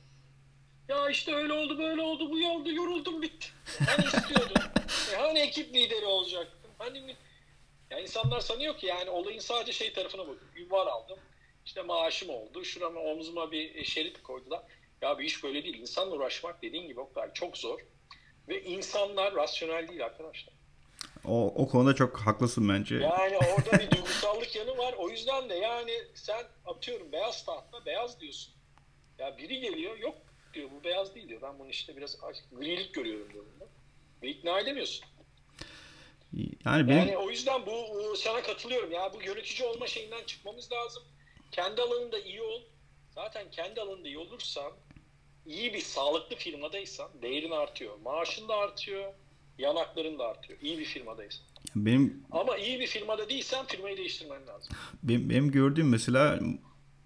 Ya 0.90 1.10
işte 1.10 1.36
öyle 1.36 1.54
oldu 1.54 1.78
böyle 1.78 2.02
oldu 2.02 2.30
bu 2.30 2.52
oldu 2.52 2.72
yoruldum 2.72 3.22
bitti. 3.22 3.48
Hani 3.86 4.06
istiyordun? 4.06 4.62
e 5.14 5.16
hani 5.16 5.40
ekip 5.40 5.76
lideri 5.76 6.06
olacaktın? 6.06 6.72
Hani 6.78 7.16
ya 7.90 8.00
insanlar 8.00 8.40
sanıyor 8.40 8.78
ki 8.78 8.86
yani 8.86 9.10
olayın 9.10 9.40
sadece 9.40 9.74
şey 9.74 9.94
tarafına 9.94 10.22
bakıyor. 10.22 10.56
Ünvan 10.56 10.88
aldım. 10.88 11.18
İşte 11.66 11.82
maaşım 11.82 12.30
oldu. 12.30 12.66
Şurama 12.66 13.00
omzuma 13.00 13.52
bir 13.52 13.84
şerit 13.84 14.24
koydular. 14.24 14.64
Ya 15.02 15.20
bir 15.20 15.26
iş 15.26 15.44
böyle 15.44 15.64
değil. 15.64 15.80
İnsanla 15.80 16.16
uğraşmak 16.16 16.62
dediğin 16.62 16.88
gibi 16.88 17.00
o 17.00 17.14
kadar 17.14 17.34
çok 17.34 17.58
zor. 17.58 17.80
Ve 18.48 18.64
insanlar 18.64 19.36
rasyonel 19.36 19.88
değil 19.88 20.06
arkadaşlar. 20.06 20.54
O, 21.26 21.54
o 21.56 21.68
konuda 21.68 21.96
çok 21.96 22.18
haklısın 22.18 22.70
bence. 22.70 22.96
Yani 22.96 23.38
orada 23.38 23.80
bir 23.80 23.92
duygusallık 23.92 24.56
yanı 24.56 24.78
var. 24.78 24.94
O 24.98 25.10
yüzden 25.10 25.50
de 25.50 25.56
yani 25.56 25.92
sen 26.16 26.44
atıyorum 26.66 27.12
beyaz 27.12 27.46
tahta 27.46 27.86
beyaz 27.86 28.22
diyorsun. 28.22 28.54
Ya 29.20 29.38
biri 29.38 29.60
geliyor 29.60 29.98
yok 29.98 30.16
diyor 30.54 30.70
bu 30.72 30.84
beyaz 30.84 31.16
değil 31.16 31.30
diyor. 31.30 31.42
Ben 31.42 31.60
bunu 31.60 31.70
işte 31.70 31.98
biraz 31.98 32.18
grilik 32.52 32.94
görüyorum 32.94 33.34
diyor. 33.34 33.46
Ve 34.24 34.30
ikna 34.30 34.60
edemiyorsun. 34.60 35.06
Yani, 36.66 36.90
benim... 36.90 37.00
yani 37.00 37.18
o 37.18 37.30
yüzden 37.30 37.66
bu 37.66 38.16
sana 38.18 38.42
katılıyorum. 38.42 38.92
Ya 38.92 39.14
bu 39.14 39.22
yönetici 39.22 39.70
olma 39.70 39.88
şeyinden 39.88 40.24
çıkmamız 40.26 40.72
lazım. 40.72 41.04
Kendi 41.52 41.82
alanında 41.82 42.20
iyi 42.20 42.42
ol. 42.42 42.62
Zaten 43.16 43.46
kendi 43.52 43.82
alanında 43.82 44.08
iyi 44.08 44.18
olursan 44.18 44.72
iyi 45.46 45.74
bir 45.74 45.80
sağlıklı 45.80 46.36
firmadaysan 46.36 47.10
değerin 47.22 47.52
artıyor. 47.52 47.94
Maaşın 48.06 48.48
da 48.48 48.56
artıyor. 48.56 49.14
Yanakların 49.58 50.20
da 50.20 50.28
artıyor. 50.28 50.60
İyi 50.62 50.80
bir 50.80 50.86
firmadaysan. 50.86 51.46
Benim 51.76 52.24
Ama 52.32 52.58
iyi 52.58 52.80
bir 52.80 52.88
firmada 52.88 53.30
değilsen 53.30 53.66
firmayı 53.66 53.98
değiştirmen 53.98 54.48
lazım. 54.48 54.76
Benim, 55.04 55.30
benim 55.30 55.52
gördüğüm 55.52 55.90
mesela 55.90 56.40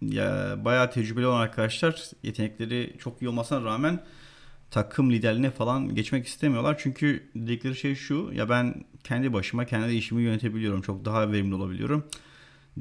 ya 0.01 0.55
bayağı 0.65 0.91
tecrübeli 0.91 1.27
olan 1.27 1.41
arkadaşlar 1.41 2.11
yetenekleri 2.23 2.95
çok 2.99 3.21
iyi 3.21 3.29
olmasına 3.29 3.63
rağmen 3.63 4.05
takım 4.71 5.11
liderliğine 5.11 5.51
falan 5.51 5.95
geçmek 5.95 6.27
istemiyorlar. 6.27 6.75
Çünkü 6.83 7.29
dedikleri 7.35 7.75
şey 7.75 7.95
şu 7.95 8.29
ya 8.33 8.49
ben 8.49 8.85
kendi 9.03 9.33
başıma 9.33 9.65
kendi 9.65 9.95
işimi 9.95 10.23
yönetebiliyorum. 10.23 10.81
Çok 10.81 11.05
daha 11.05 11.31
verimli 11.31 11.55
olabiliyorum. 11.55 12.09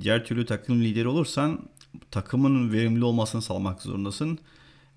Diğer 0.01 0.25
türlü 0.25 0.47
takım 0.47 0.81
lideri 0.81 1.09
olursan 1.09 1.69
takımın 2.11 2.73
verimli 2.73 3.05
olmasını 3.05 3.43
sağlamak 3.43 3.83
zorundasın. 3.83 4.39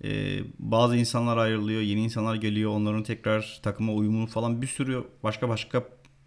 Ee, 0.04 0.40
bazı 0.58 0.96
insanlar 0.96 1.36
ayrılıyor, 1.36 1.80
yeni 1.80 2.04
insanlar 2.04 2.34
geliyor, 2.34 2.70
onların 2.70 3.02
tekrar 3.02 3.60
takıma 3.62 3.92
uyumu 3.92 4.26
falan 4.26 4.62
bir 4.62 4.66
sürü 4.66 5.04
başka 5.22 5.48
başka 5.48 5.84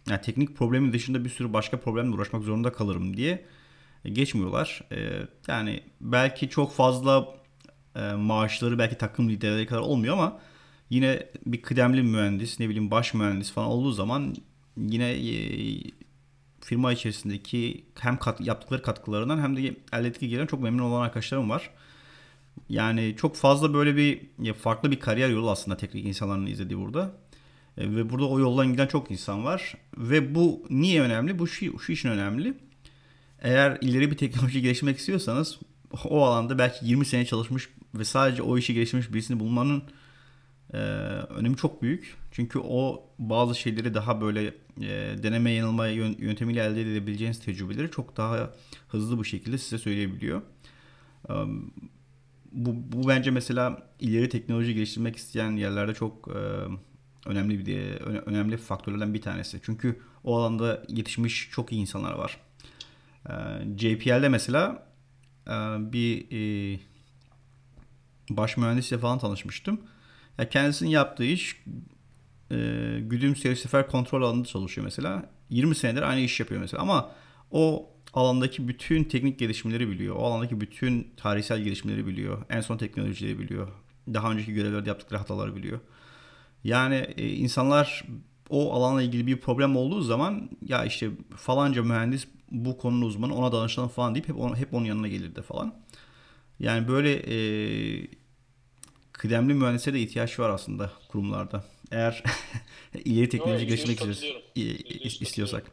yani 0.10 0.22
teknik 0.22 0.56
problemi 0.56 0.94
dışında 0.94 1.26
bir 1.26 1.30
sürü 1.30 1.54
başka 1.54 1.80
problemle 1.80 2.16
uğraşmak 2.16 2.44
zorunda 2.44 2.72
kalırım 2.72 3.18
diye 3.18 3.46
geçmiyorlar. 4.06 4.82
Ee, 4.92 5.28
yani 5.48 5.84
belki 6.02 6.50
çok 6.50 6.74
fazla 6.74 7.28
e, 7.96 8.14
maaşları 8.14 8.80
belki 8.80 8.98
takım 8.98 9.30
liderleri 9.30 9.66
kadar 9.66 9.82
olmuyor 9.82 10.14
ama 10.14 10.40
yine 10.90 11.28
bir 11.46 11.62
kıdemli 11.62 12.04
mühendis, 12.04 12.60
ne 12.60 12.70
bileyim 12.70 12.92
baş 12.92 13.14
mühendis 13.14 13.52
falan 13.52 13.68
olduğu 13.68 13.92
zaman 13.92 14.36
yine 14.78 15.12
e, 15.12 15.32
firma 16.62 16.94
içerisindeki 16.94 17.86
hem 18.00 18.18
kat, 18.18 18.42
yaptıkları 18.42 18.82
katkılarından 18.82 19.40
hem 19.40 19.58
de 19.58 19.76
elde 19.94 20.08
etki 20.08 20.30
gelen 20.30 20.46
çok 20.46 20.62
memnun 20.62 20.84
olan 20.84 21.02
arkadaşlarım 21.02 21.50
var. 21.50 21.70
Yani 22.70 23.16
çok 23.18 23.36
fazla 23.36 23.74
böyle 23.74 23.96
bir 23.96 24.54
farklı 24.54 24.92
bir 24.92 25.00
kariyer 25.00 25.30
yolu 25.30 25.52
aslında 25.52 25.78
teknik 25.78 26.06
insanların 26.06 26.46
izlediği 26.46 26.80
burada. 26.80 27.12
E, 27.78 27.96
ve 27.96 28.10
burada 28.10 28.26
o 28.28 28.40
yoldan 28.40 28.72
giden 28.72 28.88
çok 28.88 29.12
insan 29.12 29.46
var. 29.46 29.78
Ve 29.98 30.36
bu 30.36 30.66
niye 30.70 31.02
önemli? 31.02 31.40
Bu 31.40 31.48
şu, 31.48 31.80
şu 31.80 31.92
işin 31.92 32.10
önemli. 32.10 32.54
Eğer 33.42 33.78
ileri 33.82 34.12
bir 34.12 34.18
teknoloji 34.18 34.62
geliştirmek 34.62 34.98
istiyorsanız 34.98 35.60
o 36.06 36.26
alanda 36.26 36.60
belki 36.60 36.86
20 36.86 37.06
sene 37.06 37.26
çalışmış 37.26 37.70
ve 37.96 38.06
sadece 38.06 38.42
o 38.42 38.58
işi 38.58 38.74
geliştirmiş 38.74 39.14
birisini 39.14 39.40
bulmanın 39.40 39.84
e, 40.74 40.78
önemi 40.78 41.56
çok 41.58 41.82
büyük. 41.82 42.18
Çünkü 42.32 42.60
o 42.60 43.04
bazı 43.20 43.56
şeyleri 43.56 43.94
daha 43.94 44.22
böyle 44.22 44.54
e, 44.82 45.16
deneme 45.24 45.52
yanılma 45.52 45.88
yöntemiyle 45.88 46.64
elde 46.64 46.82
edebileceğiniz 46.82 47.40
tecrübeleri 47.40 47.92
çok 47.92 48.18
daha 48.18 48.54
hızlı 48.88 49.20
bir 49.20 49.28
şekilde 49.28 49.58
size 49.58 49.78
söyleyebiliyor. 49.78 50.42
E, 51.30 51.34
bu, 52.52 52.76
bu 52.92 53.08
bence 53.08 53.32
mesela 53.32 53.88
ileri 54.00 54.30
teknoloji 54.30 54.74
geliştirmek 54.74 55.16
isteyen 55.16 55.52
yerlerde 55.52 55.94
çok 55.94 56.28
e, 56.28 56.40
önemli 57.26 57.66
bir 57.66 58.02
önemli 58.02 58.58
faktörlerden 58.58 59.14
bir 59.14 59.22
tanesi. 59.22 59.60
Çünkü 59.64 60.00
o 60.24 60.38
alanda 60.38 60.84
yetişmiş 60.88 61.50
çok 61.52 61.72
iyi 61.72 61.82
insanlar 61.82 62.14
var. 62.14 62.38
E, 63.30 63.34
JPL'de 63.78 64.30
mesela 64.30 64.88
e, 65.48 65.52
bir 65.94 66.26
e, 66.32 66.80
baş 68.30 68.58
mühendisle 68.58 68.98
falan 68.98 69.20
tanışmıştım. 69.20 69.82
Ya 70.38 70.50
kendisinin 70.50 70.90
yaptığı 70.90 71.24
iş 71.24 71.64
e, 72.52 72.56
güdüm 73.02 73.36
seri 73.36 73.56
sefer 73.56 73.88
kontrol 73.88 74.22
alanında 74.22 74.48
çalışıyor 74.48 74.86
mesela. 74.86 75.30
20 75.50 75.76
senedir 75.76 76.02
aynı 76.02 76.20
iş 76.20 76.40
yapıyor 76.40 76.62
mesela 76.62 76.84
ama 76.84 77.12
o 77.52 77.90
alandaki 78.14 78.68
bütün 78.68 79.04
teknik 79.04 79.40
gelişmeleri 79.40 79.90
biliyor. 79.90 80.16
O 80.16 80.26
alandaki 80.26 80.62
bütün 80.62 81.14
tarihsel 81.18 81.62
gelişmeleri 81.62 82.08
biliyor. 82.08 82.46
En 82.50 82.62
son 82.62 82.78
teknolojileri 82.78 83.40
biliyor. 83.40 83.68
Daha 84.14 84.32
önceki 84.32 84.54
görevlerde 84.54 84.90
yaptıkları 84.90 85.20
hataları 85.20 85.56
biliyor. 85.56 85.80
Yani 86.64 86.96
e, 87.18 87.30
insanlar 87.30 88.06
o 88.50 88.74
alanla 88.74 89.02
ilgili 89.02 89.28
bir 89.28 89.38
problem 89.38 89.76
olduğu 89.76 90.02
zaman 90.02 90.50
ya 90.62 90.86
işte 90.86 91.10
falanca 91.36 91.84
mühendis 91.84 92.28
bu 92.52 92.78
konunun 92.78 93.06
uzmanı 93.06 93.36
ona 93.36 93.52
danışalım 93.52 93.90
falan 93.90 94.16
deyip 94.16 94.30
hep, 94.30 94.38
onu, 94.40 94.56
hep 94.56 94.74
onun 94.74 94.86
yanına 94.86 95.08
gelirdi 95.08 95.42
falan. 95.42 95.76
Yani 96.60 96.88
böyle 96.88 97.14
e, 97.14 98.08
kıdemli 99.22 99.54
mühendise 99.54 99.94
de 99.94 100.00
ihtiyaç 100.00 100.40
var 100.40 100.50
aslında 100.50 100.92
kurumlarda. 101.08 101.64
Eğer 101.92 102.24
ileri 103.06 103.30
teknoloji 103.30 103.68
geliştirmek 103.68 105.22
istiyorsak. 105.22 105.64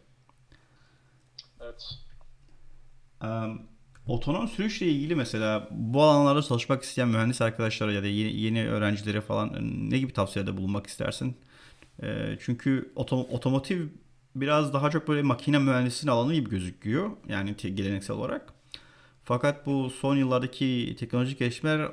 Evet. 1.61 1.85
Um, 3.23 3.63
otonom 4.07 4.49
sürüşle 4.49 4.87
ilgili 4.87 5.15
mesela 5.15 5.69
bu 5.71 6.03
alanlarda 6.03 6.43
çalışmak 6.43 6.83
isteyen 6.83 7.09
mühendis 7.09 7.41
arkadaşlara 7.41 7.93
ya 7.93 8.03
da 8.03 8.07
yeni, 8.07 8.41
yeni 8.41 8.69
öğrencilere 8.69 9.21
falan 9.21 9.57
ne 9.91 9.99
gibi 9.99 10.13
tavsiyede 10.13 10.57
bulunmak 10.57 10.87
istersin? 10.87 11.37
E, 12.03 12.39
çünkü 12.41 12.93
otom, 12.97 13.27
otomotiv 13.31 13.87
biraz 14.35 14.73
daha 14.73 14.91
çok 14.91 15.09
böyle 15.09 15.23
makine 15.23 15.59
mühendisliğinin 15.59 16.17
alanı 16.17 16.35
gibi 16.35 16.51
gözüküyor. 16.51 17.11
Yani 17.29 17.57
geleneksel 17.57 18.17
olarak. 18.17 18.53
Fakat 19.25 19.67
bu 19.67 19.91
son 19.91 20.17
yıllardaki 20.17 20.97
teknolojik 20.99 21.39
gelişmeler 21.39 21.89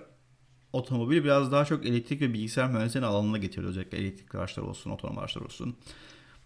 otomobili 0.75 1.23
biraz 1.23 1.51
daha 1.51 1.65
çok 1.65 1.85
elektrik 1.85 2.21
ve 2.21 2.33
bilgisayar 2.33 2.69
mühendisliğinin 2.69 3.07
alanına 3.07 3.37
getiriyor. 3.37 3.69
Özellikle 3.69 3.97
elektrikli 3.97 4.37
araçlar 4.37 4.63
olsun, 4.63 4.91
otonom 4.91 5.17
araçlar 5.17 5.41
olsun. 5.41 5.77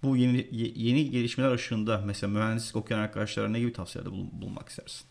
Bu 0.03 0.17
yeni 0.17 0.47
yeni 0.75 1.11
gelişmeler 1.11 1.51
ışığında 1.51 1.97
mesela 1.97 2.29
mühendislik 2.31 2.75
okuyan 2.75 2.99
arkadaşlara 2.99 3.49
ne 3.49 3.59
gibi 3.59 3.73
tavsiyelerde 3.73 4.11
bulunmak 4.11 4.69
istersin? 4.69 5.07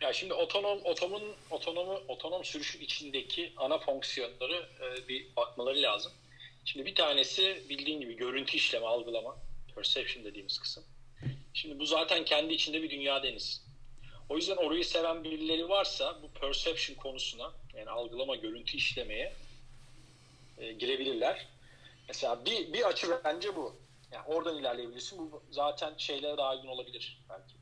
Ya 0.00 0.12
şimdi 0.12 0.34
otonom 0.34 0.78
otomun 0.84 1.22
otonomu 1.50 2.00
otonom 2.08 2.44
sürüşün 2.44 2.80
içindeki 2.80 3.52
ana 3.56 3.78
fonksiyonları 3.78 4.68
e, 4.80 5.08
bir 5.08 5.36
bakmaları 5.36 5.82
lazım. 5.82 6.12
Şimdi 6.64 6.86
bir 6.86 6.94
tanesi 6.94 7.62
bildiğin 7.68 8.00
gibi 8.00 8.16
görüntü 8.16 8.56
işleme, 8.56 8.86
algılama, 8.86 9.36
perception 9.74 10.24
dediğimiz 10.24 10.58
kısım. 10.58 10.84
Şimdi 11.54 11.78
bu 11.78 11.86
zaten 11.86 12.24
kendi 12.24 12.54
içinde 12.54 12.82
bir 12.82 12.90
dünya 12.90 13.22
deniz. 13.22 13.65
O 14.28 14.36
yüzden 14.36 14.56
orayı 14.56 14.84
seven 14.84 15.24
birileri 15.24 15.68
varsa 15.68 16.22
bu 16.22 16.28
perception 16.40 16.96
konusuna 16.96 17.52
yani 17.74 17.90
algılama, 17.90 18.36
görüntü 18.36 18.76
işlemeye 18.76 19.32
e, 20.58 20.72
girebilirler. 20.72 21.46
Mesela 22.08 22.44
bir, 22.44 22.72
bir 22.72 22.88
açı 22.88 23.20
bence 23.24 23.56
bu. 23.56 23.76
Yani 24.12 24.26
oradan 24.26 24.58
ilerleyebilirsin. 24.58 25.18
Bu 25.18 25.42
zaten 25.50 25.94
şeylere 25.98 26.36
daha 26.36 26.54
uygun 26.54 26.68
olabilir 26.68 27.22
belki. 27.28 27.54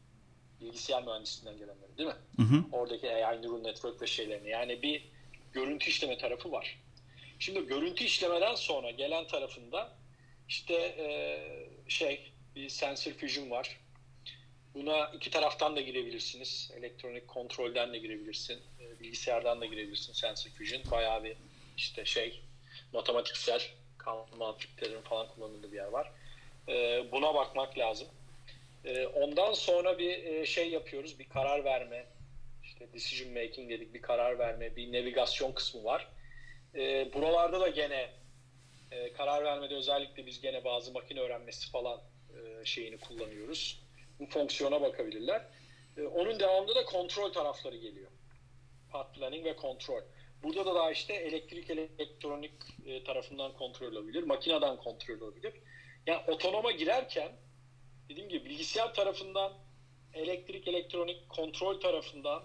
Bilgisayar 0.60 1.02
mühendisliğinden 1.02 1.58
gelenleri 1.58 1.98
değil 1.98 2.08
mi? 2.08 2.16
Hı 2.36 2.42
hı. 2.42 2.64
Oradaki 2.72 3.10
AI 3.10 3.42
neural 3.42 3.62
network 3.62 4.02
ve 4.02 4.06
şeylerini. 4.06 4.50
Yani 4.50 4.82
bir 4.82 5.04
görüntü 5.52 5.90
işleme 5.90 6.18
tarafı 6.18 6.52
var. 6.52 6.78
Şimdi 7.38 7.66
görüntü 7.66 8.04
işlemeden 8.04 8.54
sonra 8.54 8.90
gelen 8.90 9.26
tarafında 9.26 9.92
işte 10.48 10.74
e, 10.74 11.08
şey 11.88 12.32
bir 12.56 12.68
sensor 12.68 13.12
fusion 13.12 13.50
var. 13.50 13.80
Buna 14.75 15.07
iki 15.07 15.31
taraftan 15.31 15.77
da 15.77 15.81
girebilirsiniz. 15.81 16.70
Elektronik 16.79 17.29
kontrolden 17.29 17.93
de 17.93 17.99
girebilirsin. 17.99 18.62
E, 18.81 19.01
bilgisayardan 19.01 19.61
da 19.61 19.66
girebilirsin 19.66 20.12
sensor 20.12 20.51
fusion. 20.51 20.83
Bayağı 20.91 21.25
bir 21.25 21.37
işte 21.77 22.05
şey 22.05 22.41
matematiksel 22.93 23.62
kanun 23.99 24.55
falan 25.05 25.29
kullanıldığı 25.29 25.72
bir 25.72 25.77
yer 25.77 25.89
var. 25.89 26.12
E, 26.68 27.05
buna 27.12 27.35
bakmak 27.35 27.79
lazım. 27.79 28.09
E, 28.85 29.07
ondan 29.07 29.53
sonra 29.53 29.99
bir 29.99 30.47
şey 30.47 30.70
yapıyoruz. 30.70 31.18
Bir 31.18 31.29
karar 31.29 31.64
verme. 31.64 32.07
İşte 32.64 32.93
decision 32.93 33.33
making 33.33 33.70
dedik. 33.70 33.95
Bir 33.95 34.03
karar 34.03 34.39
verme. 34.39 34.77
Bir 34.77 34.93
navigasyon 34.93 35.53
kısmı 35.53 35.85
var. 35.85 36.09
Buralarda 37.14 37.61
da 37.61 37.68
gene 37.68 38.11
karar 39.16 39.45
vermede 39.45 39.75
özellikle 39.75 40.27
biz 40.27 40.41
gene 40.41 40.64
bazı 40.64 40.93
makine 40.93 41.20
öğrenmesi 41.20 41.70
falan 41.70 42.01
şeyini 42.64 42.99
kullanıyoruz. 42.99 43.84
Bu 44.20 44.26
fonksiyona 44.26 44.80
bakabilirler. 44.80 45.46
E, 45.96 46.02
onun 46.02 46.40
devamında 46.40 46.74
da 46.74 46.84
kontrol 46.84 47.32
tarafları 47.32 47.76
geliyor. 47.76 48.10
Path 48.90 49.12
planning 49.12 49.44
ve 49.44 49.56
kontrol. 49.56 50.00
Burada 50.42 50.66
da 50.66 50.74
daha 50.74 50.92
işte 50.92 51.14
elektrik 51.14 51.70
elektronik 51.70 52.52
e, 52.86 53.04
tarafından 53.04 53.52
kontrol 53.52 53.92
olabilir, 53.92 54.22
makineden 54.22 54.76
kontrol 54.76 55.20
olabilir. 55.20 55.52
Yani 56.06 56.22
otonoma 56.28 56.72
girerken 56.72 57.32
dediğim 58.08 58.28
gibi 58.28 58.44
bilgisayar 58.44 58.94
tarafından 58.94 59.52
elektrik 60.14 60.68
elektronik 60.68 61.28
kontrol 61.28 61.80
tarafından 61.80 62.42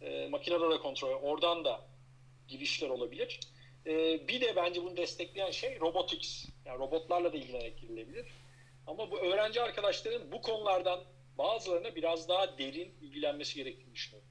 e, 0.00 0.28
makinede 0.28 0.70
de 0.70 0.78
kontrol 0.78 1.08
oradan 1.08 1.64
da 1.64 1.80
girişler 2.48 2.88
olabilir. 2.88 3.40
E, 3.86 3.92
bir 4.28 4.40
de 4.40 4.56
bence 4.56 4.82
bunu 4.82 4.96
destekleyen 4.96 5.50
şey 5.50 5.80
robotics. 5.80 6.46
Yani 6.64 6.78
robotlarla 6.78 7.32
da 7.32 7.36
ilgilenerek 7.36 7.78
girilebilir. 7.78 8.26
Ama 8.86 9.10
bu 9.10 9.18
öğrenci 9.18 9.62
arkadaşların 9.62 10.32
bu 10.32 10.42
konulardan 10.42 11.00
bazılarına 11.38 11.94
biraz 11.94 12.28
daha 12.28 12.58
derin 12.58 12.94
ilgilenmesi 13.02 13.54
gerektiğini 13.54 13.94
düşünüyorum. 13.94 14.28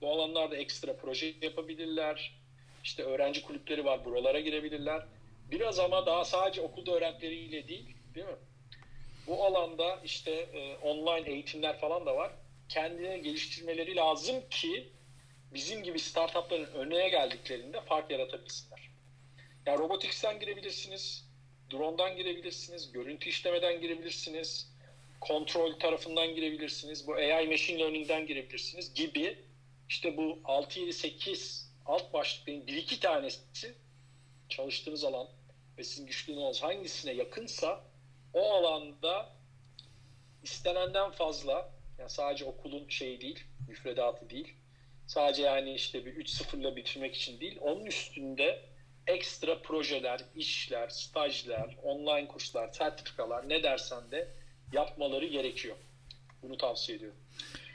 Bu 0.00 0.10
alanlarda 0.10 0.56
ekstra 0.56 0.96
proje 0.96 1.34
yapabilirler. 1.42 2.40
İşte 2.84 3.02
öğrenci 3.02 3.42
kulüpleri 3.42 3.84
var, 3.84 4.04
buralara 4.04 4.40
girebilirler. 4.40 5.06
Biraz 5.50 5.78
ama 5.78 6.06
daha 6.06 6.24
sadece 6.24 6.60
okulda 6.60 6.92
öğrencileriyle 6.92 7.68
değil, 7.68 7.96
değil 8.14 8.26
mi? 8.26 8.36
Bu 9.26 9.44
alanda 9.44 10.00
işte 10.04 10.30
e, 10.30 10.76
online 10.76 11.30
eğitimler 11.30 11.80
falan 11.80 12.06
da 12.06 12.16
var. 12.16 12.32
Kendini 12.68 13.22
geliştirmeleri 13.22 13.96
lazım 13.96 14.48
ki 14.50 14.88
bizim 15.54 15.82
gibi 15.82 15.98
startupların 15.98 16.66
önüne 16.66 17.08
geldiklerinde 17.08 17.80
fark 17.80 18.10
yaratabilsinler. 18.10 18.90
Yani 19.66 19.78
robotics'ten 19.78 20.40
girebilirsiniz, 20.40 21.28
drone'dan 21.74 22.16
girebilirsiniz, 22.16 22.92
görüntü 22.92 23.28
işlemeden 23.28 23.80
girebilirsiniz, 23.80 24.70
kontrol 25.20 25.72
tarafından 25.72 26.34
girebilirsiniz, 26.34 27.06
bu 27.06 27.14
AI 27.14 27.48
machine 27.48 27.78
learning'den 27.78 28.26
girebilirsiniz 28.26 28.94
gibi 28.94 29.38
işte 29.88 30.16
bu 30.16 30.40
6 30.44 30.80
7 30.80 30.92
8 30.92 31.70
alt 31.86 32.12
başlıkların 32.12 32.66
bir 32.66 32.76
iki 32.76 33.00
tanesi 33.00 33.74
çalıştığınız 34.48 35.04
alan 35.04 35.28
ve 35.78 35.84
sizin 35.84 36.06
güçlüğünüz 36.06 36.62
hangisine 36.62 37.12
yakınsa 37.12 37.84
o 38.34 38.52
alanda 38.52 39.32
istenenden 40.42 41.10
fazla 41.10 41.70
yani 41.98 42.10
sadece 42.10 42.44
okulun 42.44 42.88
şeyi 42.88 43.20
değil, 43.20 43.44
müfredatı 43.68 44.30
değil. 44.30 44.54
Sadece 45.06 45.42
yani 45.42 45.74
işte 45.74 46.06
bir 46.06 46.14
3-0'la 46.16 46.76
bitirmek 46.76 47.14
için 47.14 47.40
değil. 47.40 47.58
Onun 47.60 47.86
üstünde 47.86 48.73
ekstra 49.06 49.62
projeler, 49.62 50.20
işler, 50.36 50.88
stajlar, 50.88 51.76
online 51.82 52.28
kurslar, 52.28 52.72
sertifikalar 52.72 53.48
ne 53.48 53.62
dersen 53.62 54.10
de 54.10 54.28
yapmaları 54.72 55.26
gerekiyor. 55.26 55.76
Bunu 56.42 56.56
tavsiye 56.56 56.98
ediyorum. 56.98 57.18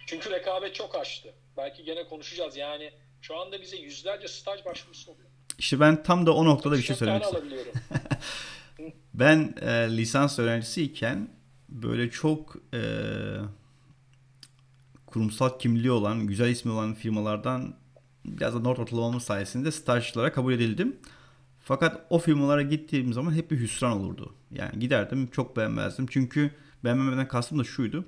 Çünkü 0.07 0.31
rekabet 0.31 0.75
çok 0.75 0.95
açtı. 0.95 1.33
Belki 1.57 1.83
gene 1.83 2.07
konuşacağız. 2.07 2.57
Yani 2.57 2.91
şu 3.21 3.37
anda 3.37 3.61
bize 3.61 3.77
yüzlerce 3.77 4.27
staj 4.27 4.65
başvurusu 4.65 5.11
oluyor. 5.11 5.29
İşte 5.57 5.79
ben 5.79 6.03
tam 6.03 6.25
da 6.25 6.35
o 6.35 6.45
noktada 6.45 6.77
bir 6.77 6.81
şey 6.81 6.95
söylemek 6.95 7.23
istiyorum. 7.23 7.49
ben 9.13 9.55
e, 9.61 9.97
lisans 9.97 10.39
öğrencisiyken 10.39 11.29
böyle 11.69 12.09
çok 12.09 12.55
e, 12.73 12.81
kurumsal 15.05 15.59
kimliği 15.59 15.91
olan, 15.91 16.27
güzel 16.27 16.49
ismi 16.49 16.71
olan 16.71 16.93
firmalardan 16.93 17.75
biraz 18.25 18.55
da 18.55 18.59
not 18.59 18.79
ortalamamız 18.79 19.23
sayesinde 19.23 19.71
stajlara 19.71 20.31
kabul 20.31 20.53
edildim. 20.53 20.99
Fakat 21.69 22.05
o 22.09 22.19
firmalara 22.19 22.61
gittiğim 22.61 23.13
zaman 23.13 23.33
hep 23.33 23.51
bir 23.51 23.59
hüsran 23.59 23.91
olurdu. 23.91 24.33
Yani 24.51 24.79
giderdim 24.79 25.27
çok 25.27 25.57
beğenmezdim. 25.57 26.07
Çünkü 26.09 26.51
beğenmemeden 26.83 27.27
kastım 27.27 27.59
da 27.59 27.63
şuydu. 27.63 28.05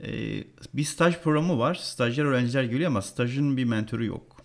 Ee, 0.00 0.44
bir 0.74 0.84
staj 0.84 1.18
programı 1.18 1.58
var. 1.58 1.74
Stajyer 1.74 2.24
öğrenciler 2.24 2.64
geliyor 2.64 2.90
ama 2.90 3.02
stajın 3.02 3.56
bir 3.56 3.64
mentoru 3.64 4.04
yok. 4.04 4.36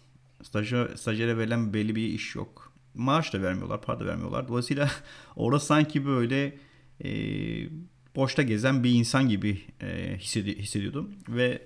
Stajyer, 0.43 0.87
stajyere 0.95 1.37
verilen 1.37 1.73
belli 1.73 1.95
bir 1.95 2.07
iş 2.07 2.35
yok. 2.35 2.73
Maaş 2.93 3.33
da 3.33 3.41
vermiyorlar, 3.41 3.81
para 3.81 3.99
da 3.99 4.05
vermiyorlar. 4.05 4.47
Dolayısıyla 4.47 4.91
orada 5.35 5.59
sanki 5.59 6.05
böyle 6.05 6.57
e, 7.03 7.09
boşta 8.15 8.41
gezen 8.41 8.83
bir 8.83 8.91
insan 8.91 9.29
gibi 9.29 9.61
e, 9.81 10.17
hissedi, 10.17 10.57
hissediyordum. 10.57 11.09
Ve 11.29 11.61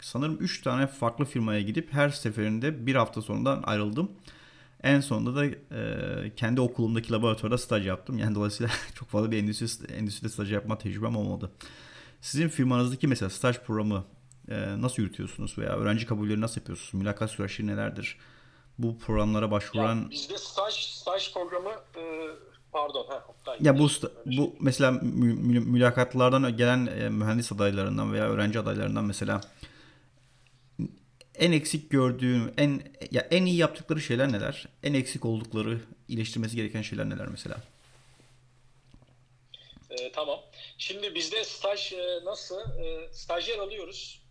sanırım 0.00 0.36
3 0.40 0.62
tane 0.62 0.86
farklı 0.86 1.24
firmaya 1.24 1.60
gidip 1.60 1.92
her 1.92 2.08
seferinde 2.08 2.86
bir 2.86 2.94
hafta 2.94 3.22
sonundan 3.22 3.62
ayrıldım. 3.62 4.10
En 4.86 5.00
sonunda 5.00 5.36
da 5.36 5.46
e, 5.46 6.34
kendi 6.36 6.60
okulumdaki 6.60 7.12
laboratuvarda 7.12 7.58
staj 7.58 7.86
yaptım. 7.86 8.18
Yani 8.18 8.34
dolayısıyla 8.34 8.72
çok 8.94 9.08
fazla 9.08 9.30
bir 9.30 9.38
endüstri, 9.38 9.92
endüstride 9.92 10.28
staj 10.28 10.52
yapma 10.52 10.78
tecrübem 10.78 11.16
olmadı. 11.16 11.50
Sizin 12.20 12.48
firmanızdaki 12.48 13.08
mesela 13.08 13.30
staj 13.30 13.58
programı 13.58 14.04
e, 14.48 14.82
nasıl 14.82 15.02
yürütüyorsunuz 15.02 15.58
veya 15.58 15.76
öğrenci 15.76 16.06
kabulleri 16.06 16.40
nasıl 16.40 16.60
yapıyorsunuz? 16.60 16.94
Mülakat 16.94 17.30
süreçleri 17.30 17.66
nelerdir? 17.66 18.18
Bu 18.78 18.98
programlara 18.98 19.50
başvuran... 19.50 19.96
Ya 19.96 20.10
bizde 20.10 20.38
staj, 20.38 20.74
staj 20.74 21.34
programı 21.34 21.70
e, 21.70 22.02
pardon. 22.72 23.06
Ha, 23.08 23.24
ya 23.60 23.78
bu 23.78 23.88
bu 24.26 24.56
mesela 24.60 24.90
mü, 24.90 25.34
mü, 25.34 25.60
mülakatlardan 25.60 26.56
gelen 26.56 27.12
mühendis 27.12 27.52
adaylarından 27.52 28.12
veya 28.12 28.24
öğrenci 28.24 28.58
adaylarından 28.58 29.04
mesela 29.04 29.40
en 31.38 31.52
eksik 31.52 31.90
gördüğün, 31.90 32.54
en 32.58 32.82
ya 33.10 33.28
en 33.30 33.46
iyi 33.46 33.56
yaptıkları 33.56 34.00
şeyler 34.00 34.32
neler? 34.32 34.66
En 34.82 34.94
eksik 34.94 35.24
oldukları, 35.24 35.80
iyileştirmesi 36.08 36.56
gereken 36.56 36.82
şeyler 36.82 37.10
neler 37.10 37.26
mesela? 37.28 37.56
Ee, 39.90 40.12
tamam. 40.12 40.40
Şimdi 40.78 41.14
bizde 41.14 41.44
staj 41.44 41.92
e, 41.92 42.24
nasıl? 42.24 42.80
E, 42.80 43.12
stajyer 43.12 43.58
alıyoruz. 43.58 44.22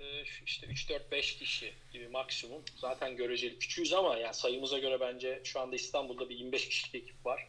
E, 0.00 0.22
işte 0.46 0.66
3 0.66 0.90
4 0.90 1.12
5 1.12 1.38
kişi 1.38 1.74
gibi 1.92 2.08
maksimum. 2.08 2.62
Zaten 2.76 3.16
göreceli 3.16 3.58
küçüğüz 3.58 3.92
ama 3.92 4.16
yani 4.16 4.34
sayımıza 4.34 4.78
göre 4.78 5.00
bence 5.00 5.40
şu 5.44 5.60
anda 5.60 5.76
İstanbul'da 5.76 6.28
bir 6.28 6.38
25 6.38 6.68
kişilik 6.68 6.94
ekip 6.94 7.26
var. 7.26 7.48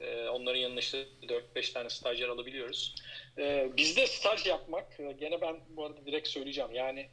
E, 0.00 0.28
onların 0.28 0.60
yanına 0.60 0.80
işte 0.80 1.06
4-5 1.22 1.72
tane 1.72 1.90
stajyer 1.90 2.28
alabiliyoruz. 2.28 2.94
E, 3.38 3.68
bizde 3.76 4.06
staj 4.06 4.46
yapmak, 4.46 5.00
e, 5.00 5.12
gene 5.20 5.40
ben 5.40 5.60
bu 5.68 5.84
arada 5.84 6.06
direkt 6.06 6.28
söyleyeceğim. 6.28 6.70
Yani 6.74 7.08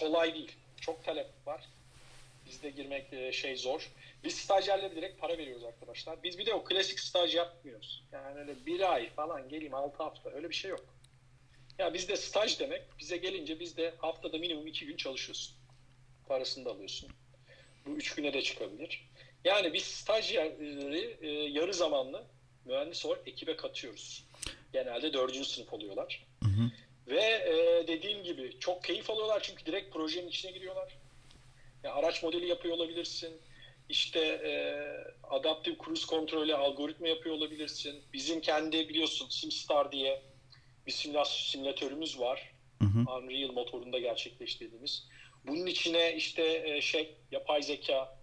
kolay 0.00 0.34
değil. 0.34 0.52
Çok 0.80 1.04
talep 1.04 1.26
var. 1.46 1.68
Bizde 2.46 2.70
girmek 2.70 3.12
e, 3.12 3.32
şey 3.32 3.56
zor. 3.56 3.90
Biz 4.24 4.34
stajyerlere 4.34 4.96
direkt 4.96 5.20
para 5.20 5.38
veriyoruz 5.38 5.64
arkadaşlar. 5.64 6.22
Biz 6.22 6.38
bir 6.38 6.46
de 6.46 6.54
o 6.54 6.64
klasik 6.64 7.00
staj 7.00 7.34
yapmıyoruz. 7.34 8.04
Yani 8.12 8.38
öyle 8.38 8.66
bir 8.66 8.92
ay 8.92 9.10
falan 9.10 9.48
geleyim 9.48 9.74
altı 9.74 10.02
hafta 10.02 10.30
öyle 10.30 10.48
bir 10.48 10.54
şey 10.54 10.70
yok. 10.70 10.84
Ya 11.78 11.94
bizde 11.94 12.16
staj 12.16 12.60
demek 12.60 12.82
bize 12.98 13.16
gelince 13.16 13.60
bizde 13.60 13.94
haftada 13.98 14.38
minimum 14.38 14.66
iki 14.66 14.86
gün 14.86 14.96
çalışıyorsun. 14.96 15.56
Parasını 16.28 16.64
da 16.64 16.70
alıyorsun. 16.70 17.10
Bu 17.86 17.90
üç 17.90 18.14
güne 18.14 18.32
de 18.32 18.42
çıkabilir. 18.42 19.08
Yani 19.44 19.72
biz 19.72 19.82
stajyerleri 19.82 21.18
e, 21.20 21.28
yarı 21.28 21.74
zamanlı 21.74 22.24
mühendis 22.64 23.06
olarak 23.06 23.28
ekibe 23.28 23.56
katıyoruz. 23.56 24.24
Genelde 24.72 25.12
dördüncü 25.12 25.44
sınıf 25.44 25.72
oluyorlar. 25.72 26.26
Hı 26.42 26.48
hı. 26.48 26.70
Ve 27.10 27.22
e, 27.22 27.88
dediğim 27.88 28.22
gibi 28.22 28.56
çok 28.60 28.84
keyif 28.84 29.10
alıyorlar 29.10 29.42
çünkü 29.42 29.66
direkt 29.66 29.92
projenin 29.94 30.28
içine 30.28 30.50
giriyorlar. 30.50 30.98
Yani 31.84 31.94
araç 31.94 32.22
modeli 32.22 32.46
yapıyor 32.46 32.74
olabilirsin. 32.74 33.40
İşte 33.88 34.20
e, 34.20 34.52
adaptif 35.30 35.84
cruise 35.84 36.06
kontrolü 36.06 36.54
algoritma 36.54 37.08
yapıyor 37.08 37.34
olabilirsin. 37.34 38.02
Bizim 38.12 38.40
kendi 38.40 38.88
biliyorsun 38.88 39.28
SimStar 39.28 39.92
diye 39.92 40.22
bir 40.86 40.92
simülasyon 40.92 41.50
simülatörümüz 41.50 42.20
var. 42.20 42.52
Hı 42.78 42.84
hı. 42.84 43.10
Unreal 43.10 43.52
motorunda 43.52 43.98
gerçekleştirdiğimiz. 43.98 45.06
Bunun 45.44 45.66
içine 45.66 46.14
işte 46.16 46.62
e, 46.66 46.80
şey 46.80 47.14
yapay 47.32 47.62
zeka 47.62 48.18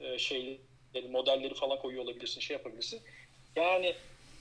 e, 0.00 0.18
şeyleri, 0.18 1.08
modelleri 1.10 1.54
falan 1.54 1.78
koyuyor 1.78 2.04
olabilirsin, 2.04 2.40
şey 2.40 2.56
yapabilirsin. 2.56 3.00
Yani 3.56 3.94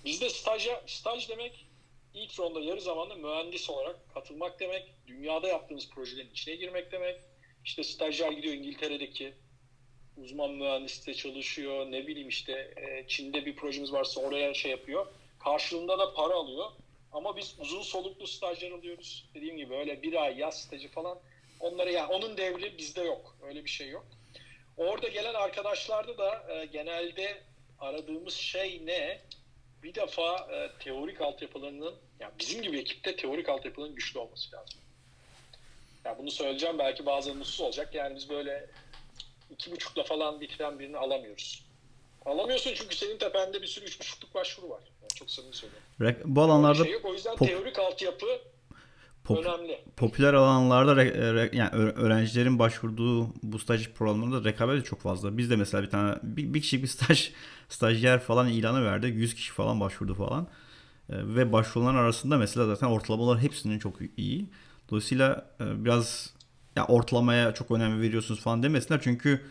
bizde 0.05 0.29
staja, 0.29 0.83
staj 0.87 1.29
demek 1.29 1.65
ilk 2.13 2.39
ronda 2.39 2.59
yarı 2.61 2.81
zamanlı 2.81 3.15
mühendis 3.15 3.69
olarak 3.69 4.13
katılmak 4.13 4.59
demek. 4.59 4.93
Dünyada 5.07 5.47
yaptığımız 5.47 5.89
projelerin 5.89 6.31
içine 6.31 6.55
girmek 6.55 6.91
demek. 6.91 7.19
İşte 7.65 7.83
stajyer 7.83 8.31
gidiyor 8.31 8.53
İngiltere'deki 8.53 9.33
uzman 10.17 10.51
mühendiste 10.51 11.13
çalışıyor. 11.13 11.91
Ne 11.91 12.07
bileyim 12.07 12.29
işte 12.29 12.73
e, 12.77 13.07
Çin'de 13.07 13.45
bir 13.45 13.55
projemiz 13.55 13.93
varsa 13.93 14.21
oraya 14.21 14.53
şey 14.53 14.71
yapıyor. 14.71 15.07
Karşılığında 15.39 15.99
da 15.99 16.13
para 16.13 16.33
alıyor. 16.33 16.71
Ama 17.11 17.37
biz 17.37 17.55
uzun 17.59 17.81
soluklu 17.81 18.27
stajyer 18.27 18.71
alıyoruz. 18.71 19.29
Dediğim 19.35 19.57
gibi 19.57 19.75
öyle 19.75 20.01
bir 20.01 20.23
ay 20.23 20.39
yaz 20.39 20.61
stajı 20.61 20.87
falan. 20.87 21.19
Onları 21.59 21.91
yani 21.91 22.13
onun 22.13 22.37
devri 22.37 22.77
bizde 22.77 23.01
yok. 23.01 23.37
Öyle 23.41 23.63
bir 23.63 23.69
şey 23.69 23.89
yok. 23.89 24.05
Orada 24.77 25.07
gelen 25.07 25.33
arkadaşlarda 25.33 26.17
da 26.17 26.53
e, 26.53 26.65
genelde 26.65 27.41
aradığımız 27.79 28.33
şey 28.33 28.81
ne? 28.85 29.21
Bir 29.83 29.95
defa 29.95 30.47
e, 30.51 30.71
teorik 30.83 31.21
altyapılarının 31.21 31.93
yani 32.19 32.31
bizim 32.39 32.61
gibi 32.61 32.79
ekipte 32.79 33.15
teorik 33.15 33.49
altyapıların 33.49 33.95
güçlü 33.95 34.19
olması 34.19 34.55
lazım. 34.55 34.79
Ya 36.05 36.17
bunu 36.17 36.31
söyleyeceğim 36.31 36.79
belki 36.79 37.05
bazıları 37.05 37.37
mutsuz 37.37 37.61
olacak. 37.61 37.95
Yani 37.95 38.15
biz 38.15 38.29
böyle 38.29 38.69
iki 39.49 39.71
buçukla 39.71 40.03
falan 40.03 40.41
bitiren 40.41 40.79
birini 40.79 40.97
alamıyoruz. 40.97 41.65
Alamıyorsun 42.25 42.73
çünkü 42.73 42.95
senin 42.95 43.17
tepende 43.17 43.61
bir 43.61 43.67
sürü 43.67 43.85
üç 43.85 43.99
buçukluk 43.99 44.35
başvuru 44.35 44.69
var. 44.69 44.81
Yani 45.01 45.09
çok 45.15 45.31
samimi 45.31 45.53
söylüyorum. 45.55 45.87
Bu 46.25 46.41
alanlarda 46.41 46.83
şey 46.83 46.93
yok. 46.93 47.05
O 47.05 47.13
yüzden 47.13 47.35
pop- 47.35 47.47
teorik 47.47 47.79
altyapı 47.79 48.41
pop- 49.25 49.45
önemli. 49.45 49.79
popüler 49.97 50.33
alanlarda 50.33 50.93
re- 50.93 51.15
re- 51.15 51.55
yani 51.55 51.69
öğrencilerin 51.71 52.59
başvurduğu 52.59 53.33
bu 53.43 53.59
staj 53.59 53.89
programlarında 53.89 54.49
rekabet 54.49 54.81
de 54.81 54.83
çok 54.83 55.01
fazla. 55.01 55.37
Biz 55.37 55.49
de 55.49 55.55
mesela 55.55 55.83
bir 55.83 55.89
tane 55.89 56.15
bir, 56.23 56.53
bir 56.53 56.61
kişilik 56.61 56.83
bir 56.83 56.87
staj 56.89 57.31
stajyer 57.69 58.19
falan 58.19 58.47
ilanı 58.47 58.85
verdi. 58.85 59.07
100 59.07 59.35
kişi 59.35 59.51
falan 59.51 59.79
başvurdu 59.79 60.13
falan. 60.13 60.47
E, 61.09 61.15
ve 61.35 61.53
başvuruların 61.53 61.97
arasında 61.97 62.37
mesela 62.37 62.65
zaten 62.67 62.87
ortalamalar 62.87 63.39
hepsinin 63.39 63.79
çok 63.79 63.95
iyi. 64.17 64.49
Dolayısıyla 64.89 65.45
e, 65.61 65.85
biraz 65.85 66.33
ya 66.75 66.85
ortalamaya 66.87 67.53
çok 67.53 67.71
önem 67.71 68.01
veriyorsunuz 68.01 68.41
falan 68.41 68.63
demesinler 68.63 69.01
çünkü 69.03 69.41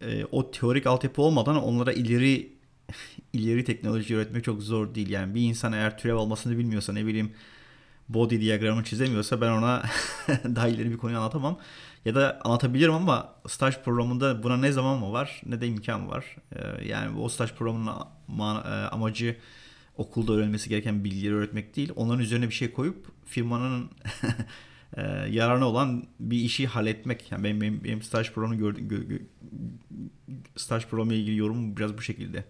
e, 0.00 0.24
o 0.24 0.50
teorik 0.50 0.86
altyapı 0.86 1.22
olmadan 1.22 1.56
onlara 1.64 1.92
ileri 1.92 2.52
ileri 3.32 3.64
teknoloji 3.64 4.14
üretmek 4.14 4.44
çok 4.44 4.62
zor 4.62 4.94
değil. 4.94 5.10
Yani 5.10 5.34
bir 5.34 5.40
insan 5.42 5.72
eğer 5.72 5.98
türev 5.98 6.16
almasını 6.16 6.58
bilmiyorsa 6.58 6.92
ne 6.92 7.06
bileyim 7.06 7.32
body 8.08 8.40
diyagramı 8.40 8.84
çizemiyorsa 8.84 9.40
ben 9.40 9.50
ona 9.50 9.82
daha 10.28 10.68
ileri 10.68 10.90
bir 10.90 10.96
konuyu 10.96 11.18
anlatamam. 11.18 11.58
Ya 12.04 12.14
da 12.14 12.40
anlatabilirim 12.44 12.94
ama 12.94 13.34
staj 13.48 13.78
programında 13.78 14.42
buna 14.42 14.56
ne 14.56 14.72
zaman 14.72 14.98
mı 14.98 15.12
var 15.12 15.42
ne 15.46 15.60
de 15.60 15.66
imkan 15.66 16.08
var. 16.08 16.36
Ee, 16.52 16.88
yani 16.88 17.18
o 17.18 17.28
staj 17.28 17.52
programının 17.52 18.62
e, 18.64 18.68
amacı 18.68 19.36
okulda 19.96 20.32
öğrenmesi 20.32 20.68
gereken 20.68 21.04
bilgileri 21.04 21.34
öğretmek 21.34 21.76
değil. 21.76 21.92
Onların 21.96 22.20
üzerine 22.20 22.48
bir 22.48 22.54
şey 22.54 22.72
koyup 22.72 23.06
firmanın 23.24 23.90
e, 24.96 25.02
yararına 25.30 25.68
olan 25.68 26.06
bir 26.20 26.38
işi 26.38 26.66
halletmek. 26.66 27.32
Yani 27.32 27.44
benim, 27.44 27.60
benim, 27.60 27.84
benim 27.84 28.02
staj 28.02 28.32
programını 28.32 28.58
gördüm, 28.58 28.88
gö- 28.88 29.08
gö- 29.08 29.26
staj 30.56 30.86
programı 30.86 31.14
ile 31.14 31.20
ilgili 31.20 31.36
yorumum 31.36 31.76
biraz 31.76 31.98
bu 31.98 32.02
şekilde. 32.02 32.44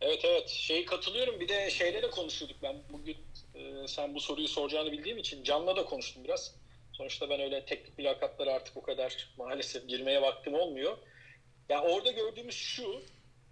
Evet 0.00 0.20
evet 0.24 0.48
şeyi 0.48 0.84
katılıyorum 0.84 1.40
bir 1.40 1.48
de 1.48 1.70
şeyle 1.70 2.02
de 2.02 2.10
konuşuyorduk 2.10 2.56
ben 2.62 2.76
bugün 2.92 3.16
e, 3.62 3.88
sen 3.88 4.14
bu 4.14 4.20
soruyu 4.20 4.48
soracağını 4.48 4.92
bildiğim 4.92 5.18
için 5.18 5.44
Can'la 5.44 5.76
da 5.76 5.84
konuştum 5.84 6.24
biraz. 6.24 6.54
Sonuçta 6.92 7.30
ben 7.30 7.40
öyle 7.40 7.64
teknik 7.64 7.98
mülakatlara 7.98 8.52
artık 8.52 8.76
o 8.76 8.82
kadar 8.82 9.28
maalesef 9.38 9.88
girmeye 9.88 10.22
vaktim 10.22 10.54
olmuyor. 10.54 10.98
Ya 11.68 11.82
orada 11.82 12.10
gördüğümüz 12.10 12.54
şu 12.54 13.02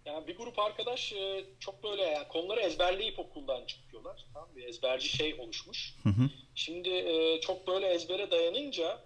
yani 0.05 0.27
bir 0.27 0.37
grup 0.37 0.59
arkadaş 0.59 1.13
e, 1.13 1.45
çok 1.61 1.85
böyle 1.85 2.03
yani 2.03 2.29
konuları 2.29 2.61
ezberleyip 2.61 3.19
okuldan 3.19 3.67
çıkıyorlar. 3.67 4.27
Tamam 4.35 4.49
bir 4.57 4.65
ezberci 4.65 5.09
şey 5.09 5.35
oluşmuş. 5.35 5.95
Hı 6.03 6.09
hı. 6.09 6.31
Şimdi 6.55 6.89
e, 6.89 7.41
çok 7.41 7.67
böyle 7.67 7.87
ezbere 7.87 8.31
dayanınca 8.31 9.01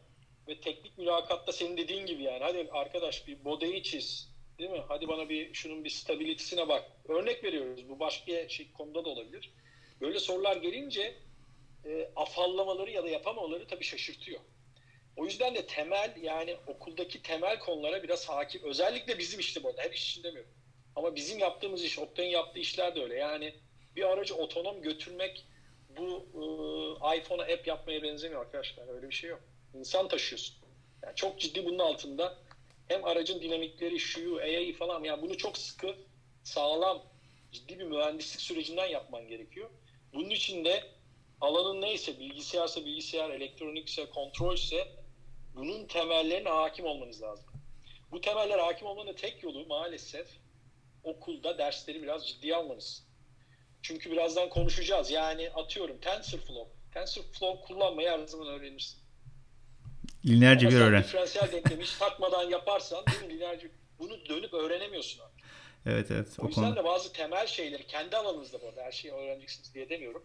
ve 0.49 0.61
teknik 0.61 0.99
mülakatta 0.99 1.53
senin 1.53 1.77
dediğin 1.77 2.07
gibi 2.07 2.23
yani 2.23 2.45
hadi 2.45 2.69
arkadaş 2.73 3.27
bir 3.27 3.45
bodeyi 3.45 3.83
çiz 3.83 4.35
değil 4.59 4.71
mi? 4.71 4.83
Hadi 4.89 5.09
bana 5.09 5.29
bir 5.29 5.55
şunun 5.55 5.85
bir 5.85 5.91
stabilitesine 5.91 6.69
bak. 6.69 6.85
Örnek 7.09 7.45
veriyoruz. 7.45 7.89
Bu 7.89 8.01
başka 8.01 8.49
şey 8.49 8.73
konuda 8.73 9.05
da 9.05 9.09
olabilir. 9.09 9.51
Böyle 10.01 10.19
sorular 10.19 10.57
gelince 10.57 11.15
e, 11.85 12.11
afallamaları 12.17 12.91
ya 12.91 13.05
da 13.05 13.09
yapamamaları 13.09 13.67
tabii 13.67 13.85
şaşırtıyor. 13.85 14.41
O 15.17 15.25
yüzden 15.25 15.55
de 15.55 15.67
temel 15.67 16.17
yani 16.23 16.57
okuldaki 16.67 17.23
temel 17.23 17.59
konulara 17.59 18.03
biraz 18.03 18.29
hakim. 18.29 18.63
Özellikle 18.65 19.19
bizim 19.19 19.41
işte 19.41 19.63
bu 19.63 19.69
arada. 19.69 19.83
Her 19.83 19.91
iş 19.91 20.11
için 20.11 20.23
demiyorum. 20.23 20.51
Ama 20.97 21.15
bizim 21.17 21.39
yaptığımız 21.39 21.85
iş, 21.85 21.99
Oktay'ın 21.99 22.31
yaptığı 22.31 22.59
işler 22.59 22.95
de 22.95 23.03
öyle. 23.03 23.15
Yani 23.15 23.55
bir 23.97 24.03
aracı 24.03 24.35
otonom 24.35 24.83
götürmek 24.83 25.47
bu 25.97 26.27
e, 26.35 27.19
iPhone'a 27.19 27.43
app 27.43 27.67
yapmaya 27.67 28.03
benzemiyor 28.03 28.41
arkadaşlar. 28.41 28.95
Öyle 28.95 29.09
bir 29.09 29.15
şey 29.15 29.31
yok. 29.31 29.41
İnsan 29.75 30.09
taşıyorsun. 30.09 30.57
Yani 31.03 31.17
çok 31.17 31.41
ciddi 31.41 31.65
bunun 31.65 31.79
altında 31.79 32.39
hem 32.89 33.05
aracın 33.05 33.43
dinamikleri, 33.43 34.01
şuyu, 34.01 34.37
AI 34.37 34.73
falan 34.73 35.05
yani 35.05 35.23
bunu 35.23 35.37
çok 35.37 35.59
sıkı, 35.59 35.95
sağlam, 36.45 37.03
ciddi 37.53 37.79
bir 37.79 37.85
mühendislik 37.85 38.41
sürecinden 38.41 38.87
yapman 38.87 39.29
gerekiyor. 39.29 39.71
Bunun 40.15 40.31
için 40.31 40.65
de 40.65 40.85
alanın 41.41 41.81
neyse, 41.81 42.21
bilgisayarsa 42.21 42.85
bilgisayar, 42.85 43.31
elektronikse, 43.31 44.11
kontrolse 44.11 44.89
bunun 45.55 45.87
temellerine 45.87 46.49
hakim 46.49 46.85
olmanız 46.85 47.23
lazım. 47.23 47.47
Bu 48.13 48.21
temellere 48.21 48.63
hakim 48.63 48.87
olmanın 48.87 49.13
tek 49.13 49.43
yolu 49.43 49.67
maalesef 49.67 50.27
okulda 51.05 51.59
dersleri 51.59 52.03
biraz 52.03 52.29
ciddiye 52.29 52.57
almanız. 52.57 53.07
Çünkü 53.83 54.11
birazdan 54.11 54.49
konuşacağız. 54.49 55.11
Yani 55.11 55.51
atıyorum 55.51 56.01
TensorFlow. 56.01 56.73
TensorFlow 56.95 57.67
kullanmayı 57.67 58.09
her 58.09 58.27
zaman 58.27 58.47
öğrenirsin. 58.47 58.99
Lineerce 60.27 60.67
Ama 60.67 60.75
bir 60.75 60.81
sen 60.81 60.89
öğren. 60.89 61.03
Diferansiyel 61.03 61.53
denklemi 61.53 61.83
hiç 61.83 61.95
takmadan 61.99 62.51
yaparsan 62.51 63.05
mi? 63.23 63.35
Lineerce, 63.35 63.71
bunu 63.99 64.27
dönüp 64.29 64.55
öğrenemiyorsun 64.55 65.21
artık. 65.21 65.34
Evet 65.87 66.11
evet. 66.11 66.29
O 66.41 66.45
O 66.45 66.49
yüzden 66.49 66.65
konu. 66.65 66.77
de 66.77 66.85
bazı 66.85 67.13
temel 67.13 67.47
şeyleri 67.47 67.87
kendi 67.87 68.17
alanınızda 68.17 68.63
bu 68.63 68.69
arada 68.69 68.83
her 68.83 68.93
şeyi 68.93 69.15
öğreneceksiniz 69.15 69.75
diye 69.75 69.89
demiyorum. 69.89 70.25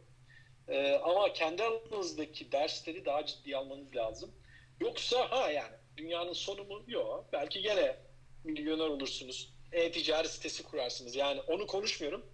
Ee, 0.67 0.99
ama 1.03 1.33
kendi 1.33 1.63
alanınızdaki 1.63 2.51
dersleri 2.51 3.05
daha 3.05 3.25
ciddiye 3.25 3.57
almanız 3.57 3.95
lazım. 3.95 4.31
Yoksa 4.79 5.31
ha 5.31 5.51
yani 5.51 5.75
dünyanın 5.97 6.33
sonu 6.33 6.63
mu? 6.63 6.83
Yok. 6.87 7.25
Belki 7.33 7.61
gene 7.61 7.95
milyoner 8.43 8.87
olursunuz. 8.87 9.53
E-ticaret 9.71 10.31
sitesi 10.31 10.63
kurarsınız. 10.63 11.15
Yani 11.15 11.41
onu 11.41 11.67
konuşmuyorum. 11.67 12.25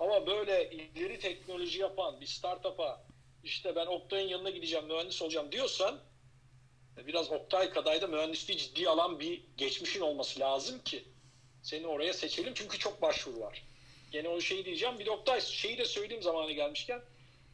Ama 0.00 0.26
böyle 0.26 0.70
ileri 0.70 1.18
teknoloji 1.18 1.80
yapan 1.80 2.20
bir 2.20 2.26
startup'a 2.26 3.04
işte 3.44 3.76
ben 3.76 3.86
Oktay'ın 3.86 4.28
yanına 4.28 4.50
gideceğim, 4.50 4.86
mühendis 4.86 5.22
olacağım 5.22 5.52
diyorsan 5.52 6.00
biraz 7.06 7.32
Oktay 7.32 7.70
kadar 7.70 8.02
da 8.02 8.06
mühendisliği 8.06 8.58
ciddiye 8.58 8.88
alan 8.88 9.20
bir 9.20 9.44
geçmişin 9.56 10.00
olması 10.00 10.40
lazım 10.40 10.82
ki 10.84 11.04
seni 11.62 11.86
oraya 11.86 12.12
seçelim. 12.12 12.54
Çünkü 12.54 12.78
çok 12.78 13.02
başvuru 13.02 13.40
var. 13.40 13.62
Gene 14.10 14.28
o 14.28 14.40
şeyi 14.40 14.64
diyeceğim. 14.64 14.98
Bir 14.98 15.06
de 15.06 15.10
Oktay 15.10 15.40
şeyi 15.40 15.78
de 15.78 15.84
söyleyeyim 15.84 16.22
zamanı 16.22 16.52
gelmişken. 16.52 17.00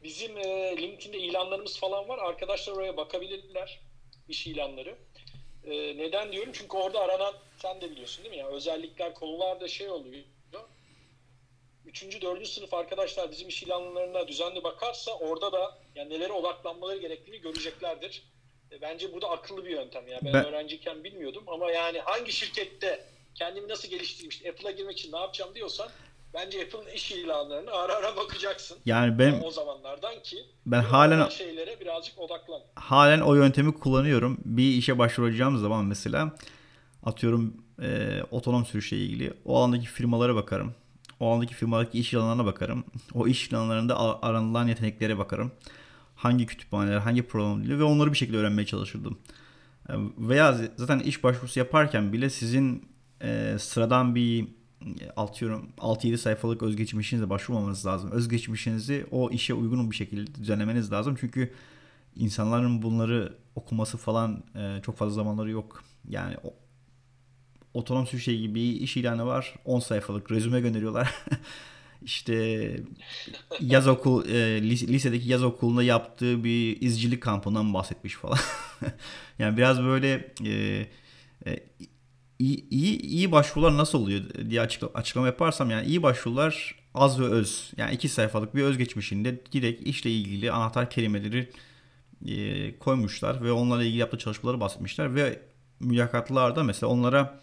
Bizim 0.03 0.37
e, 0.37 0.77
LinkedIn'de 0.77 1.17
ilanlarımız 1.17 1.79
falan 1.79 2.09
var. 2.09 2.17
Arkadaşlar 2.17 2.73
oraya 2.73 2.97
bakabilirler. 2.97 3.79
iş 4.27 4.47
ilanları. 4.47 4.95
E, 5.65 5.97
neden 5.97 6.31
diyorum? 6.31 6.51
Çünkü 6.55 6.77
orada 6.77 6.99
aranan 6.99 7.33
sen 7.61 7.81
de 7.81 7.91
biliyorsun 7.91 8.23
değil 8.23 8.35
mi? 8.35 8.39
Yani 8.39 8.53
özellikler 8.55 9.13
konularda 9.13 9.67
şey 9.67 9.89
oluyor. 9.89 10.23
Üçüncü, 11.85 12.21
dördüncü 12.21 12.49
sınıf 12.49 12.73
arkadaşlar 12.73 13.31
bizim 13.31 13.47
iş 13.47 13.63
ilanlarına 13.63 14.27
düzenli 14.27 14.63
bakarsa 14.63 15.11
orada 15.11 15.51
da 15.51 15.77
yani 15.95 16.09
nelere 16.13 16.33
odaklanmaları 16.33 16.97
gerektiğini 16.97 17.41
göreceklerdir. 17.41 18.23
E, 18.71 18.81
Bence 18.81 19.13
bu 19.13 19.21
da 19.21 19.29
akıllı 19.29 19.65
bir 19.65 19.69
yöntem. 19.69 20.07
Yani 20.07 20.21
ben, 20.25 20.33
Ben- 20.33 20.45
öğrenciyken 20.45 21.03
bilmiyordum 21.03 21.43
ama 21.47 21.71
yani 21.71 21.99
hangi 21.99 22.31
şirkette 22.31 23.05
kendimi 23.35 23.67
nasıl 23.67 23.89
geliştireyim 23.89 24.29
işte 24.29 24.49
Apple'a 24.49 24.71
girmek 24.71 24.99
için 24.99 25.11
ne 25.11 25.17
yapacağım 25.17 25.55
diyorsan 25.55 25.89
bence 26.33 26.61
Apple'ın 26.63 26.95
iş 26.95 27.11
ilanlarını 27.11 27.71
ara 27.71 27.93
ara 27.95 28.15
bakacaksın. 28.15 28.77
Yani 28.85 29.19
ben 29.19 29.41
o 29.43 29.51
zamanlardan 29.51 30.23
ki 30.23 30.37
ben 30.65 30.81
halen 30.81 31.29
şeylere 31.29 31.79
birazcık 31.79 32.19
odaklan. 32.19 32.61
halen 32.75 33.19
o 33.19 33.35
yöntemi 33.35 33.73
kullanıyorum. 33.73 34.37
Bir 34.45 34.71
işe 34.71 34.99
başvuracağım 34.99 35.57
zaman 35.57 35.85
mesela 35.85 36.35
atıyorum 37.03 37.63
e, 37.81 38.19
otonom 38.31 38.65
sürüşle 38.65 38.97
ilgili 38.97 39.33
o 39.45 39.57
alandaki 39.57 39.85
firmalara 39.85 40.35
bakarım. 40.35 40.75
O 41.19 41.31
alandaki 41.31 41.53
firmadaki 41.53 41.99
iş 41.99 42.13
ilanlarına 42.13 42.45
bakarım. 42.45 42.83
O 43.13 43.27
iş 43.27 43.47
ilanlarında 43.47 44.23
aranılan 44.23 44.67
yeteneklere 44.67 45.17
bakarım. 45.17 45.51
Hangi 46.15 46.45
kütüphaneler, 46.45 46.97
hangi 46.97 47.23
program 47.27 47.63
dili 47.63 47.79
ve 47.79 47.83
onları 47.83 48.11
bir 48.13 48.17
şekilde 48.17 48.37
öğrenmeye 48.37 48.65
çalışırdım. 48.65 49.19
E, 49.89 49.93
veya 50.17 50.57
zaten 50.75 50.99
iş 50.99 51.23
başvurusu 51.23 51.59
yaparken 51.59 52.13
bile 52.13 52.29
sizin 52.29 52.89
e, 53.21 53.55
sıradan 53.59 54.15
bir 54.15 54.47
atıyorum 55.15 55.69
6-7 55.77 56.17
sayfalık 56.17 56.63
özgeçmişinizle 56.63 57.29
başvurmamanız 57.29 57.85
lazım. 57.85 58.11
Özgeçmişinizi 58.11 59.05
o 59.11 59.29
işe 59.29 59.53
uygun 59.53 59.91
bir 59.91 59.95
şekilde 59.95 60.35
düzenlemeniz 60.35 60.91
lazım. 60.91 61.17
Çünkü 61.19 61.53
insanların 62.15 62.81
bunları 62.81 63.37
okuması 63.55 63.97
falan 63.97 64.43
e, 64.55 64.81
çok 64.85 64.97
fazla 64.97 65.13
zamanları 65.13 65.49
yok. 65.51 65.83
Yani 66.09 66.35
o, 66.43 66.53
otonom 67.73 68.07
sürüşe 68.07 68.35
gibi 68.35 68.61
iş 68.61 68.97
ilanı 68.97 69.25
var. 69.25 69.55
10 69.65 69.79
sayfalık 69.79 70.31
rezüme 70.31 70.61
gönderiyorlar. 70.61 71.15
İşte 72.01 72.75
yaz 73.59 73.87
okul 73.87 74.29
e, 74.29 74.61
lisedeki 74.61 75.29
yaz 75.29 75.43
okulunda 75.43 75.83
yaptığı 75.83 76.43
bir 76.43 76.81
izcilik 76.81 77.23
kampından 77.23 77.73
bahsetmiş 77.73 78.15
falan. 78.15 78.37
yani 79.39 79.57
biraz 79.57 79.83
böyle 79.83 80.33
e, 80.45 80.85
e, 81.45 81.63
iyi, 82.39 82.69
iyi, 82.69 82.99
iyi 83.01 83.31
başvurular 83.31 83.77
nasıl 83.77 83.99
oluyor 83.99 84.23
diye 84.49 84.61
açıkla, 84.61 84.89
açıklama 84.93 85.27
yaparsam 85.27 85.69
yani 85.69 85.87
iyi 85.87 86.03
başvurular 86.03 86.75
az 86.93 87.19
ve 87.19 87.25
öz. 87.25 87.71
Yani 87.77 87.93
iki 87.93 88.09
sayfalık 88.09 88.55
bir 88.55 88.63
özgeçmişinde 88.63 89.41
direkt 89.51 89.87
işle 89.87 90.11
ilgili 90.11 90.51
anahtar 90.51 90.89
kelimeleri 90.89 91.49
e, 92.27 92.79
koymuşlar 92.79 93.43
ve 93.43 93.51
onlarla 93.51 93.83
ilgili 93.83 93.97
yaptığı 93.97 94.17
çalışmaları 94.17 94.59
bahsetmişler 94.59 95.15
ve 95.15 95.41
mülakatlarda 95.79 96.63
mesela 96.63 96.89
onlara 96.89 97.39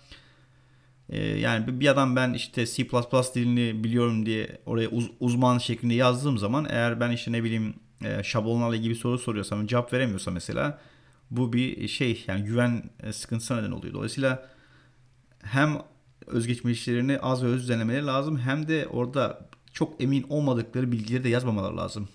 e, 1.08 1.20
yani 1.38 1.80
bir 1.80 1.88
adam 1.88 2.16
ben 2.16 2.32
işte 2.32 2.66
C++ 2.66 2.88
dilini 3.34 3.84
biliyorum 3.84 4.26
diye 4.26 4.58
oraya 4.66 4.88
uz, 4.88 5.10
uzman 5.20 5.58
şeklinde 5.58 5.94
yazdığım 5.94 6.38
zaman 6.38 6.66
eğer 6.70 7.00
ben 7.00 7.10
işte 7.10 7.32
ne 7.32 7.44
bileyim 7.44 7.74
e, 8.04 8.22
şablonlarla 8.22 8.76
ilgili 8.76 8.90
bir 8.90 8.98
soru 8.98 9.18
soruyorsam 9.18 9.66
cevap 9.66 9.92
veremiyorsa 9.92 10.30
mesela 10.30 10.78
bu 11.30 11.52
bir 11.52 11.88
şey 11.88 12.24
yani 12.26 12.44
güven 12.44 12.90
e, 13.02 13.12
sıkıntısına 13.12 13.60
neden 13.60 13.70
oluyor. 13.70 13.94
Dolayısıyla 13.94 14.55
hem 15.46 15.78
özgeçmişlerini 16.26 17.18
az 17.18 17.44
ve 17.44 17.46
öz 17.46 17.62
düzenlemeleri 17.62 18.06
lazım 18.06 18.38
hem 18.38 18.68
de 18.68 18.86
orada 18.86 19.48
çok 19.72 20.02
emin 20.02 20.26
olmadıkları 20.28 20.92
bilgileri 20.92 21.24
de 21.24 21.28
yazmamaları 21.28 21.76
lazım. 21.76 22.08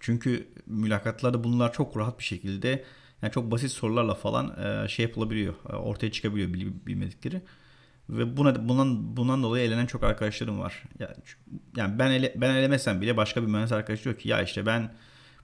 Çünkü 0.00 0.48
mülakatlarda 0.66 1.44
bunlar 1.44 1.72
çok 1.72 1.96
rahat 1.96 2.18
bir 2.18 2.24
şekilde 2.24 2.84
yani 3.22 3.32
çok 3.32 3.50
basit 3.50 3.70
sorularla 3.70 4.14
falan 4.14 4.54
e, 4.64 4.88
şey 4.88 5.06
yapılabiliyor. 5.06 5.54
E, 5.72 5.76
ortaya 5.76 6.12
çıkabiliyor 6.12 6.48
bilmedikleri. 6.86 7.42
Ve 8.10 8.36
buna 8.36 8.68
bundan 8.68 9.16
bundan 9.16 9.42
dolayı 9.42 9.66
elenen 9.66 9.86
çok 9.86 10.02
arkadaşlarım 10.02 10.60
var. 10.60 10.82
Yani, 10.98 11.14
yani 11.76 11.98
ben 11.98 12.10
ele, 12.10 12.34
ben 12.36 12.54
elemesem 12.54 13.00
bile 13.00 13.16
başka 13.16 13.42
bir 13.42 13.46
mühendis 13.46 13.72
arkadaş 13.72 14.04
diyor 14.04 14.18
ki 14.18 14.28
ya 14.28 14.42
işte 14.42 14.66
ben 14.66 14.92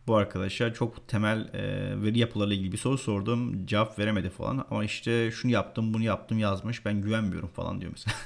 bu 0.06 0.16
arkadaşa 0.16 0.72
çok 0.72 1.08
temel 1.08 1.48
e, 1.54 1.62
veri 2.02 2.18
yapılarıyla 2.18 2.56
ilgili 2.56 2.72
bir 2.72 2.78
soru 2.78 2.98
sordum. 2.98 3.66
Cevap 3.66 3.98
veremedi 3.98 4.30
falan. 4.30 4.66
Ama 4.70 4.84
işte 4.84 5.30
şunu 5.30 5.52
yaptım 5.52 5.94
bunu 5.94 6.02
yaptım 6.02 6.38
yazmış. 6.38 6.84
Ben 6.84 7.02
güvenmiyorum 7.02 7.48
falan 7.48 7.80
diyor 7.80 7.92
mesela. 7.92 8.16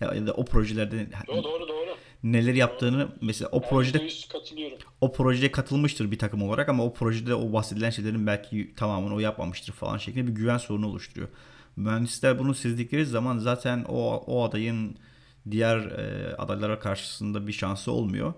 ya 0.14 0.26
da 0.26 0.32
o 0.32 0.44
projelerde 0.44 1.08
doğru, 1.28 1.44
doğru, 1.44 1.68
doğru. 1.68 1.96
neler 2.22 2.54
yaptığını 2.54 3.08
mesela 3.20 3.48
o 3.52 3.60
projede 3.60 4.08
o 5.00 5.12
projeye 5.12 5.52
katılmıştır 5.52 6.10
bir 6.10 6.18
takım 6.18 6.42
olarak 6.42 6.68
ama 6.68 6.84
o 6.84 6.92
projede 6.92 7.34
o 7.34 7.52
bahsedilen 7.52 7.90
şeylerin 7.90 8.26
belki 8.26 8.74
tamamını 8.76 9.14
o 9.14 9.18
yapmamıştır 9.18 9.72
falan 9.72 9.98
şeklinde 9.98 10.26
bir 10.26 10.32
güven 10.32 10.58
sorunu 10.58 10.86
oluşturuyor. 10.88 11.28
Mühendisler 11.76 12.38
bunu 12.38 12.54
sezdikleri 12.54 13.06
zaman 13.06 13.38
zaten 13.38 13.84
o, 13.88 14.24
o 14.26 14.44
adayın 14.44 14.96
diğer 15.50 15.78
e, 15.78 16.36
adaylara 16.36 16.78
karşısında 16.78 17.46
bir 17.46 17.52
şansı 17.52 17.92
olmuyor. 17.92 18.34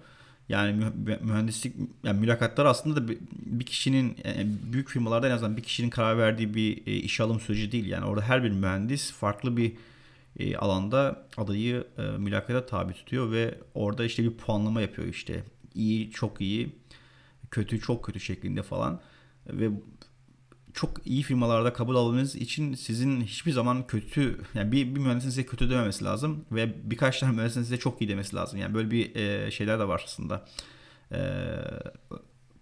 Yani 0.48 0.84
mühendislik 1.22 1.74
yani 2.04 2.20
mülakatlar 2.20 2.66
aslında 2.66 3.08
da 3.08 3.14
bir 3.32 3.66
kişinin 3.66 4.16
yani 4.24 4.46
büyük 4.72 4.88
firmalarda 4.88 5.28
en 5.28 5.32
azından 5.32 5.56
bir 5.56 5.62
kişinin 5.62 5.90
karar 5.90 6.18
verdiği 6.18 6.54
bir 6.54 6.86
e, 6.86 6.92
iş 6.92 7.20
alım 7.20 7.40
süreci 7.40 7.72
değil. 7.72 7.86
Yani 7.86 8.04
orada 8.04 8.22
her 8.22 8.44
bir 8.44 8.50
mühendis 8.50 9.12
farklı 9.12 9.56
bir 9.56 9.72
e, 10.38 10.56
alanda 10.56 11.26
adayı 11.36 11.86
e, 11.98 12.02
mülakata 12.02 12.66
tabi 12.66 12.92
tutuyor 12.92 13.32
ve 13.32 13.58
orada 13.74 14.04
işte 14.04 14.24
bir 14.24 14.30
puanlama 14.30 14.80
yapıyor 14.80 15.08
işte. 15.08 15.44
iyi, 15.74 16.10
çok 16.10 16.40
iyi, 16.40 16.68
kötü, 17.50 17.80
çok 17.80 18.04
kötü 18.04 18.20
şeklinde 18.20 18.62
falan. 18.62 19.00
Ve 19.46 19.70
çok 20.78 21.06
iyi 21.06 21.22
firmalarda 21.22 21.72
kabul 21.72 21.96
almanız 21.96 22.36
için 22.36 22.74
sizin 22.74 23.20
hiçbir 23.20 23.52
zaman 23.52 23.86
kötü 23.86 24.40
yani 24.54 24.72
bir, 24.72 24.94
bir 24.94 25.00
mühendisin 25.00 25.28
size 25.28 25.46
kötü 25.46 25.70
dememesi 25.70 26.04
lazım 26.04 26.44
ve 26.52 26.90
birkaç 26.90 27.20
tane 27.20 27.32
mühendisin 27.32 27.62
size 27.62 27.76
çok 27.76 28.02
iyi 28.02 28.08
demesi 28.08 28.36
lazım. 28.36 28.58
Yani 28.58 28.74
böyle 28.74 28.90
bir 28.90 29.16
e, 29.16 29.50
şeyler 29.50 29.78
de 29.78 29.88
var 29.88 30.02
aslında. 30.04 30.44
E, 31.12 31.20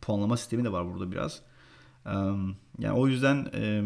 puanlama 0.00 0.36
sistemi 0.36 0.64
de 0.64 0.72
var 0.72 0.92
burada 0.92 1.12
biraz. 1.12 1.40
E, 2.06 2.14
yani 2.78 2.92
o 2.92 3.08
yüzden 3.08 3.48
e, 3.54 3.82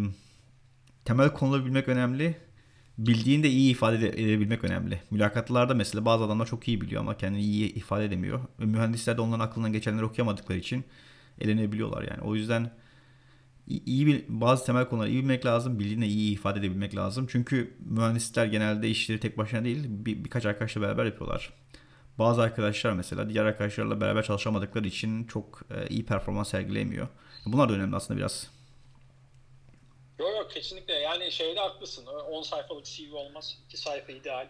temel 1.05 1.33
konuları 1.33 1.67
bilmek 1.67 1.89
önemli. 1.89 2.37
Bildiğini 2.99 3.43
de 3.43 3.49
iyi 3.49 3.71
ifade 3.71 4.09
edebilmek 4.09 4.65
önemli. 4.65 5.03
Mülakatlarda 5.11 5.75
mesela 5.75 6.05
bazı 6.05 6.25
adamlar 6.25 6.47
çok 6.47 6.69
iyi 6.69 6.81
biliyor 6.81 7.01
ama 7.01 7.17
kendini 7.17 7.43
iyi 7.43 7.75
ifade 7.75 8.05
edemiyor. 8.05 8.41
Mühendisler 8.59 9.17
de 9.17 9.21
onların 9.21 9.45
aklından 9.45 9.73
geçenleri 9.73 10.05
okuyamadıkları 10.05 10.59
için 10.59 10.85
elenebiliyorlar 11.41 12.03
yani. 12.03 12.21
O 12.23 12.35
yüzden 12.35 12.71
iyi 13.71 14.07
bir 14.07 14.25
bazı 14.29 14.67
temel 14.67 14.89
konuları 14.89 15.11
iyi 15.11 15.23
bilmek 15.23 15.47
lazım. 15.47 15.79
Bildiğini 15.79 16.07
iyi 16.07 16.33
ifade 16.33 16.59
edebilmek 16.59 16.97
lazım. 16.97 17.27
Çünkü 17.31 17.75
mühendisler 17.81 18.47
genelde 18.47 18.89
işleri 18.89 19.21
tek 19.21 19.39
başına 19.39 19.65
değil 19.65 19.85
bir, 19.89 20.25
birkaç 20.25 20.47
arkadaşla 20.47 20.81
beraber 20.81 21.05
yapıyorlar. 21.05 21.53
Bazı 22.19 22.43
arkadaşlar 22.43 22.93
mesela 22.93 23.29
diğer 23.29 23.45
arkadaşlarla 23.45 24.01
beraber 24.01 24.23
çalışamadıkları 24.23 24.89
için 24.89 25.25
çok 25.25 25.63
e, 25.71 25.89
iyi 25.89 26.07
performans 26.07 26.51
sergileyemiyor. 26.51 27.09
Bunlar 27.47 27.69
da 27.69 27.73
önemli 27.73 27.97
aslında 27.97 28.19
biraz. 28.19 28.51
Yok 30.19 30.31
yok 30.31 30.51
kesinlikle 30.51 30.95
yani 30.95 31.33
şeyde 31.33 31.61
haklısın. 31.61 32.07
10 32.07 32.43
sayfalık 32.43 32.85
CV 32.85 33.15
olmaz. 33.15 33.59
2 33.67 33.77
sayfa 33.77 34.13
ideal. 34.13 34.49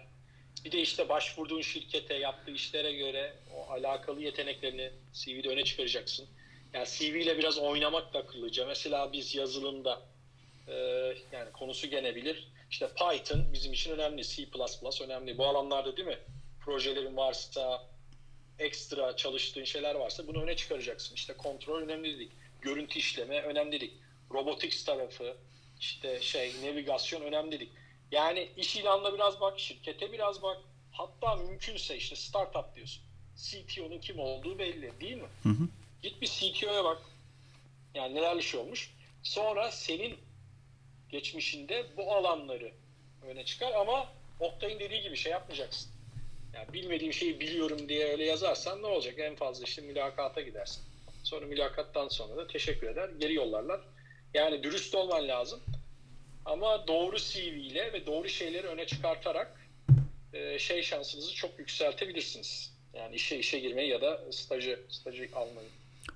Bir 0.65 0.73
de 0.73 0.81
işte 0.81 1.09
başvurduğun 1.09 1.61
şirkete, 1.61 2.15
yaptığı 2.15 2.51
işlere 2.51 2.93
göre 2.93 3.35
o 3.55 3.71
alakalı 3.71 4.23
yeteneklerini 4.23 4.91
CV'de 5.13 5.49
öne 5.49 5.65
çıkaracaksın 5.65 6.27
yani 6.75 6.87
CV 6.87 7.03
ile 7.03 7.39
biraz 7.39 7.59
oynamak 7.59 8.15
da 8.15 8.19
akıllıca. 8.19 8.67
Mesela 8.67 9.13
biz 9.13 9.35
yazılımda 9.35 10.03
e, 10.69 10.75
yani 11.33 11.53
konusu 11.53 11.87
gene 11.87 12.15
bilir. 12.15 12.49
İşte 12.71 12.89
Python 12.89 13.53
bizim 13.53 13.73
için 13.73 13.91
önemli. 13.91 14.25
C++ 14.25 14.47
önemli. 15.05 15.39
Bu 15.39 15.47
alanlarda 15.47 15.97
değil 15.97 16.09
mi? 16.09 16.19
Projelerin 16.65 17.17
varsa 17.17 17.83
ekstra 18.59 19.17
çalıştığın 19.17 19.65
şeyler 19.65 19.95
varsa 19.95 20.27
bunu 20.27 20.43
öne 20.43 20.57
çıkaracaksın. 20.57 21.15
İşte 21.15 21.33
kontrol 21.37 21.83
önemli 21.83 22.15
dedik. 22.15 22.33
Görüntü 22.61 22.99
işleme 22.99 23.43
önemli 23.43 23.73
dedik. 23.73 23.93
Robotics 24.33 24.85
tarafı 24.85 25.37
işte 25.81 26.21
şey 26.21 26.53
navigasyon 26.65 27.21
önemli 27.21 27.53
dedik. 27.53 27.71
Yani 28.13 28.49
iş 28.57 28.77
ilanına 28.77 29.15
biraz 29.15 29.41
bak, 29.41 29.61
şirkete 29.61 30.13
biraz 30.13 30.43
bak. 30.43 30.59
Hatta 30.93 31.37
mümkünse 31.37 31.97
işte 31.97 32.17
startup 32.17 32.77
diyorsun. 32.77 33.03
CTO'nun 33.37 33.99
kim 33.99 34.19
olduğu 34.19 34.59
belli 34.59 35.01
değil 35.01 35.17
mi? 35.17 35.29
Hı 35.43 35.49
hı. 35.49 35.69
Git 36.03 36.23
bir 36.23 36.27
CTO'ya 36.27 36.85
bak. 36.85 37.03
Yani 37.95 38.15
neler 38.15 38.37
iş 38.37 38.55
olmuş. 38.55 38.95
Sonra 39.23 39.71
senin 39.71 40.17
geçmişinde 41.09 41.87
bu 41.97 42.13
alanları 42.13 42.73
öne 43.27 43.45
çıkar 43.45 43.73
ama 43.73 44.09
Oktay'ın 44.41 44.81
dediği 44.81 45.03
gibi 45.03 45.17
şey 45.17 45.33
yapmayacaksın. 45.33 45.91
Yani 46.55 46.73
bilmediğim 46.73 47.13
şeyi 47.13 47.41
biliyorum 47.41 47.89
diye 47.89 48.09
öyle 48.09 48.25
yazarsan 48.25 48.83
ne 48.83 48.87
olacak? 48.87 49.15
En 49.19 49.37
fazla 49.37 49.65
işte 49.65 49.83
mülakata 49.83 50.41
gidersin. 50.41 50.83
Sonra 51.25 51.47
mülakattan 51.47 52.09
sonra 52.09 52.37
da 52.37 52.47
teşekkür 52.47 52.87
eder. 52.87 53.09
Geri 53.21 53.35
yollarlar. 53.35 53.81
Yani 54.35 54.63
dürüst 54.63 54.95
olman 54.95 55.29
lazım. 55.29 55.61
Ama 56.45 56.87
doğru 56.89 57.19
CV 57.19 57.39
ile 57.39 57.93
ve 57.93 58.07
doğru 58.07 58.29
şeyleri 58.29 58.67
öne 58.67 58.87
çıkartarak 58.87 59.69
e, 60.33 60.59
şey 60.59 60.83
şansınızı 60.83 61.35
çok 61.35 61.59
yükseltebilirsiniz. 61.59 62.73
Yani 62.95 63.15
işe 63.15 63.39
işe 63.39 63.59
girmeyi 63.59 63.89
ya 63.89 64.01
da 64.01 64.21
stajı 64.33 64.81
stajı 64.89 65.29
almayı. 65.35 65.69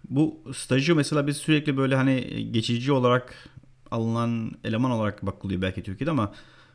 Bu 0.08 0.42
stajı 0.54 0.96
mesela 0.96 1.26
biz 1.26 1.36
sürekli 1.36 1.76
böyle 1.76 1.96
hani 1.96 2.48
geçici 2.52 2.92
olarak 2.92 3.48
alınan 3.90 4.52
eleman 4.64 4.90
olarak 4.90 5.26
bakılıyor 5.26 5.62
belki 5.62 5.82
Türkiye'de 5.82 6.10
ama 6.10 6.32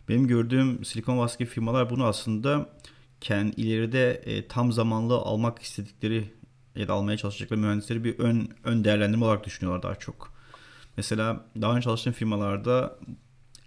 benim 0.09 0.27
gördüğüm 0.27 0.86
Silikon 0.86 1.17
Vadisi 1.17 1.45
firmalar 1.45 1.89
bunu 1.89 2.05
aslında 2.05 2.69
kendi 3.21 3.61
ileride 3.61 4.11
e, 4.11 4.47
tam 4.47 4.71
zamanlı 4.71 5.13
almak 5.13 5.59
istedikleri 5.59 6.23
ya 6.75 6.88
da 6.88 6.93
almaya 6.93 7.17
çalışacakları 7.17 7.59
mühendisleri 7.59 8.03
bir 8.03 8.19
ön 8.19 8.49
ön 8.63 8.84
değerlendirme 8.84 9.25
olarak 9.25 9.45
düşünüyorlar 9.45 9.84
daha 9.84 9.95
çok. 9.95 10.34
Mesela 10.97 11.45
daha 11.61 11.75
önce 11.75 11.82
çalıştığım 11.82 12.13
firmalarda 12.13 12.99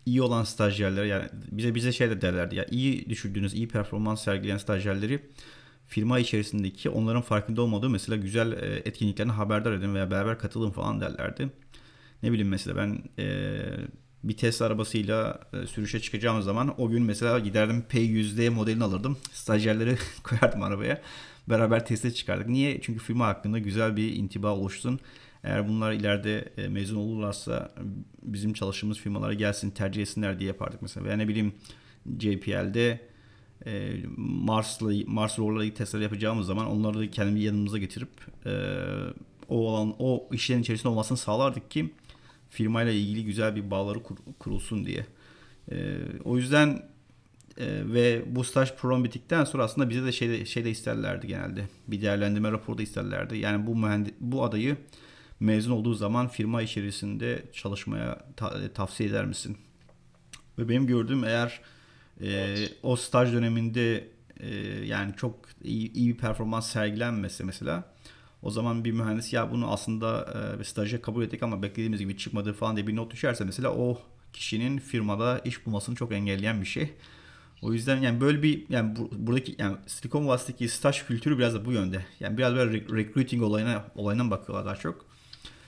iyi 0.06 0.22
olan 0.22 0.44
stajyerler 0.44 1.04
yani 1.04 1.28
bize 1.32 1.74
bize 1.74 1.92
şey 1.92 2.10
de 2.10 2.20
derlerdi 2.20 2.56
ya 2.56 2.66
iyi 2.70 3.08
düşürdüğünüz 3.08 3.54
iyi 3.54 3.68
performans 3.68 4.24
sergileyen 4.24 4.58
stajyerleri 4.58 5.22
firma 5.86 6.18
içerisindeki 6.18 6.90
onların 6.90 7.22
farkında 7.22 7.62
olmadığı 7.62 7.90
mesela 7.90 8.16
güzel 8.16 8.52
e, 8.52 8.82
etkinliklerine 8.84 9.32
haberdar 9.32 9.72
edin 9.72 9.94
veya 9.94 10.10
beraber 10.10 10.38
katılın 10.38 10.70
falan 10.70 11.00
derlerdi. 11.00 11.48
Ne 12.22 12.32
bileyim 12.32 12.48
mesela 12.48 12.76
ben 12.76 13.02
e, 13.18 13.58
bir 14.24 14.36
Tesla 14.36 14.66
arabasıyla 14.66 15.40
e, 15.52 15.66
sürüşe 15.66 16.00
çıkacağım 16.00 16.42
zaman 16.42 16.80
o 16.80 16.88
gün 16.88 17.02
mesela 17.02 17.38
giderdim 17.38 17.84
P100D 17.90 18.50
modelini 18.50 18.84
alırdım. 18.84 19.16
Stajyerleri 19.32 19.96
koyardım 20.22 20.62
arabaya. 20.62 21.02
Beraber 21.48 21.86
teste 21.86 22.14
çıkardık. 22.14 22.48
Niye? 22.48 22.80
Çünkü 22.80 23.00
firma 23.00 23.26
hakkında 23.26 23.58
güzel 23.58 23.96
bir 23.96 24.16
intiba 24.16 24.56
oluşsun. 24.56 25.00
Eğer 25.44 25.68
bunlar 25.68 25.92
ileride 25.92 26.52
e, 26.56 26.68
mezun 26.68 26.96
olurlarsa 26.96 27.74
bizim 28.22 28.52
çalıştığımız 28.52 28.98
firmalara 28.98 29.34
gelsin 29.34 29.70
tercih 29.70 30.02
etsinler 30.02 30.38
diye 30.38 30.48
yapardık 30.48 30.82
mesela. 30.82 31.06
Veya 31.06 31.16
ne 31.16 31.28
bileyim 31.28 31.52
JPL'de 32.20 33.00
e, 33.66 33.96
Mars'la 34.16 34.92
Mars 35.06 35.38
rover'la 35.38 35.74
testler 35.74 36.00
yapacağımız 36.00 36.46
zaman 36.46 36.66
onları 36.66 36.98
da 36.98 37.10
kendi 37.10 37.40
yanımıza 37.40 37.78
getirip 37.78 38.10
e, 38.46 38.52
o 39.48 39.56
olan 39.56 39.94
o 39.98 40.28
işlerin 40.32 40.60
içerisinde 40.60 40.88
olmasını 40.88 41.18
sağlardık 41.18 41.70
ki 41.70 41.92
firmayla 42.50 42.92
ilgili 42.92 43.24
güzel 43.24 43.56
bir 43.56 43.70
bağları 43.70 44.02
kur, 44.02 44.16
kurulsun 44.38 44.84
diye. 44.84 45.06
E, 45.70 45.96
o 46.24 46.36
yüzden 46.36 46.68
e, 47.58 47.66
ve 47.94 48.22
bu 48.26 48.44
staj 48.44 48.74
program 48.74 49.04
bittikten 49.04 49.44
sonra 49.44 49.64
aslında 49.64 49.90
bize 49.90 50.04
de 50.04 50.12
şey 50.12 50.28
de, 50.28 50.46
şey 50.46 50.64
de 50.64 50.70
isterlerdi 50.70 51.26
genelde. 51.26 51.68
Bir 51.88 52.02
değerlendirme 52.02 52.52
raporu 52.52 52.78
da 52.78 52.82
isterlerdi. 52.82 53.38
Yani 53.38 53.66
bu 53.66 53.76
mühendis, 53.76 54.14
bu 54.20 54.44
adayı 54.44 54.76
mezun 55.40 55.72
olduğu 55.72 55.94
zaman 55.94 56.28
firma 56.28 56.62
içerisinde 56.62 57.42
çalışmaya 57.52 58.18
ta, 58.36 58.72
tavsiye 58.72 59.08
eder 59.08 59.24
misin? 59.24 59.56
Ve 60.58 60.68
benim 60.68 60.86
gördüğüm 60.86 61.24
eğer 61.24 61.60
e, 62.20 62.30
evet. 62.30 62.76
o 62.82 62.96
staj 62.96 63.32
döneminde 63.32 64.08
e, 64.40 64.54
yani 64.84 65.14
çok 65.16 65.48
iyi, 65.64 65.92
iyi 65.92 66.14
bir 66.14 66.18
performans 66.18 66.72
sergilenmese 66.72 67.44
mesela 67.44 67.92
o 68.42 68.50
zaman 68.50 68.84
bir 68.84 68.92
mühendis 68.92 69.32
ya 69.32 69.50
bunu 69.50 69.72
aslında 69.72 70.34
e, 70.60 70.64
staja 70.64 71.02
kabul 71.02 71.24
ettik 71.24 71.42
ama 71.42 71.62
beklediğimiz 71.62 72.00
gibi 72.00 72.16
çıkmadı 72.16 72.52
falan 72.52 72.76
diye 72.76 72.86
bir 72.86 72.96
not 72.96 73.12
düşerse 73.12 73.44
mesela 73.44 73.74
o 73.74 73.98
kişinin 74.32 74.78
firmada 74.78 75.38
iş 75.38 75.66
bulmasını 75.66 75.96
çok 75.96 76.12
engelleyen 76.12 76.60
bir 76.60 76.66
şey. 76.66 76.90
O 77.62 77.72
yüzden 77.72 78.00
yani 78.00 78.20
böyle 78.20 78.42
bir 78.42 78.64
yani 78.68 78.96
bu, 78.96 79.10
buradaki 79.12 79.54
yani 79.58 79.76
Silikon 79.86 80.28
Vadisi'ndeki 80.28 80.68
staj 80.68 81.06
kültürü 81.06 81.38
biraz 81.38 81.54
da 81.54 81.64
bu 81.64 81.72
yönde. 81.72 82.06
Yani 82.20 82.38
biraz 82.38 82.54
böyle 82.54 82.72
recruiting 82.72 83.42
olayına 83.42 83.84
olayına 83.96 84.30
bakıyorlar 84.30 84.66
daha 84.66 84.76
çok. 84.76 85.06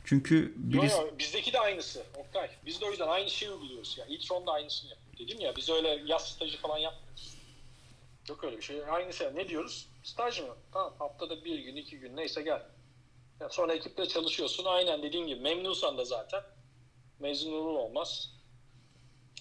Çünkü 0.05 0.55
birisi... 0.57 0.97
Yo, 0.97 1.03
yo, 1.03 1.19
bizdeki 1.19 1.53
de 1.53 1.61
aynısı 1.61 2.03
Oktay. 2.19 2.51
Biz 2.67 2.81
de 2.81 2.85
o 2.85 2.91
yüzden 2.91 3.09
aynı 3.09 3.31
şeyi 3.31 3.51
uyguluyoruz. 3.51 3.97
Yani 3.99 4.15
İltron 4.15 4.47
da 4.47 4.53
aynısını 4.53 4.91
yapıyor. 4.91 5.04
Dedim 5.19 5.41
ya 5.41 5.57
biz 5.57 5.71
öyle 5.71 6.03
yaz 6.07 6.29
stajı 6.29 6.59
falan 6.59 6.79
yapmıyoruz. 6.79 7.35
Yok 8.29 8.45
öyle 8.45 8.57
bir 8.57 8.63
şey. 8.63 8.91
Aynısı. 8.91 9.33
Ne 9.35 9.49
diyoruz? 9.49 9.89
Staj 10.03 10.41
mı? 10.41 10.57
Tamam 10.73 10.95
haftada 10.99 11.45
bir 11.45 11.59
gün, 11.59 11.77
iki 11.77 11.99
gün 11.99 12.17
neyse 12.17 12.43
gel. 12.43 12.63
Yani 13.41 13.53
sonra 13.53 13.75
ekiple 13.75 14.09
çalışıyorsun. 14.09 14.65
Aynen 14.65 15.03
dediğin 15.03 15.27
gibi 15.27 15.41
memnunsan 15.41 15.99
da 15.99 16.05
zaten 16.05 16.43
mezun 17.19 17.53
olur 17.53 17.75
olmaz. 17.75 18.31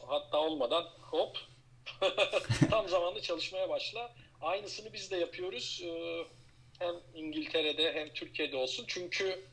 Hatta 0.08 0.38
olmadan 0.38 0.84
hop 1.02 1.38
tam 2.70 2.90
zamanlı 2.90 3.22
çalışmaya 3.22 3.70
başla. 3.70 4.12
Aynısını 4.42 4.94
biz 4.94 5.12
de 5.12 5.18
yapıyoruz. 5.18 5.82
Ee, 5.86 6.26
hem 6.80 6.96
İngiltere'de 7.16 7.94
hem 7.94 8.14
Türkiye'de 8.14 8.58
olsun. 8.58 8.86
Çünkü 8.88 9.46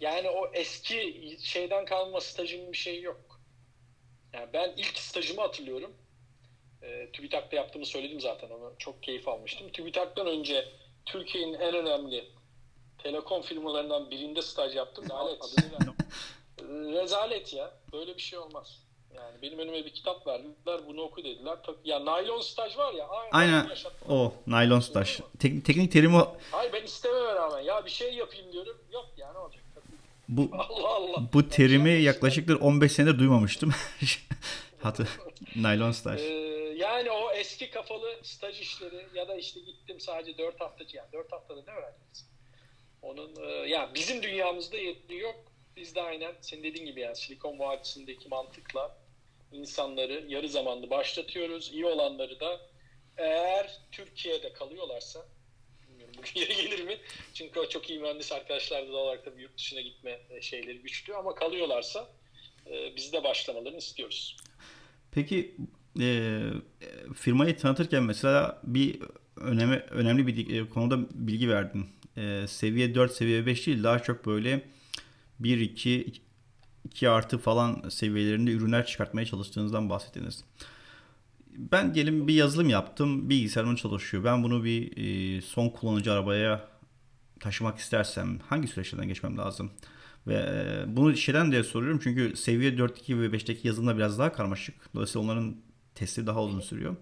yani 0.00 0.30
o 0.30 0.50
eski 0.52 1.38
şeyden 1.42 1.84
kalma 1.84 2.20
stajın 2.20 2.72
bir 2.72 2.76
şeyi 2.76 3.02
yok. 3.02 3.23
Yani 4.34 4.48
ben 4.52 4.72
ilk 4.76 4.98
stajımı 4.98 5.40
hatırlıyorum. 5.40 5.92
E, 6.82 7.10
TÜBİTAK'ta 7.12 7.56
yaptığımı 7.56 7.86
söyledim 7.86 8.20
zaten 8.20 8.50
onu. 8.50 8.72
Çok 8.78 9.02
keyif 9.02 9.28
almıştım. 9.28 9.68
TÜBİTAK'tan 9.72 10.26
önce 10.26 10.68
Türkiye'nin 11.06 11.54
en 11.54 11.74
önemli 11.74 12.24
telekom 12.98 13.42
firmalarından 13.42 14.10
birinde 14.10 14.42
staj 14.42 14.76
yaptım. 14.76 15.04
Rezalet. 15.04 15.40
Rezalet 17.02 17.54
ya. 17.54 17.70
Böyle 17.92 18.16
bir 18.16 18.22
şey 18.22 18.38
olmaz. 18.38 18.84
Yani 19.14 19.42
benim 19.42 19.58
önüme 19.58 19.84
bir 19.84 19.94
kitap 19.94 20.26
verdiler. 20.26 20.80
Bunu 20.88 21.02
oku 21.02 21.24
dediler. 21.24 21.58
Ya 21.84 22.04
naylon 22.04 22.40
staj 22.40 22.76
var 22.78 22.94
ya. 22.94 23.08
Aynen. 23.08 23.52
aynen. 23.52 23.76
O 24.08 24.32
naylon 24.46 24.80
staj. 24.80 25.20
Tek, 25.38 25.64
teknik 25.64 25.92
terim 25.92 26.14
o. 26.14 26.36
Hayır 26.50 26.72
ben 26.72 26.82
istememe 26.82 27.34
rağmen. 27.34 27.60
Ya 27.60 27.84
bir 27.84 27.90
şey 27.90 28.14
yapayım 28.14 28.52
diyorum. 28.52 28.78
Yok 28.92 29.06
yani 29.16 29.38
olacak. 29.38 29.63
Bu 30.28 30.50
Allah 30.52 30.88
Allah. 30.88 31.28
bu 31.32 31.48
terimi 31.48 31.92
yaklaşıktır 31.92 32.60
15 32.60 32.92
senedir 32.92 33.18
duymamıştım. 33.18 33.72
Hatı 34.82 35.08
naylon 35.56 35.92
staj. 35.92 36.20
Ee, 36.20 36.74
yani 36.76 37.10
o 37.10 37.32
eski 37.32 37.70
kafalı 37.70 38.20
staj 38.22 38.60
işleri 38.60 39.06
ya 39.14 39.28
da 39.28 39.34
işte 39.34 39.60
gittim 39.60 40.00
sadece 40.00 40.38
4 40.38 40.60
haftacı 40.60 40.96
yani 40.96 41.12
4 41.12 41.32
haftada 41.32 41.62
ne 41.66 41.72
öğreneceğiz? 41.72 42.28
Onun 43.02 43.36
e, 43.36 43.68
ya 43.68 43.90
bizim 43.94 44.22
dünyamızda 44.22 44.76
yetki 44.76 45.14
yok. 45.14 45.36
Biz 45.76 45.94
de 45.94 46.02
aynen 46.02 46.32
senin 46.40 46.62
dediğin 46.62 46.86
gibi 46.86 47.00
yani 47.00 47.16
Silikon 47.16 47.58
Vadisi'ndeki 47.58 48.28
mantıkla 48.28 48.96
insanları 49.52 50.24
yarı 50.28 50.48
zamanlı 50.48 50.90
başlatıyoruz. 50.90 51.70
İyi 51.72 51.86
olanları 51.86 52.40
da 52.40 52.60
eğer 53.16 53.80
Türkiye'de 53.92 54.52
kalıyorlarsa 54.52 55.26
bilmiyorum 56.14 56.34
bugün 56.34 56.40
yere 56.40 56.62
gelir 56.62 56.84
mi? 56.84 56.98
Çünkü 57.34 57.60
o 57.60 57.68
çok 57.68 57.90
iyi 57.90 57.98
mühendis 57.98 58.32
arkadaşlar 58.32 58.88
da 58.88 58.96
olarak 58.96 59.24
tabii 59.24 59.42
yurt 59.42 59.58
dışına 59.58 59.80
gitme 59.80 60.18
e, 60.30 60.42
şeyleri 60.42 60.78
güçlü 60.78 61.14
ama 61.14 61.34
kalıyorlarsa 61.34 62.08
e, 62.66 62.96
biz 62.96 63.12
de 63.12 63.24
başlamalarını 63.24 63.78
istiyoruz. 63.78 64.36
Peki 65.12 65.56
e, 66.00 66.40
firmayı 67.14 67.56
tanıtırken 67.56 68.02
mesela 68.02 68.60
bir 68.64 69.00
önemli 69.36 69.76
önemli 69.76 70.26
bir 70.26 70.60
e, 70.60 70.68
konuda 70.68 70.98
bilgi 71.14 71.48
verdin. 71.48 71.86
E, 72.16 72.46
seviye 72.48 72.94
4, 72.94 73.12
seviye 73.12 73.46
5 73.46 73.66
değil 73.66 73.82
daha 73.82 73.98
çok 73.98 74.26
böyle 74.26 74.62
1, 75.38 75.60
2, 75.60 76.12
2 76.84 77.08
artı 77.08 77.38
falan 77.38 77.88
seviyelerinde 77.88 78.50
ürünler 78.50 78.86
çıkartmaya 78.86 79.26
çalıştığınızdan 79.26 79.90
bahsettiniz. 79.90 80.44
Ben 81.58 81.94
diyelim 81.94 82.28
bir 82.28 82.34
yazılım 82.34 82.68
yaptım. 82.68 83.30
Bilgisayarım 83.30 83.76
çalışıyor. 83.76 84.24
Ben 84.24 84.42
bunu 84.42 84.64
bir 84.64 84.96
e, 84.96 85.40
son 85.40 85.68
kullanıcı 85.68 86.12
arabaya 86.12 86.68
taşımak 87.40 87.78
istersem 87.78 88.38
hangi 88.38 88.68
süreçlerden 88.68 89.08
geçmem 89.08 89.38
lazım? 89.38 89.70
Ve 90.26 90.34
e, 90.34 90.96
bunu 90.96 91.16
şeyden 91.16 91.52
diye 91.52 91.64
soruyorum 91.64 92.00
çünkü 92.04 92.36
seviye 92.36 92.70
4'teki 92.72 93.20
ve 93.20 93.26
5'teki 93.26 93.68
yazılımda 93.68 93.96
biraz 93.96 94.18
daha 94.18 94.32
karmaşık. 94.32 94.94
Dolayısıyla 94.94 95.24
onların 95.24 95.56
testi 95.94 96.26
daha 96.26 96.42
uzun 96.42 96.60
sürüyor. 96.60 96.96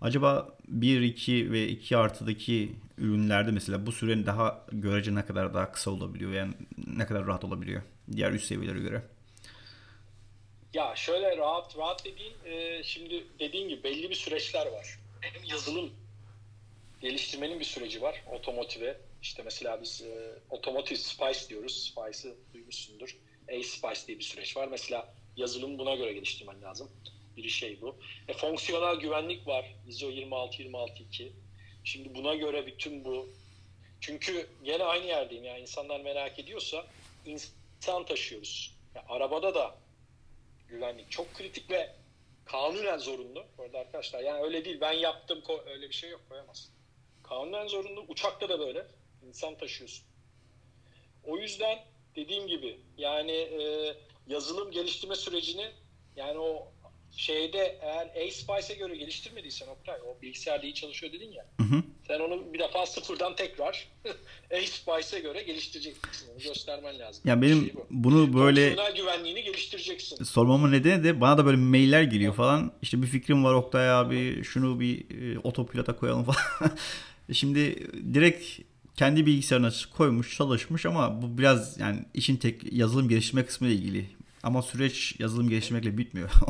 Acaba 0.00 0.56
1, 0.68 1.00
2 1.00 1.52
ve 1.52 1.68
2 1.68 1.96
artıdaki 1.96 2.72
ürünlerde 2.98 3.50
mesela 3.50 3.86
bu 3.86 3.92
sürenin 3.92 4.26
daha 4.26 4.66
görece 4.72 5.14
ne 5.14 5.26
kadar 5.26 5.54
daha 5.54 5.72
kısa 5.72 5.90
olabiliyor? 5.90 6.32
Yani 6.32 6.54
ne 6.86 7.06
kadar 7.06 7.26
rahat 7.26 7.44
olabiliyor 7.44 7.82
diğer 8.12 8.32
üst 8.32 8.44
seviyelere 8.46 8.80
göre? 8.80 9.02
Ya 10.74 10.96
şöyle 10.96 11.36
rahat 11.36 11.78
rahat 11.78 12.04
dediğin 12.04 12.34
e, 12.44 12.82
şimdi 12.84 13.24
dediğin 13.38 13.68
gibi 13.68 13.82
belli 13.82 14.10
bir 14.10 14.14
süreçler 14.14 14.66
var. 14.66 14.98
Benim 15.22 15.44
yazılım 15.44 15.92
geliştirmenin 17.00 17.60
bir 17.60 17.64
süreci 17.64 18.02
var. 18.02 18.24
Otomotive 18.32 18.96
işte 19.22 19.42
mesela 19.42 19.82
biz 19.82 20.02
e, 20.02 20.38
otomotive 20.50 20.98
spice 20.98 21.48
diyoruz. 21.48 21.92
Spice'ı 21.92 22.34
duymuşsundur. 22.54 23.16
A-Spice 23.48 24.06
diye 24.06 24.18
bir 24.18 24.24
süreç 24.24 24.56
var. 24.56 24.68
Mesela 24.68 25.14
yazılım 25.36 25.78
buna 25.78 25.94
göre 25.94 26.12
geliştirmen 26.12 26.62
lazım. 26.62 26.90
Bir 27.36 27.48
şey 27.48 27.80
bu. 27.80 27.96
E, 28.28 28.32
fonksiyonel 28.32 28.96
güvenlik 28.96 29.46
var. 29.46 29.74
ISO 29.88 30.10
26262. 30.10 31.32
Şimdi 31.84 32.14
buna 32.14 32.34
göre 32.34 32.66
bütün 32.66 33.04
bu 33.04 33.28
çünkü 34.00 34.48
gene 34.64 34.84
aynı 34.84 35.06
yerdeyim 35.06 35.44
yani 35.44 35.60
insanlar 35.60 36.00
merak 36.00 36.38
ediyorsa 36.38 36.86
insan 37.26 38.06
taşıyoruz. 38.06 38.74
Yani 38.94 39.06
arabada 39.08 39.54
da 39.54 39.74
güvenlik 40.72 41.10
çok 41.10 41.34
kritik 41.34 41.70
ve 41.70 41.90
kanunen 42.44 42.98
zorunlu. 42.98 43.46
Orada 43.58 43.78
arkadaşlar 43.78 44.20
yani 44.20 44.42
öyle 44.42 44.64
değil 44.64 44.80
ben 44.80 44.92
yaptım 44.92 45.42
öyle 45.66 45.88
bir 45.88 45.94
şey 45.94 46.10
yok 46.10 46.20
koyamazsın. 46.28 46.74
Kanunen 47.22 47.66
zorunlu. 47.66 48.04
Uçakta 48.08 48.48
da 48.48 48.58
böyle. 48.60 48.86
insan 49.26 49.58
taşıyorsun. 49.58 50.04
O 51.24 51.38
yüzden 51.38 51.78
dediğim 52.16 52.46
gibi 52.46 52.80
yani 52.98 53.32
e, 53.32 53.94
yazılım 54.26 54.70
geliştirme 54.70 55.14
sürecini 55.14 55.70
yani 56.16 56.38
o 56.38 56.72
şeyde 57.16 57.78
eğer 57.82 58.06
A-Spice'e 58.06 58.76
göre 58.76 58.96
geliştirmediysen 58.96 59.66
Oktay 59.66 59.96
o 60.06 60.22
bilgisayarda 60.22 60.66
iyi 60.66 60.74
çalışıyor 60.74 61.12
dedin 61.12 61.32
ya. 61.32 61.46
Hı 61.60 61.62
hı. 61.62 61.82
Sen 62.08 62.20
onu 62.20 62.52
bir 62.52 62.58
defa 62.58 62.86
sıfırdan 62.86 63.36
tekrar 63.36 63.88
A-Spice'e 64.50 65.20
göre 65.20 65.42
geliştireceksin. 65.42 66.32
Onu 66.32 66.42
göstermen 66.42 66.98
lazım. 66.98 67.22
Ya 67.26 67.42
benim 67.42 67.64
şey 67.64 67.74
bu. 67.74 67.86
bunu 67.90 68.34
böyle 68.34 68.66
Fonksiyonel 68.68 68.96
güvenliğini 68.96 69.42
geliştireceksin. 69.42 70.24
Sormamın 70.24 70.72
nedeni 70.72 71.04
de 71.04 71.20
bana 71.20 71.38
da 71.38 71.46
böyle 71.46 71.56
mailler 71.56 72.02
geliyor 72.02 72.34
falan. 72.34 72.72
İşte 72.82 73.02
bir 73.02 73.06
fikrim 73.06 73.44
var 73.44 73.54
Oktay 73.54 73.90
abi 73.90 74.44
şunu 74.44 74.80
bir 74.80 75.04
e, 75.34 75.38
otopilota 75.38 75.96
koyalım 75.96 76.24
falan. 76.32 76.72
Şimdi 77.32 77.88
direkt 78.14 78.60
kendi 78.96 79.26
bilgisayarına 79.26 79.70
koymuş, 79.96 80.36
çalışmış 80.36 80.86
ama 80.86 81.22
bu 81.22 81.38
biraz 81.38 81.80
yani 81.80 82.04
işin 82.14 82.36
tek 82.36 82.72
yazılım 82.72 83.08
geliştirme 83.08 83.46
kısmı 83.46 83.68
ile 83.68 83.74
ilgili. 83.74 84.06
Ama 84.42 84.62
süreç 84.62 85.14
yazılım 85.18 85.48
geliştirmekle 85.48 85.98
bitmiyor. 85.98 86.30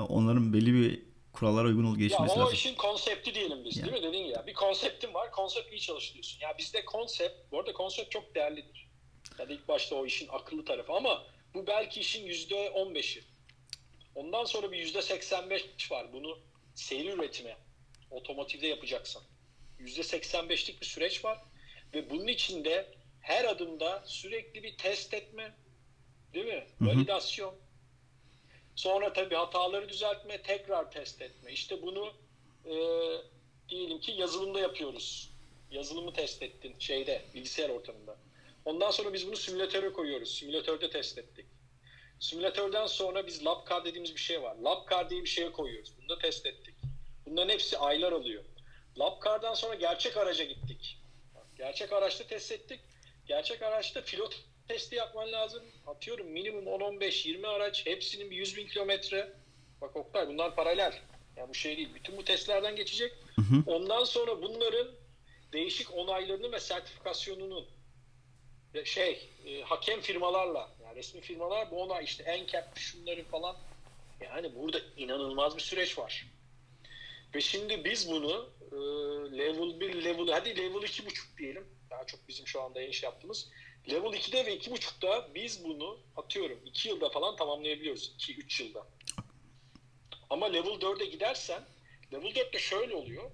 onların 0.00 0.52
belli 0.52 0.74
bir 0.74 1.02
kurallara 1.32 1.68
uygun 1.68 1.84
ol 1.84 1.96
gelişmesi 1.98 2.38
lazım. 2.38 2.46
O 2.46 2.52
işin 2.52 2.74
konsepti 2.74 3.34
diyelim 3.34 3.64
biz 3.64 3.76
yani. 3.76 3.92
değil 3.92 4.02
mi? 4.02 4.08
Dedin 4.08 4.24
ya 4.24 4.46
bir 4.46 4.54
konseptin 4.54 5.14
var. 5.14 5.30
Konsept 5.30 5.72
iyi 5.72 5.80
çalıştırıyorsun. 5.80 6.40
Ya 6.40 6.58
bizde 6.58 6.84
konsept, 6.84 7.52
bu 7.52 7.58
arada 7.58 7.72
konsept 7.72 8.10
çok 8.10 8.34
değerlidir. 8.34 8.88
Yani 9.38 9.52
ilk 9.52 9.68
başta 9.68 9.96
o 9.96 10.06
işin 10.06 10.28
akıllı 10.28 10.64
tarafı 10.64 10.92
ama 10.92 11.24
bu 11.54 11.66
belki 11.66 12.00
işin 12.00 12.26
yüzde 12.26 12.70
on 12.70 12.94
beşi. 12.94 13.24
Ondan 14.14 14.44
sonra 14.44 14.72
bir 14.72 14.86
%85 14.94 15.90
var. 15.90 16.12
Bunu 16.12 16.38
seri 16.74 17.08
üretime, 17.08 17.56
otomotivde 18.10 18.66
yapacaksan. 18.66 19.22
%85'lik 19.80 20.80
bir 20.80 20.86
süreç 20.86 21.24
var. 21.24 21.38
Ve 21.94 22.10
bunun 22.10 22.26
içinde 22.26 22.88
her 23.20 23.44
adımda 23.44 24.02
sürekli 24.06 24.62
bir 24.62 24.76
test 24.76 25.14
etme, 25.14 25.54
değil 26.34 26.46
mi? 26.46 26.66
Validasyon. 26.80 27.54
Sonra 28.84 29.12
tabii 29.12 29.34
hataları 29.34 29.88
düzeltme, 29.88 30.42
tekrar 30.42 30.90
test 30.90 31.22
etme. 31.22 31.52
İşte 31.52 31.82
bunu 31.82 32.12
e, 32.66 32.74
diyelim 33.68 34.00
ki 34.00 34.12
yazılımda 34.12 34.60
yapıyoruz. 34.60 35.30
Yazılımı 35.70 36.12
test 36.12 36.42
ettin 36.42 36.74
şeyde, 36.78 37.22
bilgisayar 37.34 37.68
ortamında. 37.68 38.16
Ondan 38.64 38.90
sonra 38.90 39.12
biz 39.12 39.26
bunu 39.26 39.36
simülatöre 39.36 39.92
koyuyoruz. 39.92 40.38
Simülatörde 40.38 40.90
test 40.90 41.18
ettik. 41.18 41.46
Simülatörden 42.20 42.86
sonra 42.86 43.26
biz 43.26 43.46
LabCar 43.46 43.84
dediğimiz 43.84 44.14
bir 44.14 44.20
şey 44.20 44.42
var. 44.42 44.56
LabCar 44.56 45.10
diye 45.10 45.22
bir 45.22 45.28
şeye 45.28 45.52
koyuyoruz. 45.52 45.92
Bunu 45.98 46.08
da 46.08 46.18
test 46.18 46.46
ettik. 46.46 46.74
Bunların 47.26 47.52
hepsi 47.52 47.78
aylar 47.78 48.12
alıyor. 48.12 48.44
LabCar'dan 48.98 49.54
sonra 49.54 49.74
gerçek 49.74 50.16
araca 50.16 50.44
gittik. 50.44 50.98
Gerçek 51.58 51.92
araçta 51.92 52.26
test 52.26 52.52
ettik. 52.52 52.80
Gerçek 53.26 53.62
araçta 53.62 54.04
pilot 54.04 54.44
testi 54.68 54.96
yapman 54.96 55.32
lazım. 55.32 55.62
Atıyorum 55.86 56.26
minimum 56.26 56.64
10-15-20 56.64 57.46
araç. 57.46 57.86
Hepsinin 57.86 58.30
bir 58.30 58.36
100 58.36 58.56
bin 58.56 58.66
kilometre. 58.66 59.32
Bak 59.80 59.96
Oktay 59.96 60.28
bunlar 60.28 60.54
paralel. 60.54 61.00
Yani 61.36 61.48
bu 61.48 61.54
şey 61.54 61.76
değil. 61.76 61.88
Bütün 61.94 62.16
bu 62.16 62.24
testlerden 62.24 62.76
geçecek. 62.76 63.12
Hı 63.36 63.42
hı. 63.42 63.62
Ondan 63.66 64.04
sonra 64.04 64.42
bunların 64.42 64.88
değişik 65.52 65.94
onaylarını 65.94 66.52
ve 66.52 66.60
sertifikasyonunu 66.60 67.66
şey 68.84 69.28
e, 69.46 69.62
hakem 69.62 70.00
firmalarla 70.00 70.70
yani 70.84 70.96
resmi 70.96 71.20
firmalar 71.20 71.70
bu 71.70 71.82
onay 71.82 72.04
işte 72.04 72.42
NCAP 72.42 72.78
şunları 72.78 73.24
falan 73.24 73.56
yani 74.20 74.54
burada 74.54 74.78
inanılmaz 74.96 75.56
bir 75.56 75.62
süreç 75.62 75.98
var. 75.98 76.26
Ve 77.34 77.40
şimdi 77.40 77.84
biz 77.84 78.10
bunu 78.10 78.48
e, 78.72 78.76
level 79.38 79.80
1, 79.80 80.04
level 80.04 80.28
hadi 80.28 80.56
level 80.56 80.82
2.5 80.82 81.38
diyelim. 81.38 81.64
Daha 81.90 82.06
çok 82.06 82.28
bizim 82.28 82.46
şu 82.46 82.62
anda 82.62 82.82
iş 82.82 83.02
yaptığımız. 83.02 83.50
Level 83.90 84.12
2'de 84.12 84.46
ve 84.46 84.56
2.5'da 84.56 85.28
biz 85.34 85.64
bunu 85.64 85.98
atıyorum 86.16 86.58
2 86.66 86.88
yılda 86.88 87.08
falan 87.08 87.36
tamamlayabiliyoruz. 87.36 88.12
2-3 88.18 88.62
yılda. 88.62 88.86
Ama 90.30 90.46
level 90.46 90.70
4'e 90.70 91.06
gidersen 91.06 91.62
level 92.12 92.30
4'te 92.30 92.58
şöyle 92.58 92.94
oluyor. 92.94 93.30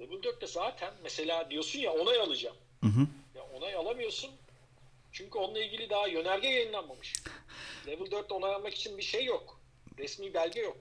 Level 0.00 0.16
4'te 0.16 0.46
zaten 0.46 0.94
mesela 1.02 1.50
diyorsun 1.50 1.78
ya 1.78 1.92
onay 1.92 2.20
alacağım. 2.20 2.56
Hı 2.80 2.86
hı. 2.86 3.06
Ya 3.34 3.42
onay 3.42 3.74
alamıyorsun. 3.74 4.30
Çünkü 5.12 5.38
onunla 5.38 5.62
ilgili 5.62 5.90
daha 5.90 6.06
yönerge 6.06 6.48
yayınlanmamış. 6.48 7.14
Level 7.86 8.06
4'te 8.06 8.34
onay 8.34 8.54
almak 8.54 8.74
için 8.74 8.98
bir 8.98 9.02
şey 9.02 9.24
yok. 9.24 9.60
Resmi 9.98 10.34
belge 10.34 10.60
yok. 10.60 10.76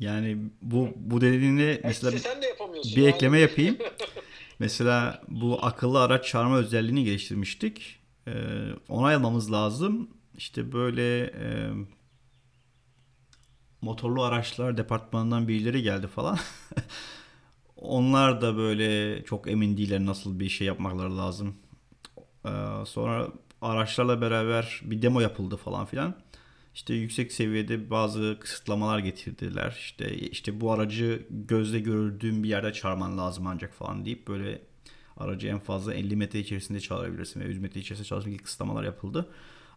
Yani 0.00 0.36
bu 0.62 0.88
bu 0.96 1.20
dediğinde 1.20 1.80
mesela 1.84 2.18
sen 2.18 2.42
de 2.42 2.46
yapamıyorsun. 2.46 2.96
bir 2.96 3.02
yani. 3.02 3.14
ekleme 3.14 3.38
yapayım. 3.38 3.78
Mesela 4.58 5.22
bu 5.28 5.58
akıllı 5.62 6.02
araç 6.02 6.26
çağırma 6.26 6.58
özelliğini 6.58 7.04
geliştirmiştik. 7.04 8.00
Ee, 8.28 8.32
onay 8.88 9.14
almamız 9.14 9.52
lazım. 9.52 10.08
İşte 10.36 10.72
böyle 10.72 11.22
e, 11.24 11.70
motorlu 13.80 14.22
araçlar 14.22 14.76
departmanından 14.76 15.48
birileri 15.48 15.82
geldi 15.82 16.06
falan. 16.06 16.38
Onlar 17.76 18.40
da 18.40 18.56
böyle 18.56 19.22
çok 19.24 19.50
emin 19.50 19.76
değiller 19.76 20.06
nasıl 20.06 20.40
bir 20.40 20.48
şey 20.48 20.66
yapmakları 20.66 21.18
lazım. 21.18 21.56
Ee, 22.46 22.50
sonra 22.86 23.28
araçlarla 23.62 24.20
beraber 24.20 24.80
bir 24.84 25.02
demo 25.02 25.20
yapıldı 25.20 25.56
falan 25.56 25.86
filan. 25.86 26.14
İşte 26.74 26.94
yüksek 26.94 27.32
seviyede 27.32 27.90
bazı 27.90 28.36
kısıtlamalar 28.40 28.98
getirdiler. 28.98 29.76
İşte 29.78 30.14
işte 30.16 30.60
bu 30.60 30.72
aracı 30.72 31.26
gözle 31.30 31.80
gördüğün 31.80 32.42
bir 32.42 32.48
yerde 32.48 32.72
çağırman 32.72 33.18
lazım 33.18 33.46
ancak 33.46 33.74
falan 33.74 34.04
deyip 34.04 34.28
böyle 34.28 34.62
aracı 35.16 35.48
en 35.48 35.58
fazla 35.58 35.94
50 35.94 36.16
metre 36.16 36.38
içerisinde 36.38 36.80
çağırabilirsin 36.80 37.40
ve 37.40 37.44
100 37.44 37.58
metre 37.58 37.80
içerisinde 37.80 38.08
çağırmak 38.08 38.32
gibi 38.32 38.42
kısıtlamalar 38.42 38.84
yapıldı. 38.84 39.28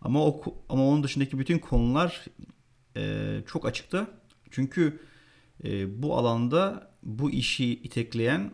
Ama 0.02 0.26
o 0.26 0.42
ama 0.70 0.88
onun 0.88 1.04
dışındaki 1.04 1.40
bütün 1.40 1.60
konular 1.60 2.26
e, 2.98 3.42
çok 3.48 3.66
açıktı. 3.66 4.08
Çünkü 4.52 5.00
e, 5.64 6.02
bu 6.04 6.18
alanda 6.18 6.92
bu 7.04 7.32
işi 7.32 7.66
itekleyen 7.74 8.52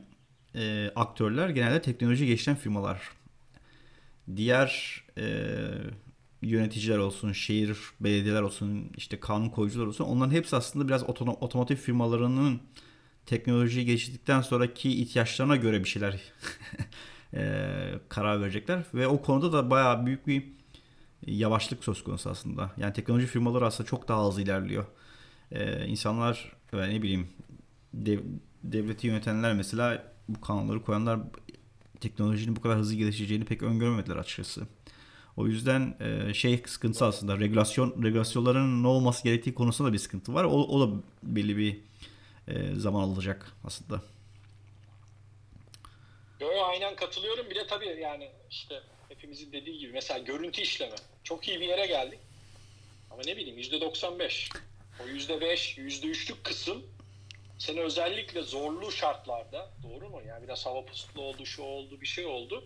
e, 0.55 0.91
aktörler 0.95 1.49
genelde 1.49 1.81
teknoloji 1.81 2.25
geçten 2.25 2.55
firmalar. 2.55 3.01
Diğer 4.35 5.03
e, 5.17 5.25
yöneticiler 6.41 6.97
olsun, 6.97 7.31
şehir 7.31 7.77
belediyeler 7.99 8.41
olsun, 8.41 8.91
işte 8.97 9.19
kanun 9.19 9.49
koyucular 9.49 9.85
olsun 9.85 10.05
onların 10.05 10.31
hepsi 10.31 10.55
aslında 10.55 10.87
biraz 10.87 11.03
otomotiv 11.09 11.75
firmalarının 11.75 12.61
teknolojiyi 13.25 13.85
geçtikten 13.85 14.41
sonraki 14.41 15.01
ihtiyaçlarına 15.01 15.55
göre 15.55 15.83
bir 15.83 15.89
şeyler 15.89 16.19
e, 17.33 17.65
karar 18.09 18.41
verecekler. 18.41 18.83
Ve 18.93 19.07
o 19.07 19.21
konuda 19.21 19.53
da 19.53 19.69
bayağı 19.69 20.05
büyük 20.05 20.27
bir 20.27 20.43
yavaşlık 21.27 21.83
söz 21.83 22.03
konusu 22.03 22.29
aslında. 22.29 22.71
Yani 22.77 22.93
teknoloji 22.93 23.27
firmaları 23.27 23.65
aslında 23.65 23.89
çok 23.89 24.07
daha 24.07 24.27
hızlı 24.27 24.41
ilerliyor. 24.41 24.85
E, 25.51 25.85
insanlar 25.85 26.53
ne 26.73 27.01
bileyim 27.01 27.27
dev, 27.93 28.19
devleti 28.63 29.07
yönetenler 29.07 29.53
mesela 29.53 30.13
bu 30.29 30.41
kanunları 30.41 30.81
koyanlar 30.81 31.19
teknolojinin 31.99 32.55
bu 32.55 32.61
kadar 32.61 32.77
hızlı 32.77 32.95
gelişeceğini 32.95 33.45
pek 33.45 33.63
öngörmediler 33.63 34.15
açıkçası. 34.15 34.67
O 35.37 35.47
yüzden 35.47 35.95
e, 35.99 36.33
şey 36.33 36.63
sıkıntısı 36.67 37.05
aslında 37.05 37.39
regülasyon 37.39 38.03
regülasyonların 38.03 38.83
ne 38.83 38.87
olması 38.87 39.23
gerektiği 39.23 39.53
konusunda 39.53 39.89
da 39.89 39.93
bir 39.93 39.99
sıkıntı 39.99 40.33
var. 40.33 40.43
O, 40.43 40.49
o 40.49 40.87
da 40.87 41.01
belli 41.23 41.57
bir 41.57 41.79
e, 42.47 42.53
zaman 42.75 43.03
alacak 43.03 43.51
aslında. 43.63 44.01
Yo, 46.39 46.47
aynen 46.63 46.95
katılıyorum. 46.95 47.49
Bir 47.49 47.55
de 47.55 47.67
tabii 47.67 47.99
yani 48.01 48.29
işte 48.49 48.81
hepimizin 49.09 49.51
dediği 49.51 49.79
gibi 49.79 49.91
mesela 49.93 50.19
görüntü 50.19 50.61
işleme. 50.61 50.95
Çok 51.23 51.47
iyi 51.47 51.59
bir 51.59 51.67
yere 51.67 51.85
geldik. 51.85 52.19
Ama 53.11 53.21
ne 53.25 53.37
bileyim 53.37 53.59
%95. 53.59 54.49
O 54.99 55.03
%5, 55.03 55.77
%3'lük 55.77 56.43
kısım 56.43 56.83
seni 57.57 57.81
özellikle 57.81 58.41
zorlu 58.41 58.91
şartlarda 58.91 59.71
doğru 59.83 60.09
mu? 60.09 60.21
Yani 60.27 60.43
biraz 60.43 60.65
hava 60.65 60.85
pusutlu 60.85 61.21
oldu, 61.21 61.45
şu 61.45 61.63
oldu, 61.63 62.01
bir 62.01 62.05
şey 62.07 62.25
oldu. 62.25 62.63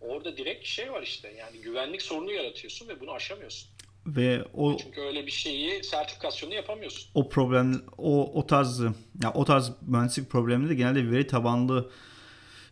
Orada 0.00 0.36
direkt 0.36 0.66
şey 0.66 0.92
var 0.92 1.02
işte 1.02 1.32
yani 1.32 1.60
güvenlik 1.60 2.02
sorunu 2.02 2.32
yaratıyorsun 2.32 2.88
ve 2.88 3.00
bunu 3.00 3.12
aşamıyorsun. 3.12 3.68
Ve 4.06 4.44
o 4.54 4.76
Çünkü 4.76 5.00
öyle 5.00 5.26
bir 5.26 5.30
şeyi 5.30 5.84
sertifikasyonu 5.84 6.54
yapamıyorsun. 6.54 7.10
o 7.14 7.28
problem 7.28 7.82
o 7.98 8.32
o 8.40 8.46
tarz 8.46 8.80
ya 9.22 9.32
o 9.34 9.44
tarz 9.44 9.72
mühendislik 9.86 10.30
problemleri 10.30 10.70
de 10.70 10.74
genelde 10.74 11.10
veri 11.10 11.26
tabanlı 11.26 11.90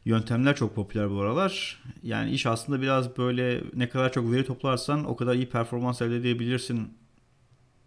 yöntemler 0.04 0.56
çok 0.56 0.74
popüler 0.74 1.10
bu 1.10 1.20
aralar. 1.20 1.82
Yani 2.02 2.30
iş 2.30 2.46
aslında 2.46 2.82
biraz 2.82 3.18
böyle 3.18 3.62
ne 3.74 3.88
kadar 3.88 4.12
çok 4.12 4.32
veri 4.32 4.46
toplarsan 4.46 5.04
o 5.04 5.16
kadar 5.16 5.34
iyi 5.34 5.48
performans 5.48 6.02
elde 6.02 6.16
edebilirsin 6.16 6.98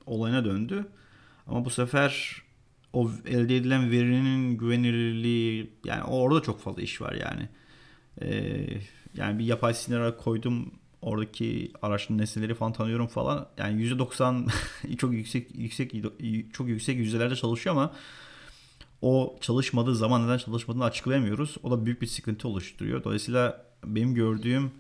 olayına 0.06 0.46
döndü. 0.46 0.86
Ama 1.48 1.66
bu 1.66 1.70
sefer 1.70 2.42
o 2.94 3.12
elde 3.28 3.56
edilen 3.56 3.92
verinin 3.92 4.58
güvenilirliği 4.58 5.72
yani 5.86 6.04
orada 6.04 6.42
çok 6.42 6.60
fazla 6.62 6.82
iş 6.82 7.02
var 7.02 7.14
yani. 7.14 7.50
Ee, 8.22 8.68
yani 9.14 9.40
bir 9.40 9.46
yapay 9.46 9.74
sinir 9.74 10.18
koydum 10.18 10.74
oradaki 11.02 11.72
araçların 11.82 12.18
nesneleri 12.18 12.56
falan 12.56 12.74
tanıyorum 12.74 13.08
falan. 13.08 13.48
Yani 13.58 13.84
%90 13.84 14.50
çok 14.98 15.14
yüksek 15.14 15.56
yüksek 15.56 15.94
çok 16.54 16.68
yüksek 16.68 16.98
yüzdelerde 16.98 17.36
çalışıyor 17.36 17.76
ama 17.76 17.94
o 19.02 19.38
çalışmadığı 19.42 19.96
zaman 19.96 20.28
neden 20.28 20.38
çalışmadığını 20.38 20.84
açıklayamıyoruz. 20.84 21.58
O 21.64 21.72
da 21.72 21.86
büyük 21.86 22.02
bir 22.02 22.08
sıkıntı 22.08 22.48
oluşturuyor. 22.48 23.04
Dolayısıyla 23.04 23.66
benim 23.86 24.16
gördüğüm 24.16 24.72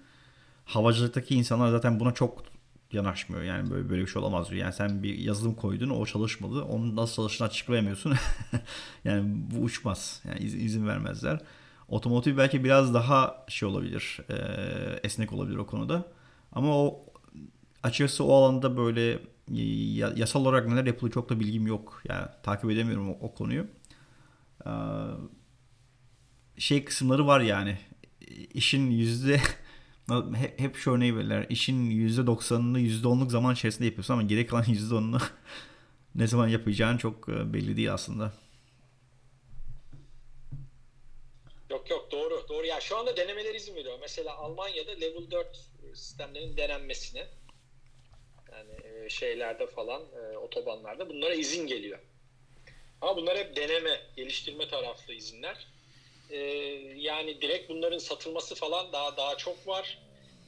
havacılıktaki 0.65 1.35
insanlar 1.35 1.71
zaten 1.71 1.99
buna 1.99 2.13
çok 2.13 2.43
yanaşmıyor. 2.91 3.43
Yani 3.43 3.71
böyle 3.71 3.89
böyle 3.89 4.01
bir 4.01 4.07
şey 4.07 4.21
olamaz. 4.21 4.51
Yani 4.51 4.73
sen 4.73 5.03
bir 5.03 5.17
yazılım 5.17 5.55
koydun 5.55 5.89
o 5.89 6.05
çalışmadı. 6.05 6.61
Onun 6.61 6.95
nasıl 6.95 7.15
çalıştığını 7.15 7.47
açıklayamıyorsun. 7.47 8.13
yani 9.03 9.23
bu 9.51 9.59
uçmaz. 9.59 10.21
Yani 10.27 10.39
iz, 10.39 10.55
izin 10.55 10.87
vermezler. 10.87 11.39
Otomotiv 11.89 12.37
belki 12.37 12.63
biraz 12.63 12.93
daha 12.93 13.45
şey 13.47 13.69
olabilir. 13.69 14.19
E, 14.29 14.35
esnek 15.03 15.33
olabilir 15.33 15.57
o 15.57 15.65
konuda. 15.67 16.05
Ama 16.51 16.77
o 16.77 17.05
açıkçası 17.83 18.23
o 18.23 18.33
alanda 18.33 18.77
böyle 18.77 19.19
yasal 20.15 20.41
olarak 20.41 20.67
neler 20.67 20.85
yapılıyor 20.85 21.13
çok 21.13 21.29
da 21.29 21.39
bilgim 21.39 21.67
yok. 21.67 22.01
Yani 22.09 22.27
takip 22.43 22.71
edemiyorum 22.71 23.09
o, 23.09 23.17
o 23.21 23.33
konuyu. 23.33 23.67
Ee, 24.65 24.69
şey 26.57 26.85
kısımları 26.85 27.27
var 27.27 27.41
yani. 27.41 27.77
İşin 28.53 28.91
yüzde 28.91 29.41
hep, 30.57 30.75
şu 30.75 30.91
örneği 30.91 31.15
verirler. 31.17 31.45
İşin 31.49 31.89
yüzde 31.89 32.27
doksanını 32.27 32.79
yüzde 32.79 33.07
onluk 33.07 33.31
zaman 33.31 33.53
içerisinde 33.53 33.85
yapıyorsun 33.85 34.13
ama 34.13 34.23
geri 34.23 34.47
kalan 34.47 34.65
yüzde 34.67 34.95
onunu 34.95 35.19
ne 36.15 36.27
zaman 36.27 36.47
yapacağın 36.47 36.97
çok 36.97 37.27
belli 37.27 37.77
değil 37.77 37.93
aslında. 37.93 38.33
Yok 41.69 41.89
yok 41.89 42.11
doğru 42.49 42.57
doğru. 42.57 42.65
Ya 42.65 42.73
yani 42.73 42.83
şu 42.83 42.97
anda 42.97 43.17
denemeler 43.17 43.55
izin 43.55 43.75
veriyor. 43.75 43.97
Mesela 44.01 44.37
Almanya'da 44.37 44.91
level 44.91 45.31
4 45.31 45.57
sistemlerin 45.93 46.57
denenmesine 46.57 47.27
Yani 48.51 49.05
e, 49.05 49.09
şeylerde 49.09 49.67
falan 49.67 50.01
e, 50.01 50.37
otobanlarda 50.37 51.09
bunlara 51.09 51.33
izin 51.33 51.67
geliyor. 51.67 51.99
Ama 53.01 53.17
bunlar 53.17 53.37
hep 53.37 53.55
deneme, 53.55 54.01
geliştirme 54.15 54.67
taraflı 54.67 55.13
izinler. 55.13 55.67
E, 56.29 56.37
yani 56.95 57.41
direkt 57.41 57.69
bunların 57.69 57.97
satılması 57.97 58.55
falan 58.55 58.93
daha 58.93 59.17
daha 59.17 59.37
çok 59.37 59.67
var. 59.67 59.99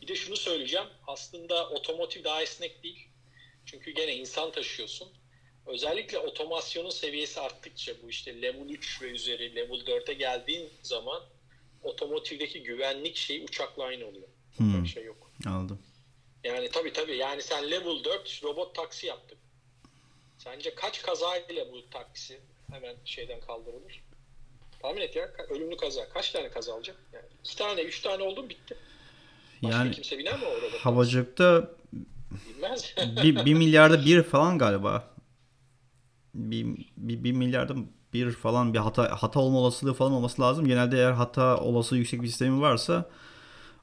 Bir 0.02 0.08
de 0.08 0.16
şunu 0.16 0.38
söyleyeceğim. 0.38 0.88
Aslında 1.08 1.70
otomotiv 1.70 2.24
daha 2.24 2.42
esnek 2.42 2.84
değil. 2.84 3.08
Çünkü 3.66 3.92
gene 3.92 4.16
insan 4.16 4.52
taşıyorsun. 4.52 5.10
Özellikle 5.68 6.20
otomasyonun 6.20 6.90
seviyesi 6.90 7.40
arttıkça 7.40 8.02
bu 8.04 8.10
işte 8.10 8.42
level 8.42 8.70
3 8.70 9.02
ve 9.02 9.06
üzeri 9.06 9.56
level 9.56 9.80
4'e 9.80 10.14
geldiğin 10.14 10.70
zaman 10.82 11.24
otomotivdeki 11.84 12.64
güvenlik 12.64 13.16
şeyi 13.16 13.44
uçakla 13.44 13.84
aynı 13.84 14.06
oluyor. 14.06 14.28
Hmm. 14.58 14.84
Bir 14.84 14.90
şey 14.90 15.04
yok. 15.04 15.32
Aldım. 15.48 15.80
Yani 16.44 16.70
tabii 16.72 16.94
tabii 16.94 17.18
yani 17.18 17.42
sen 17.42 17.72
level 17.72 18.04
4 18.04 18.44
robot 18.44 18.76
taksi 18.76 19.08
yaptık. 19.08 19.38
Sence 20.38 20.76
kaç 20.76 21.02
kaza 21.02 21.38
ile 21.38 21.72
bu 21.72 21.90
taksi 21.90 22.40
hemen 22.72 22.96
şeyden 23.06 23.40
kaldırılır? 23.40 24.04
Tahmin 24.82 25.02
et 25.02 25.16
ya 25.16 25.32
ölümlü 25.50 25.78
kaza. 25.78 26.10
Kaç 26.10 26.32
tane 26.32 26.50
kaza 26.50 26.74
olacak? 26.74 26.96
Yani 27.14 27.26
iki 27.44 27.56
tane, 27.56 27.82
üç 27.82 28.02
tane 28.02 28.24
oldu 28.24 28.50
bitti. 28.50 28.78
Başka 29.64 29.78
yani 29.78 29.92
kimse 29.92 30.18
biner 30.18 30.40
mi 30.40 30.46
o 30.46 30.62
robot 30.62 30.80
Havacılıkta 30.80 31.72
Bilmez. 32.32 32.96
bir, 33.24 33.46
bir 33.46 33.54
milyarda 33.54 34.06
bir 34.06 34.24
falan 34.24 34.58
galiba. 34.58 35.14
Bir, 36.34 36.66
bir, 36.98 37.24
bir 37.24 37.32
milyarda 37.32 37.76
bir 38.14 38.32
falan 38.32 38.74
bir 38.74 38.80
hata 38.80 39.22
hata 39.24 39.40
olma 39.40 39.60
olasılığı 39.60 39.94
falan 39.94 40.12
olması 40.12 40.42
lazım. 40.42 40.68
Genelde 40.68 40.98
eğer 40.98 41.12
hata 41.12 41.58
olası 41.58 41.96
yüksek 41.96 42.22
bir 42.22 42.28
sistemi 42.28 42.62
varsa 42.62 43.10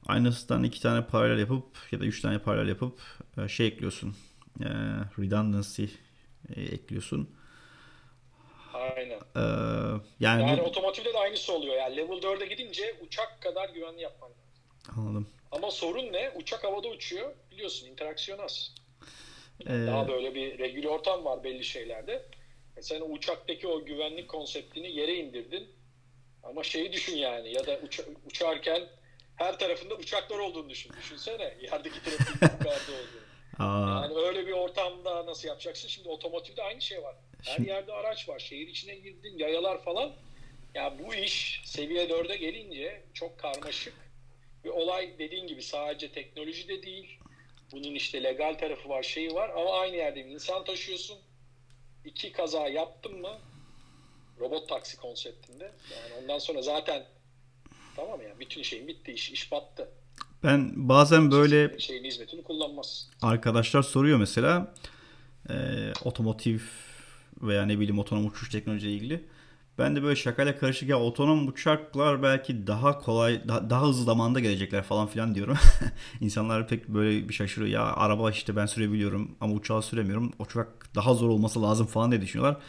aynısından 0.07 0.63
iki 0.63 0.81
tane 0.81 1.05
paralel 1.05 1.39
yapıp 1.39 1.65
ya 1.91 1.99
da 1.99 2.05
üç 2.05 2.21
tane 2.21 2.39
paralel 2.39 2.69
yapıp 2.69 2.99
e, 3.37 3.47
şey 3.47 3.67
ekliyorsun. 3.67 4.15
E, 4.61 4.69
redundancy 5.19 5.85
e, 6.55 6.61
ekliyorsun. 6.61 7.29
Aynen. 8.73 9.19
Ee, 9.35 9.41
yani, 10.19 10.41
yani 10.41 10.61
otomotivde 10.61 11.13
de 11.13 11.17
aynısı 11.17 11.53
oluyor. 11.53 11.75
Yani 11.75 11.97
level 11.97 12.17
4'e 12.17 12.45
gidince 12.45 12.95
uçak 13.07 13.41
kadar 13.41 13.69
güvenli 13.69 14.01
yapman 14.01 14.29
lazım. 14.29 15.01
Anladım. 15.01 15.27
Ama 15.51 15.71
sorun 15.71 16.13
ne? 16.13 16.31
Uçak 16.35 16.63
havada 16.63 16.87
uçuyor. 16.87 17.33
Biliyorsun 17.51 17.87
interaksiyon 17.87 18.39
az. 18.39 18.75
Ee... 19.67 19.87
Daha 19.87 20.07
böyle 20.07 20.35
bir 20.35 20.59
regüle 20.59 20.89
ortam 20.89 21.25
var 21.25 21.43
belli 21.43 21.63
şeylerde. 21.63 22.25
E 22.77 22.81
sen 22.81 23.01
uçaktaki 23.01 23.67
o 23.67 23.85
güvenlik 23.85 24.27
konseptini 24.27 24.91
yere 24.91 25.15
indirdin. 25.15 25.69
Ama 26.43 26.63
şeyi 26.63 26.93
düşün 26.93 27.17
yani 27.17 27.53
ya 27.53 27.67
da 27.67 27.73
uça- 27.73 28.05
uçarken 28.25 28.83
her 29.35 29.59
tarafında 29.59 29.95
uçaklar 29.95 30.39
olduğunu 30.39 30.69
düşün. 30.69 30.91
Düşünsene 30.99 31.57
yerdeki 31.61 32.03
trafiğin 32.03 32.53
yukarıda 32.53 32.91
olduğunu. 32.91 33.27
Aa. 33.59 34.01
Yani 34.03 34.15
öyle 34.17 34.47
bir 34.47 34.51
ortamda 34.51 35.25
nasıl 35.25 35.47
yapacaksın? 35.47 35.87
Şimdi 35.87 36.09
otomotivde 36.09 36.63
aynı 36.63 36.81
şey 36.81 37.03
var. 37.03 37.15
Her 37.45 37.55
Şimdi... 37.55 37.69
yerde 37.69 37.93
araç 37.93 38.29
var. 38.29 38.39
Şehir 38.39 38.67
içine 38.67 38.95
girdin, 38.95 39.37
yayalar 39.37 39.83
falan. 39.83 40.11
Ya 40.73 40.93
bu 40.99 41.15
iş 41.15 41.61
seviye 41.65 42.05
4'e 42.05 42.35
gelince 42.35 43.01
çok 43.13 43.39
karmaşık 43.39 43.93
bir 44.63 44.69
olay 44.69 45.19
dediğin 45.19 45.47
gibi 45.47 45.61
sadece 45.61 46.11
teknoloji 46.11 46.67
de 46.67 46.83
değil. 46.83 47.19
Bunun 47.71 47.95
işte 47.95 48.23
legal 48.23 48.53
tarafı 48.53 48.89
var, 48.89 49.03
şeyi 49.03 49.33
var 49.33 49.49
ama 49.49 49.79
aynı 49.79 49.95
yerde 49.95 50.21
insan 50.21 50.63
taşıyorsun. 50.63 51.19
İki 52.07 52.31
kaza 52.31 52.67
yaptın 52.67 53.21
mı 53.21 53.37
robot 54.39 54.69
taksi 54.69 54.97
konseptinde. 54.97 55.63
Yani 55.63 56.23
ondan 56.23 56.39
sonra 56.39 56.61
zaten 56.61 57.03
tamam 57.95 58.21
ya 58.21 58.39
bütün 58.39 58.61
şeyin 58.61 58.87
bitti, 58.87 59.11
iş, 59.11 59.31
iş 59.31 59.51
battı. 59.51 59.89
Ben 60.43 60.89
bazen 60.89 61.31
böyle 61.31 61.79
şeyin 61.79 62.03
hizmetini 62.03 62.43
kullanmaz. 62.43 63.09
Arkadaşlar 63.21 63.83
soruyor 63.83 64.19
mesela 64.19 64.73
e, 65.49 65.53
otomotiv 66.03 66.59
veya 67.41 67.65
ne 67.65 67.79
bileyim 67.79 67.99
otonom 67.99 68.25
uçuş 68.25 68.49
teknolojiyle 68.49 68.93
ilgili. 68.93 69.23
Ben 69.77 69.95
de 69.95 70.03
böyle 70.03 70.15
şakayla 70.15 70.57
karışık 70.57 70.89
ya 70.89 70.99
otonom 70.99 71.47
uçaklar 71.47 72.23
belki 72.23 72.67
daha 72.67 72.99
kolay 72.99 73.47
daha, 73.47 73.69
daha 73.69 73.87
hızlı 73.87 74.03
zamanda 74.03 74.39
gelecekler 74.39 74.83
falan 74.83 75.07
filan 75.07 75.35
diyorum. 75.35 75.57
İnsanlar 76.21 76.67
pek 76.67 76.87
böyle 76.87 77.29
bir 77.29 77.33
şaşırıyor. 77.33 77.71
Ya 77.71 77.83
araba 77.83 78.31
işte 78.31 78.55
ben 78.55 78.65
sürebiliyorum 78.65 79.35
ama 79.41 79.53
uçağı 79.53 79.81
süremiyorum. 79.81 80.33
Uçak 80.39 80.95
daha 80.95 81.13
zor 81.13 81.29
olması 81.29 81.61
lazım 81.61 81.87
falan 81.87 82.11
diye 82.11 82.21
düşünüyorlar. 82.21 82.61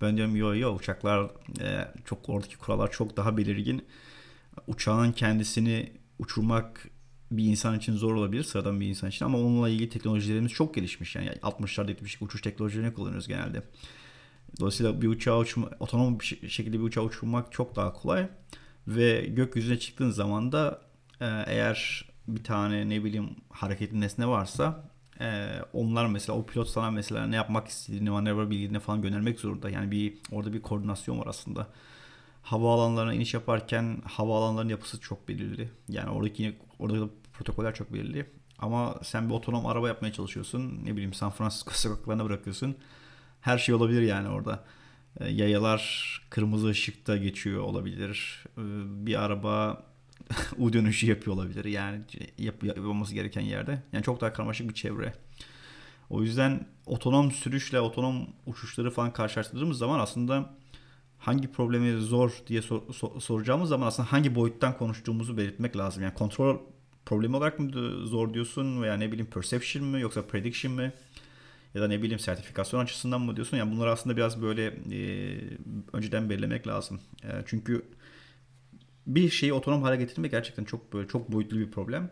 Ben 0.00 0.16
diyorum 0.16 0.36
yo 0.36 0.54
yo 0.54 0.74
uçaklar 0.74 1.30
e, 1.60 1.88
çok 2.04 2.28
oradaki 2.28 2.58
kurallar 2.58 2.90
çok 2.90 3.16
daha 3.16 3.36
belirgin. 3.36 3.84
Uçağın 4.66 5.12
kendisini 5.12 5.92
uçurmak 6.18 6.88
bir 7.30 7.44
insan 7.44 7.78
için 7.78 7.96
zor 7.96 8.14
olabilir 8.14 8.42
sıradan 8.44 8.80
bir 8.80 8.86
insan 8.86 9.10
için 9.10 9.24
ama 9.24 9.38
onunla 9.38 9.68
ilgili 9.68 9.88
teknolojilerimiz 9.88 10.52
çok 10.52 10.74
gelişmiş. 10.74 11.16
Yani 11.16 11.28
60'larda 11.28 11.90
70'lik 11.90 12.22
uçuş 12.22 12.42
teknolojilerini 12.42 12.94
kullanıyoruz 12.94 13.28
genelde. 13.28 13.62
Dolayısıyla 14.60 15.02
bir 15.02 15.08
uçağı 15.08 15.38
uçurma, 15.38 15.70
otonom 15.80 16.20
bir 16.20 16.48
şekilde 16.48 16.78
bir 16.78 16.84
uçağı 16.84 17.04
uçurmak 17.04 17.52
çok 17.52 17.76
daha 17.76 17.92
kolay. 17.92 18.28
Ve 18.88 19.26
gökyüzüne 19.26 19.78
çıktığın 19.78 20.10
zaman 20.10 20.52
da 20.52 20.80
e, 21.20 21.26
eğer 21.46 22.08
bir 22.28 22.44
tane 22.44 22.88
ne 22.88 23.04
bileyim 23.04 23.30
hareketli 23.50 24.00
nesne 24.00 24.26
varsa 24.28 24.90
e, 25.20 25.48
onlar 25.72 26.06
mesela 26.06 26.38
o 26.38 26.46
pilot 26.46 26.68
sana 26.68 26.90
mesela 26.90 27.26
ne 27.26 27.36
yapmak 27.36 27.68
istediğini, 27.68 28.10
manevra 28.10 28.50
bilgilerini 28.50 28.80
falan 28.80 29.02
göndermek 29.02 29.40
zorunda. 29.40 29.70
Yani 29.70 29.90
bir 29.90 30.18
orada 30.32 30.52
bir 30.52 30.62
koordinasyon 30.62 31.18
var 31.18 31.26
aslında. 31.26 31.66
Hava 32.42 32.74
alanlarına 32.74 33.14
iniş 33.14 33.34
yaparken 33.34 34.02
hava 34.04 34.38
alanlarının 34.38 34.70
yapısı 34.70 35.00
çok 35.00 35.28
belirli. 35.28 35.70
Yani 35.88 36.10
oradaki 36.10 36.56
orada 36.78 37.08
protokoller 37.32 37.74
çok 37.74 37.92
belirli. 37.92 38.26
Ama 38.58 38.94
sen 39.02 39.28
bir 39.28 39.34
otonom 39.34 39.66
araba 39.66 39.88
yapmaya 39.88 40.12
çalışıyorsun. 40.12 40.80
Ne 40.84 40.92
bileyim 40.92 41.14
San 41.14 41.30
Francisco 41.30 41.70
sokaklarına 41.74 42.24
bırakıyorsun 42.24 42.76
her 43.44 43.58
şey 43.58 43.74
olabilir 43.74 44.02
yani 44.02 44.28
orada. 44.28 44.64
E, 45.20 45.30
yayalar 45.30 46.20
kırmızı 46.30 46.68
ışıkta 46.68 47.16
geçiyor 47.16 47.62
olabilir. 47.62 48.44
E, 48.58 48.62
bir 49.06 49.22
araba 49.22 49.82
U 50.58 50.72
dönüşü 50.72 51.06
yapıyor 51.06 51.36
olabilir. 51.36 51.64
Yani 51.64 52.00
yap, 52.38 52.64
yapılması 52.64 53.14
gereken 53.14 53.40
yerde. 53.40 53.82
Yani 53.92 54.04
çok 54.04 54.20
daha 54.20 54.32
karmaşık 54.32 54.68
bir 54.68 54.74
çevre. 54.74 55.14
O 56.10 56.22
yüzden 56.22 56.66
otonom 56.86 57.30
sürüşle 57.30 57.80
otonom 57.80 58.26
uçuşları 58.46 58.90
falan 58.90 59.12
karşılaştırdığımız 59.12 59.78
zaman 59.78 59.98
aslında 59.98 60.50
hangi 61.18 61.52
problemi 61.52 62.00
zor 62.00 62.32
diye 62.46 62.62
sor, 62.62 62.92
sor, 62.92 63.20
soracağımız 63.20 63.68
zaman 63.68 63.86
aslında 63.86 64.12
hangi 64.12 64.34
boyuttan 64.34 64.78
konuştuğumuzu 64.78 65.36
belirtmek 65.36 65.76
lazım. 65.76 66.02
Yani 66.02 66.14
kontrol 66.14 66.58
problemi 67.06 67.36
olarak 67.36 67.58
mı 67.58 67.70
zor 68.06 68.34
diyorsun 68.34 68.82
veya 68.82 68.94
ne 68.94 69.12
bileyim 69.12 69.30
perception 69.30 69.86
mi 69.86 70.00
yoksa 70.00 70.22
prediction 70.22 70.74
mi? 70.74 70.92
Ya 71.74 71.82
da 71.82 71.88
ne 71.88 72.02
bileyim 72.02 72.18
sertifikasyon 72.18 72.80
açısından 72.80 73.20
mı 73.20 73.36
diyorsun? 73.36 73.56
Yani 73.56 73.72
bunları 73.72 73.90
aslında 73.90 74.16
biraz 74.16 74.42
böyle 74.42 74.66
e, 74.66 75.38
önceden 75.92 76.30
belirlemek 76.30 76.66
lazım. 76.66 77.00
E, 77.24 77.28
çünkü 77.46 77.84
bir 79.06 79.30
şeyi 79.30 79.52
otonom 79.52 79.82
hale 79.82 79.96
getirmek 79.96 80.30
gerçekten 80.30 80.64
çok 80.64 80.92
böyle 80.92 81.08
çok 81.08 81.32
boyutlu 81.32 81.58
bir 81.58 81.70
problem. 81.70 82.10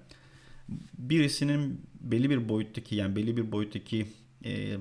Birisinin 0.98 1.86
belli 2.00 2.30
bir 2.30 2.48
boyuttaki 2.48 2.96
yani 2.96 3.16
belli 3.16 3.36
bir 3.36 3.52
boyuttaki 3.52 4.06
e, 4.44 4.76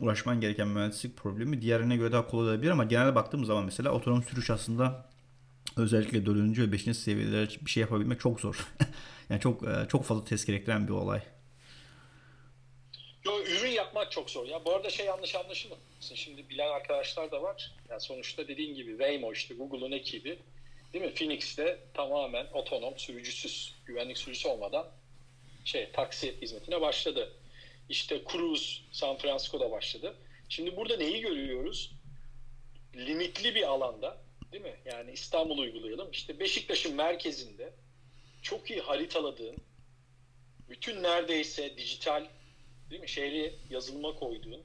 uğraşman 0.00 0.40
gereken 0.40 0.68
mühendislik 0.68 1.16
problemi 1.16 1.62
diğerine 1.62 1.96
göre 1.96 2.12
daha 2.12 2.26
kolay 2.26 2.48
olabilir 2.48 2.70
ama 2.70 2.84
genelde 2.84 3.14
baktığımız 3.14 3.46
zaman 3.46 3.64
mesela 3.64 3.90
otonom 3.90 4.22
sürüş 4.22 4.50
aslında 4.50 5.08
özellikle 5.76 6.26
4. 6.26 6.58
ve 6.58 6.72
5. 6.72 6.96
seviyelerde 6.96 7.54
bir 7.66 7.70
şey 7.70 7.80
yapabilmek 7.80 8.20
çok 8.20 8.40
zor. 8.40 8.68
yani 9.30 9.40
çok 9.40 9.68
e, 9.68 9.86
çok 9.88 10.04
fazla 10.04 10.24
test 10.24 10.46
gerektiren 10.46 10.88
bir 10.88 10.92
olay. 10.92 11.22
Yo, 13.28 13.42
ürün 13.42 13.70
yapmak 13.70 14.12
çok 14.12 14.30
zor. 14.30 14.46
Ya 14.46 14.64
bu 14.64 14.74
arada 14.74 14.90
şey 14.90 15.06
yanlış 15.06 15.34
anlaşılmasın. 15.34 16.14
Şimdi 16.14 16.48
bilen 16.48 16.68
arkadaşlar 16.68 17.30
da 17.30 17.42
var. 17.42 17.72
Yani 17.90 18.00
sonuçta 18.00 18.48
dediğin 18.48 18.74
gibi 18.74 18.90
Waymo 18.90 19.32
işte 19.32 19.54
Google'un 19.54 19.92
ekibi 19.92 20.38
değil 20.92 21.04
mi? 21.04 21.14
Phoenix'te 21.14 21.78
tamamen 21.94 22.46
otonom, 22.52 22.98
sürücüsüz, 22.98 23.74
güvenlik 23.86 24.18
sürücüsü 24.18 24.48
olmadan 24.48 24.86
şey 25.64 25.90
taksi 25.92 26.40
hizmetine 26.42 26.80
başladı. 26.80 27.32
İşte 27.88 28.22
Cruise 28.32 28.80
San 28.92 29.16
Francisco'da 29.16 29.70
başladı. 29.70 30.14
Şimdi 30.48 30.76
burada 30.76 30.96
neyi 30.96 31.20
görüyoruz? 31.20 31.92
Limitli 32.96 33.54
bir 33.54 33.62
alanda 33.62 34.18
değil 34.52 34.64
mi? 34.64 34.76
Yani 34.84 35.12
İstanbul 35.12 35.58
uygulayalım. 35.58 36.10
İşte 36.12 36.40
Beşiktaş'ın 36.40 36.94
merkezinde 36.94 37.72
çok 38.42 38.70
iyi 38.70 38.80
haritaladığın 38.80 39.56
bütün 40.68 41.02
neredeyse 41.02 41.76
dijital 41.76 42.26
değil 42.90 43.00
mi? 43.00 43.08
Şehri 43.08 43.54
yazılıma 43.70 44.14
koyduğun 44.14 44.62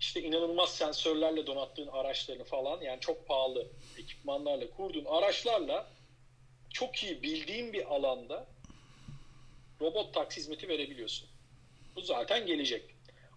işte 0.00 0.22
inanılmaz 0.22 0.74
sensörlerle 0.74 1.46
donattığın 1.46 1.86
araçlarını 1.86 2.44
falan 2.44 2.80
yani 2.80 3.00
çok 3.00 3.26
pahalı 3.26 3.66
ekipmanlarla 3.98 4.70
kurduğun 4.70 5.04
araçlarla 5.04 5.90
çok 6.70 7.02
iyi 7.02 7.22
bildiğin 7.22 7.72
bir 7.72 7.94
alanda 7.94 8.46
robot 9.80 10.14
taksi 10.14 10.40
hizmeti 10.40 10.68
verebiliyorsun. 10.68 11.28
Bu 11.96 12.00
zaten 12.00 12.46
gelecek. 12.46 12.82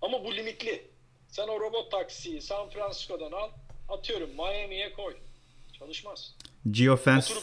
Ama 0.02 0.26
bu 0.26 0.36
limitli. 0.36 0.94
Sen 1.28 1.48
o 1.48 1.60
robot 1.60 1.92
taksiyi 1.92 2.42
San 2.42 2.70
Francisco'dan 2.70 3.32
al, 3.32 3.50
atıyorum 3.90 4.30
Miami'ye 4.36 4.94
koy. 4.94 5.18
Çalışmaz. 5.80 6.36
Geofence, 6.72 7.34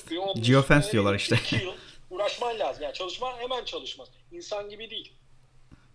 geofence 0.41 0.93
diyorlar 0.93 1.15
işte. 1.15 1.39
yıl 1.63 1.73
uğraşman 2.11 2.59
lazım. 2.59 2.83
Yani 2.83 2.95
çalışma 2.95 3.39
hemen 3.39 3.65
çalışmaz. 3.65 4.09
İnsan 4.33 4.71
gibi 4.71 4.91
değil. 4.91 5.13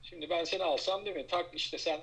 Şimdi 0.09 0.29
ben 0.29 0.43
seni 0.43 0.63
alsam 0.63 1.05
değil 1.05 1.15
mi? 1.15 1.27
Tak 1.27 1.45
işte 1.53 1.77
sen 1.77 1.99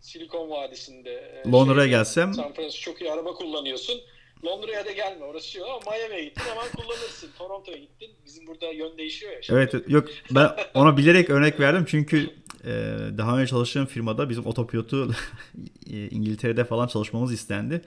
Silikon 0.00 0.50
Vadisi'nde 0.50 1.42
e, 1.44 1.50
Londra'ya 1.50 1.86
gelsem 1.86 2.34
San 2.34 2.52
Francisco 2.52 2.90
çok 2.90 3.00
iyi 3.00 3.12
araba 3.12 3.34
kullanıyorsun. 3.34 4.00
Londra'ya 4.44 4.86
da 4.86 4.92
gelme 4.92 5.24
orası 5.24 5.48
şey 5.48 5.62
ama 5.62 5.80
Miami'ye 5.90 6.24
gittin 6.24 6.42
hemen 6.50 6.70
kullanırsın. 6.76 7.30
Toronto'ya 7.38 7.78
gittin. 7.78 8.10
Bizim 8.24 8.46
burada 8.46 8.66
yön 8.66 8.98
değişiyor 8.98 9.32
ya. 9.32 9.42
Şimdi. 9.42 9.58
Evet 9.58 9.88
yok 9.88 10.08
ben 10.30 10.50
ona 10.74 10.96
bilerek 10.96 11.30
örnek 11.30 11.60
verdim 11.60 11.84
çünkü 11.88 12.30
e, 12.64 12.70
daha 13.18 13.38
önce 13.38 13.50
çalıştığım 13.50 13.86
firmada 13.86 14.30
bizim 14.30 14.46
otopilotu 14.46 15.10
İngiltere'de 15.86 16.64
falan 16.64 16.86
çalışmamız 16.86 17.32
istendi. 17.32 17.82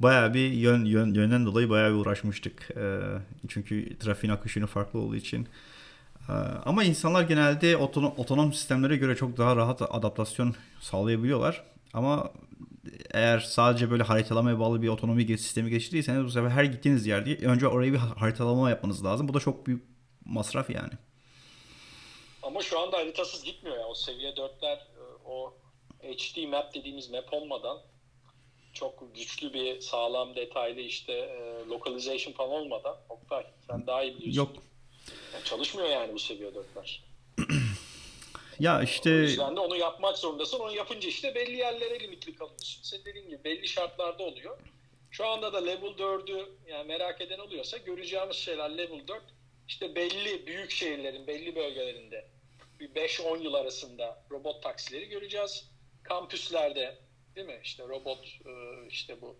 Bayağı 0.00 0.34
bir 0.34 0.50
yön, 0.52 0.84
yön 0.84 1.14
yönden 1.14 1.46
dolayı 1.46 1.70
bayağı 1.70 1.90
bir 1.90 1.96
uğraşmıştık. 1.96 2.70
E, 2.76 3.00
çünkü 3.48 3.98
trafiğin 3.98 4.32
akışını 4.32 4.66
farklı 4.66 4.98
olduğu 4.98 5.16
için. 5.16 5.48
E, 6.28 6.32
ama 6.64 6.84
insanlar 6.84 7.22
genelde 7.22 7.76
otonom, 7.76 8.14
otonom 8.16 8.52
sistemlere 8.52 8.96
göre 8.96 9.16
çok 9.16 9.36
daha 9.38 9.56
rahat 9.56 9.82
adaptasyon 9.82 10.54
sağlayabiliyorlar. 10.80 11.64
Ama 11.92 12.32
eğer 13.14 13.38
sadece 13.38 13.90
böyle 13.90 14.02
haritalamaya 14.02 14.58
bağlı 14.60 14.82
bir 14.82 14.88
otonomi 14.88 15.38
sistemi 15.38 15.70
geçirdiyseniz 15.70 16.24
bu 16.24 16.30
sefer 16.30 16.50
her 16.50 16.64
gittiğiniz 16.64 17.06
yerde 17.06 17.46
önce 17.46 17.68
orayı 17.68 17.92
bir 17.92 17.98
haritalama 17.98 18.70
yapmanız 18.70 19.04
lazım. 19.04 19.28
Bu 19.28 19.34
da 19.34 19.40
çok 19.40 19.66
büyük 19.66 19.82
masraf 20.24 20.70
yani. 20.70 20.92
Ama 22.42 22.62
şu 22.62 22.80
anda 22.80 22.96
haritasız 22.96 23.44
gitmiyor 23.44 23.76
ya. 23.76 23.86
O 23.86 23.94
seviye 23.94 24.30
4'ler 24.30 24.78
o 25.26 25.54
HD 26.02 26.48
map 26.48 26.74
dediğimiz 26.74 27.10
map 27.10 27.32
olmadan 27.32 27.78
çok 28.72 29.14
güçlü 29.14 29.52
bir 29.52 29.80
sağlam 29.80 30.36
detaylı 30.36 30.80
işte 30.80 31.12
e, 31.12 31.68
localization 31.68 32.32
falan 32.32 32.50
olmadan 32.50 32.96
Oktay 33.08 33.46
sen 33.66 33.86
daha 33.86 34.02
iyi 34.02 34.16
biliyorsun. 34.16 34.38
Yok. 34.38 34.62
Yani 35.34 35.44
çalışmıyor 35.44 35.88
yani 35.88 36.14
bu 36.14 36.18
seviye 36.18 36.50
4'ler. 36.50 37.00
Ya 38.60 38.82
işte... 38.82 39.10
O 39.10 39.12
yüzden 39.12 39.56
de 39.56 39.60
onu 39.60 39.76
yapmak 39.76 40.18
zorundasın. 40.18 40.58
Onu 40.58 40.76
yapınca 40.76 41.08
işte 41.08 41.34
belli 41.34 41.56
yerlere 41.56 42.00
limitli 42.00 42.34
kalıyorsun. 42.34 42.82
Senin 42.82 43.04
dediğin 43.04 43.28
gibi 43.28 43.44
belli 43.44 43.68
şartlarda 43.68 44.22
oluyor. 44.22 44.58
Şu 45.10 45.26
anda 45.26 45.52
da 45.52 45.64
level 45.64 45.88
4'ü 45.88 46.48
yani 46.68 46.86
merak 46.86 47.20
eden 47.20 47.38
oluyorsa 47.38 47.76
göreceğimiz 47.76 48.36
şeyler 48.36 48.78
level 48.78 49.08
4 49.08 49.22
işte 49.68 49.94
belli 49.94 50.46
büyük 50.46 50.70
şehirlerin 50.70 51.26
belli 51.26 51.56
bölgelerinde 51.56 52.26
bir 52.80 52.88
5-10 52.88 53.42
yıl 53.42 53.54
arasında 53.54 54.24
robot 54.30 54.62
taksileri 54.62 55.08
göreceğiz. 55.08 55.70
Kampüslerde 56.02 56.98
değil 57.36 57.46
mi? 57.46 57.60
İşte 57.64 57.88
robot 57.88 58.26
e, 58.26 58.52
işte 58.88 59.20
bu 59.20 59.36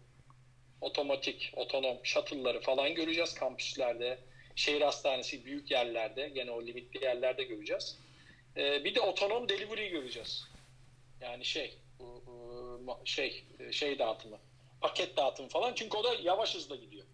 otomatik, 0.80 1.52
otonom 1.56 1.96
shuttle'ları 2.02 2.60
falan 2.60 2.94
göreceğiz 2.94 3.34
kampüslerde. 3.34 4.18
Şehir 4.56 4.80
hastanesi 4.80 5.44
büyük 5.44 5.70
yerlerde, 5.70 6.28
gene 6.28 6.50
o 6.50 6.66
limitli 6.66 7.04
yerlerde 7.04 7.44
göreceğiz. 7.44 7.98
E, 8.56 8.84
bir 8.84 8.94
de 8.94 9.00
otonom 9.00 9.48
delivery 9.48 9.88
göreceğiz. 9.88 10.44
Yani 11.20 11.44
şey, 11.44 11.74
bu, 11.98 12.22
bu 12.26 12.98
şey, 13.04 13.44
şey 13.70 13.98
dağıtımı, 13.98 14.38
paket 14.80 15.16
dağıtımı 15.16 15.48
falan. 15.48 15.74
Çünkü 15.74 15.96
o 15.96 16.04
da 16.04 16.14
yavaş 16.14 16.54
hızla 16.54 16.76
gidiyor. 16.76 17.06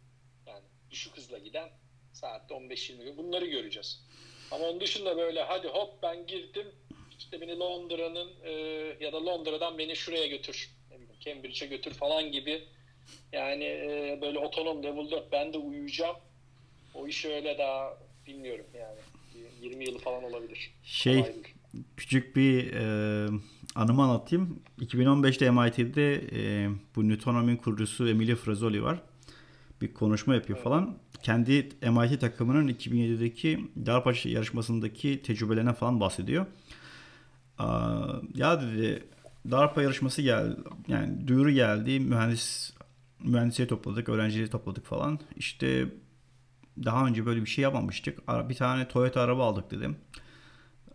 Yani 0.47 0.65
düşük 0.90 1.16
hızla 1.16 1.39
giden 1.39 1.69
saatte 2.12 2.55
15-20 2.55 3.16
bunları 3.16 3.47
göreceğiz. 3.47 4.05
Ama 4.51 4.65
onun 4.65 4.81
dışında 4.81 5.16
böyle 5.16 5.43
hadi 5.43 5.69
hop 5.69 6.02
ben 6.02 6.27
girdim 6.27 6.73
işte 7.19 7.40
beni 7.40 7.59
Londra'nın 7.59 8.32
e, 8.44 8.51
ya 9.01 9.12
da 9.12 9.27
Londra'dan 9.27 9.78
beni 9.78 9.97
şuraya 9.97 10.27
götür. 10.27 10.70
Cambridge'e 11.20 11.66
götür 11.69 11.94
falan 11.94 12.32
gibi 12.32 12.65
yani 13.32 13.65
e, 13.65 14.19
böyle 14.20 14.39
otonom 14.39 14.82
level 14.82 15.10
4 15.10 15.32
ben 15.32 15.52
de 15.52 15.59
uyuyacağım. 15.59 16.16
O 16.98 17.06
iş 17.06 17.24
öyle 17.24 17.58
daha 17.58 17.98
bilmiyorum 18.26 18.66
yani. 18.74 18.98
20 19.62 19.84
yılı 19.84 19.98
falan 19.98 20.24
olabilir. 20.24 20.70
Şey 20.82 21.20
Kolaydır. 21.20 21.54
küçük 21.96 22.36
bir 22.36 22.72
e, 22.72 23.28
anımı 23.74 24.02
anlatayım. 24.02 24.60
2015'te 24.80 25.50
MIT'de 25.50 26.14
e, 26.32 26.70
bu 26.96 27.08
Newtonomi'nin 27.08 27.56
kurucusu 27.56 28.08
Emilio 28.08 28.36
Frazzoli 28.36 28.82
var. 28.82 29.02
Bir 29.80 29.94
konuşma 29.94 30.34
yapıyor 30.34 30.58
evet. 30.58 30.64
falan. 30.64 30.98
Kendi 31.22 31.68
MIT 31.82 32.20
takımının 32.20 32.68
2007'deki 32.68 33.60
DARPA 33.86 34.12
yarışmasındaki 34.24 35.22
tecrübelerine 35.22 35.72
falan 35.72 36.00
bahsediyor. 36.00 36.46
Aa, 37.58 38.06
ya 38.34 38.62
dedi 38.62 39.04
DARPA 39.50 39.82
yarışması 39.82 40.22
geldi. 40.22 40.56
Yani 40.88 41.28
duyuru 41.28 41.50
geldi. 41.50 42.00
Mühendis 42.00 42.72
mühendisleri 43.24 43.68
topladık, 43.68 44.08
öğrencileri 44.08 44.50
topladık 44.50 44.86
falan. 44.86 45.20
İşte 45.36 45.88
daha 46.84 47.06
önce 47.06 47.26
böyle 47.26 47.40
bir 47.40 47.46
şey 47.46 47.62
yapmamıştık. 47.62 48.18
Bir 48.48 48.55
tane 48.55 48.88
Toyota 48.88 49.20
araba 49.20 49.46
aldık 49.46 49.70
dedim. 49.70 49.96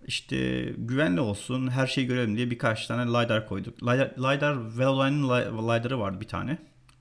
İşte 0.08 0.64
güvenli 0.78 1.20
olsun, 1.20 1.68
her 1.68 1.88
şeyi 1.88 2.08
görelim 2.08 2.38
diye 2.38 2.52
birkaç 2.52 2.88
tane 2.88 3.12
LiDAR 3.12 3.48
koyduk. 3.48 3.84
LiDAR, 3.84 4.12
LiDAR 4.18 4.78
Veloline'ın 4.78 5.24
LiDAR'ı 5.68 6.00
vardı 6.00 6.22
bir 6.22 6.28
tane. 6.28 6.58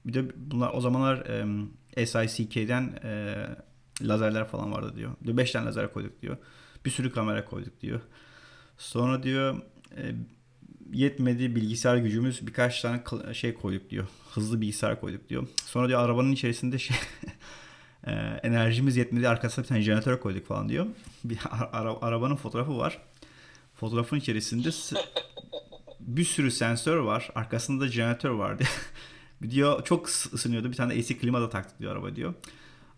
Bir 0.06 0.14
de 0.14 0.24
bunlar 0.36 0.70
o 0.74 0.80
zamanlar 0.80 1.26
e, 1.96 2.06
SICK'den 2.06 3.00
e, 3.04 3.34
lazerler 4.02 4.48
falan 4.48 4.72
vardı 4.72 4.92
diyor. 4.96 5.12
Diyor 5.24 5.36
5 5.36 5.50
tane 5.50 5.66
lazer 5.66 5.92
koyduk 5.92 6.22
diyor. 6.22 6.36
Bir 6.84 6.90
sürü 6.90 7.12
kamera 7.12 7.44
koyduk 7.44 7.80
diyor. 7.80 8.00
Sonra 8.78 9.22
diyor 9.22 9.62
e, 9.96 10.14
yetmedi 10.92 11.56
bilgisayar 11.56 11.96
gücümüz 11.96 12.46
birkaç 12.46 12.80
tane 12.80 13.02
şey 13.34 13.54
koyduk 13.54 13.90
diyor. 13.90 14.06
Hızlı 14.30 14.60
bilgisayar 14.60 15.00
koyduk 15.00 15.28
diyor. 15.28 15.46
Sonra 15.64 15.88
diyor 15.88 16.04
arabanın 16.04 16.32
içerisinde 16.32 16.78
şey 16.78 16.96
e, 18.06 18.12
enerjimiz 18.42 18.96
yetmedi 18.96 19.28
arkasına 19.28 19.62
bir 19.62 19.68
tane 19.68 19.82
jeneratör 19.82 20.20
koyduk 20.20 20.46
falan 20.46 20.68
diyor. 20.68 20.86
Bir 21.24 21.38
ara, 21.72 21.96
arabanın 22.02 22.36
fotoğrafı 22.36 22.78
var. 22.78 22.98
Fotoğrafın 23.74 24.16
içerisinde 24.16 24.70
bir 26.00 26.24
sürü 26.24 26.50
sensör 26.50 26.96
var. 26.96 27.30
Arkasında 27.34 27.88
jeneratör 27.88 28.30
vardı. 28.30 28.64
diyor 29.50 29.84
çok 29.84 30.08
ısınıyordu. 30.08 30.70
Bir 30.70 30.76
tane 30.76 30.92
AC 30.94 31.18
klima 31.18 31.40
da 31.40 31.50
taktık 31.50 31.80
diyor 31.80 31.92
araba 31.92 32.16
diyor. 32.16 32.34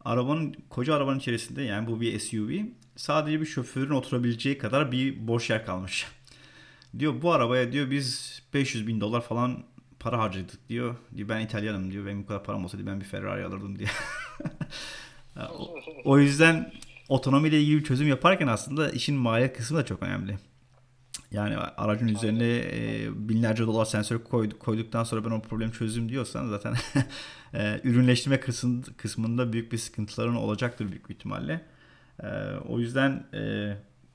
Arabanın 0.04 0.54
koca 0.68 0.94
arabanın 0.94 1.18
içerisinde 1.18 1.62
yani 1.62 1.86
bu 1.86 2.00
bir 2.00 2.18
SUV 2.18 2.50
sadece 2.96 3.40
bir 3.40 3.46
şoförün 3.46 3.90
oturabileceği 3.90 4.58
kadar 4.58 4.92
bir 4.92 5.28
boş 5.28 5.50
yer 5.50 5.66
kalmış. 5.66 6.06
Diyor 6.98 7.22
bu 7.22 7.32
arabaya 7.32 7.72
diyor 7.72 7.90
biz 7.90 8.42
500 8.54 8.86
bin 8.86 9.00
dolar 9.00 9.20
falan 9.20 9.64
para 10.00 10.18
harcadık 10.18 10.68
diyor. 10.68 10.96
diyor 11.16 11.28
ben 11.28 11.40
İtalyanım 11.40 11.92
diyor. 11.92 12.06
Benim 12.06 12.22
bu 12.22 12.26
kadar 12.26 12.44
param 12.44 12.64
olsaydı 12.64 12.86
ben 12.86 13.00
bir 13.00 13.04
Ferrari 13.04 13.44
alırdım 13.44 13.78
diye. 13.78 13.88
o, 15.36 15.74
o 16.04 16.18
yüzden 16.18 16.72
otonomiyle 17.08 17.60
ilgili 17.60 17.78
bir 17.78 17.84
çözüm 17.84 18.08
yaparken 18.08 18.46
aslında 18.46 18.90
işin 18.90 19.16
maliyet 19.16 19.56
kısmı 19.56 19.78
da 19.78 19.84
çok 19.84 20.02
önemli. 20.02 20.38
Yani 21.30 21.56
aracın 21.56 22.08
üzerine 22.08 22.56
e, 22.56 23.08
binlerce 23.28 23.66
dolar 23.66 23.84
sensör 23.84 24.18
koyduk, 24.18 24.60
koyduktan 24.60 25.04
sonra 25.04 25.24
ben 25.24 25.30
o 25.30 25.42
problemi 25.42 25.72
çözdüm 25.72 26.08
diyorsan 26.08 26.48
zaten 26.48 26.74
e, 27.54 27.80
ürünleştirme 27.84 28.40
kısmında 28.96 29.52
büyük 29.52 29.72
bir 29.72 29.78
sıkıntıların 29.78 30.36
olacaktır 30.36 30.88
büyük 30.88 31.08
bir 31.08 31.14
ihtimalle. 31.14 31.64
E, 32.22 32.28
o 32.68 32.80
yüzden 32.80 33.26
e, 33.34 33.40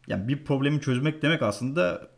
yani 0.08 0.28
bir 0.28 0.44
problemi 0.46 0.82
çözmek 0.82 1.22
demek 1.22 1.42
aslında 1.42 2.10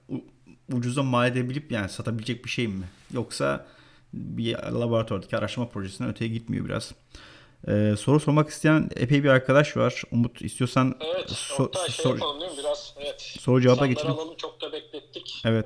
ucuza 0.73 1.03
mal 1.03 1.28
edebilip 1.28 1.72
yani 1.72 1.90
satabilecek 1.90 2.45
bir 2.45 2.49
şey 2.49 2.68
mi? 2.68 2.86
Yoksa 3.14 3.68
bir 4.14 4.53
laboratuvardaki 4.53 5.38
araştırma 5.38 5.69
projesinden 5.69 6.11
öteye 6.11 6.30
gitmiyor 6.30 6.65
biraz. 6.65 6.94
Ee, 7.68 7.96
soru 7.98 8.20
sormak 8.20 8.50
isteyen 8.50 8.90
epey 8.96 9.24
bir 9.24 9.30
arkadaş 9.30 9.78
var. 9.78 10.04
Umut 10.12 10.42
istiyorsan 10.42 10.96
evet, 11.16 11.30
so- 11.30 11.92
şey 11.92 12.06
sor- 12.06 12.14
yapalım? 12.14 12.50
Biraz 12.58 12.96
evet. 13.02 13.22
soru 13.40 13.62
cevaba 13.62 13.88
geçelim. 13.88 14.12
alalım 14.12 14.36
çok 14.38 14.62
da 14.62 14.72
beklettik. 14.72 15.42
Evet. 15.46 15.66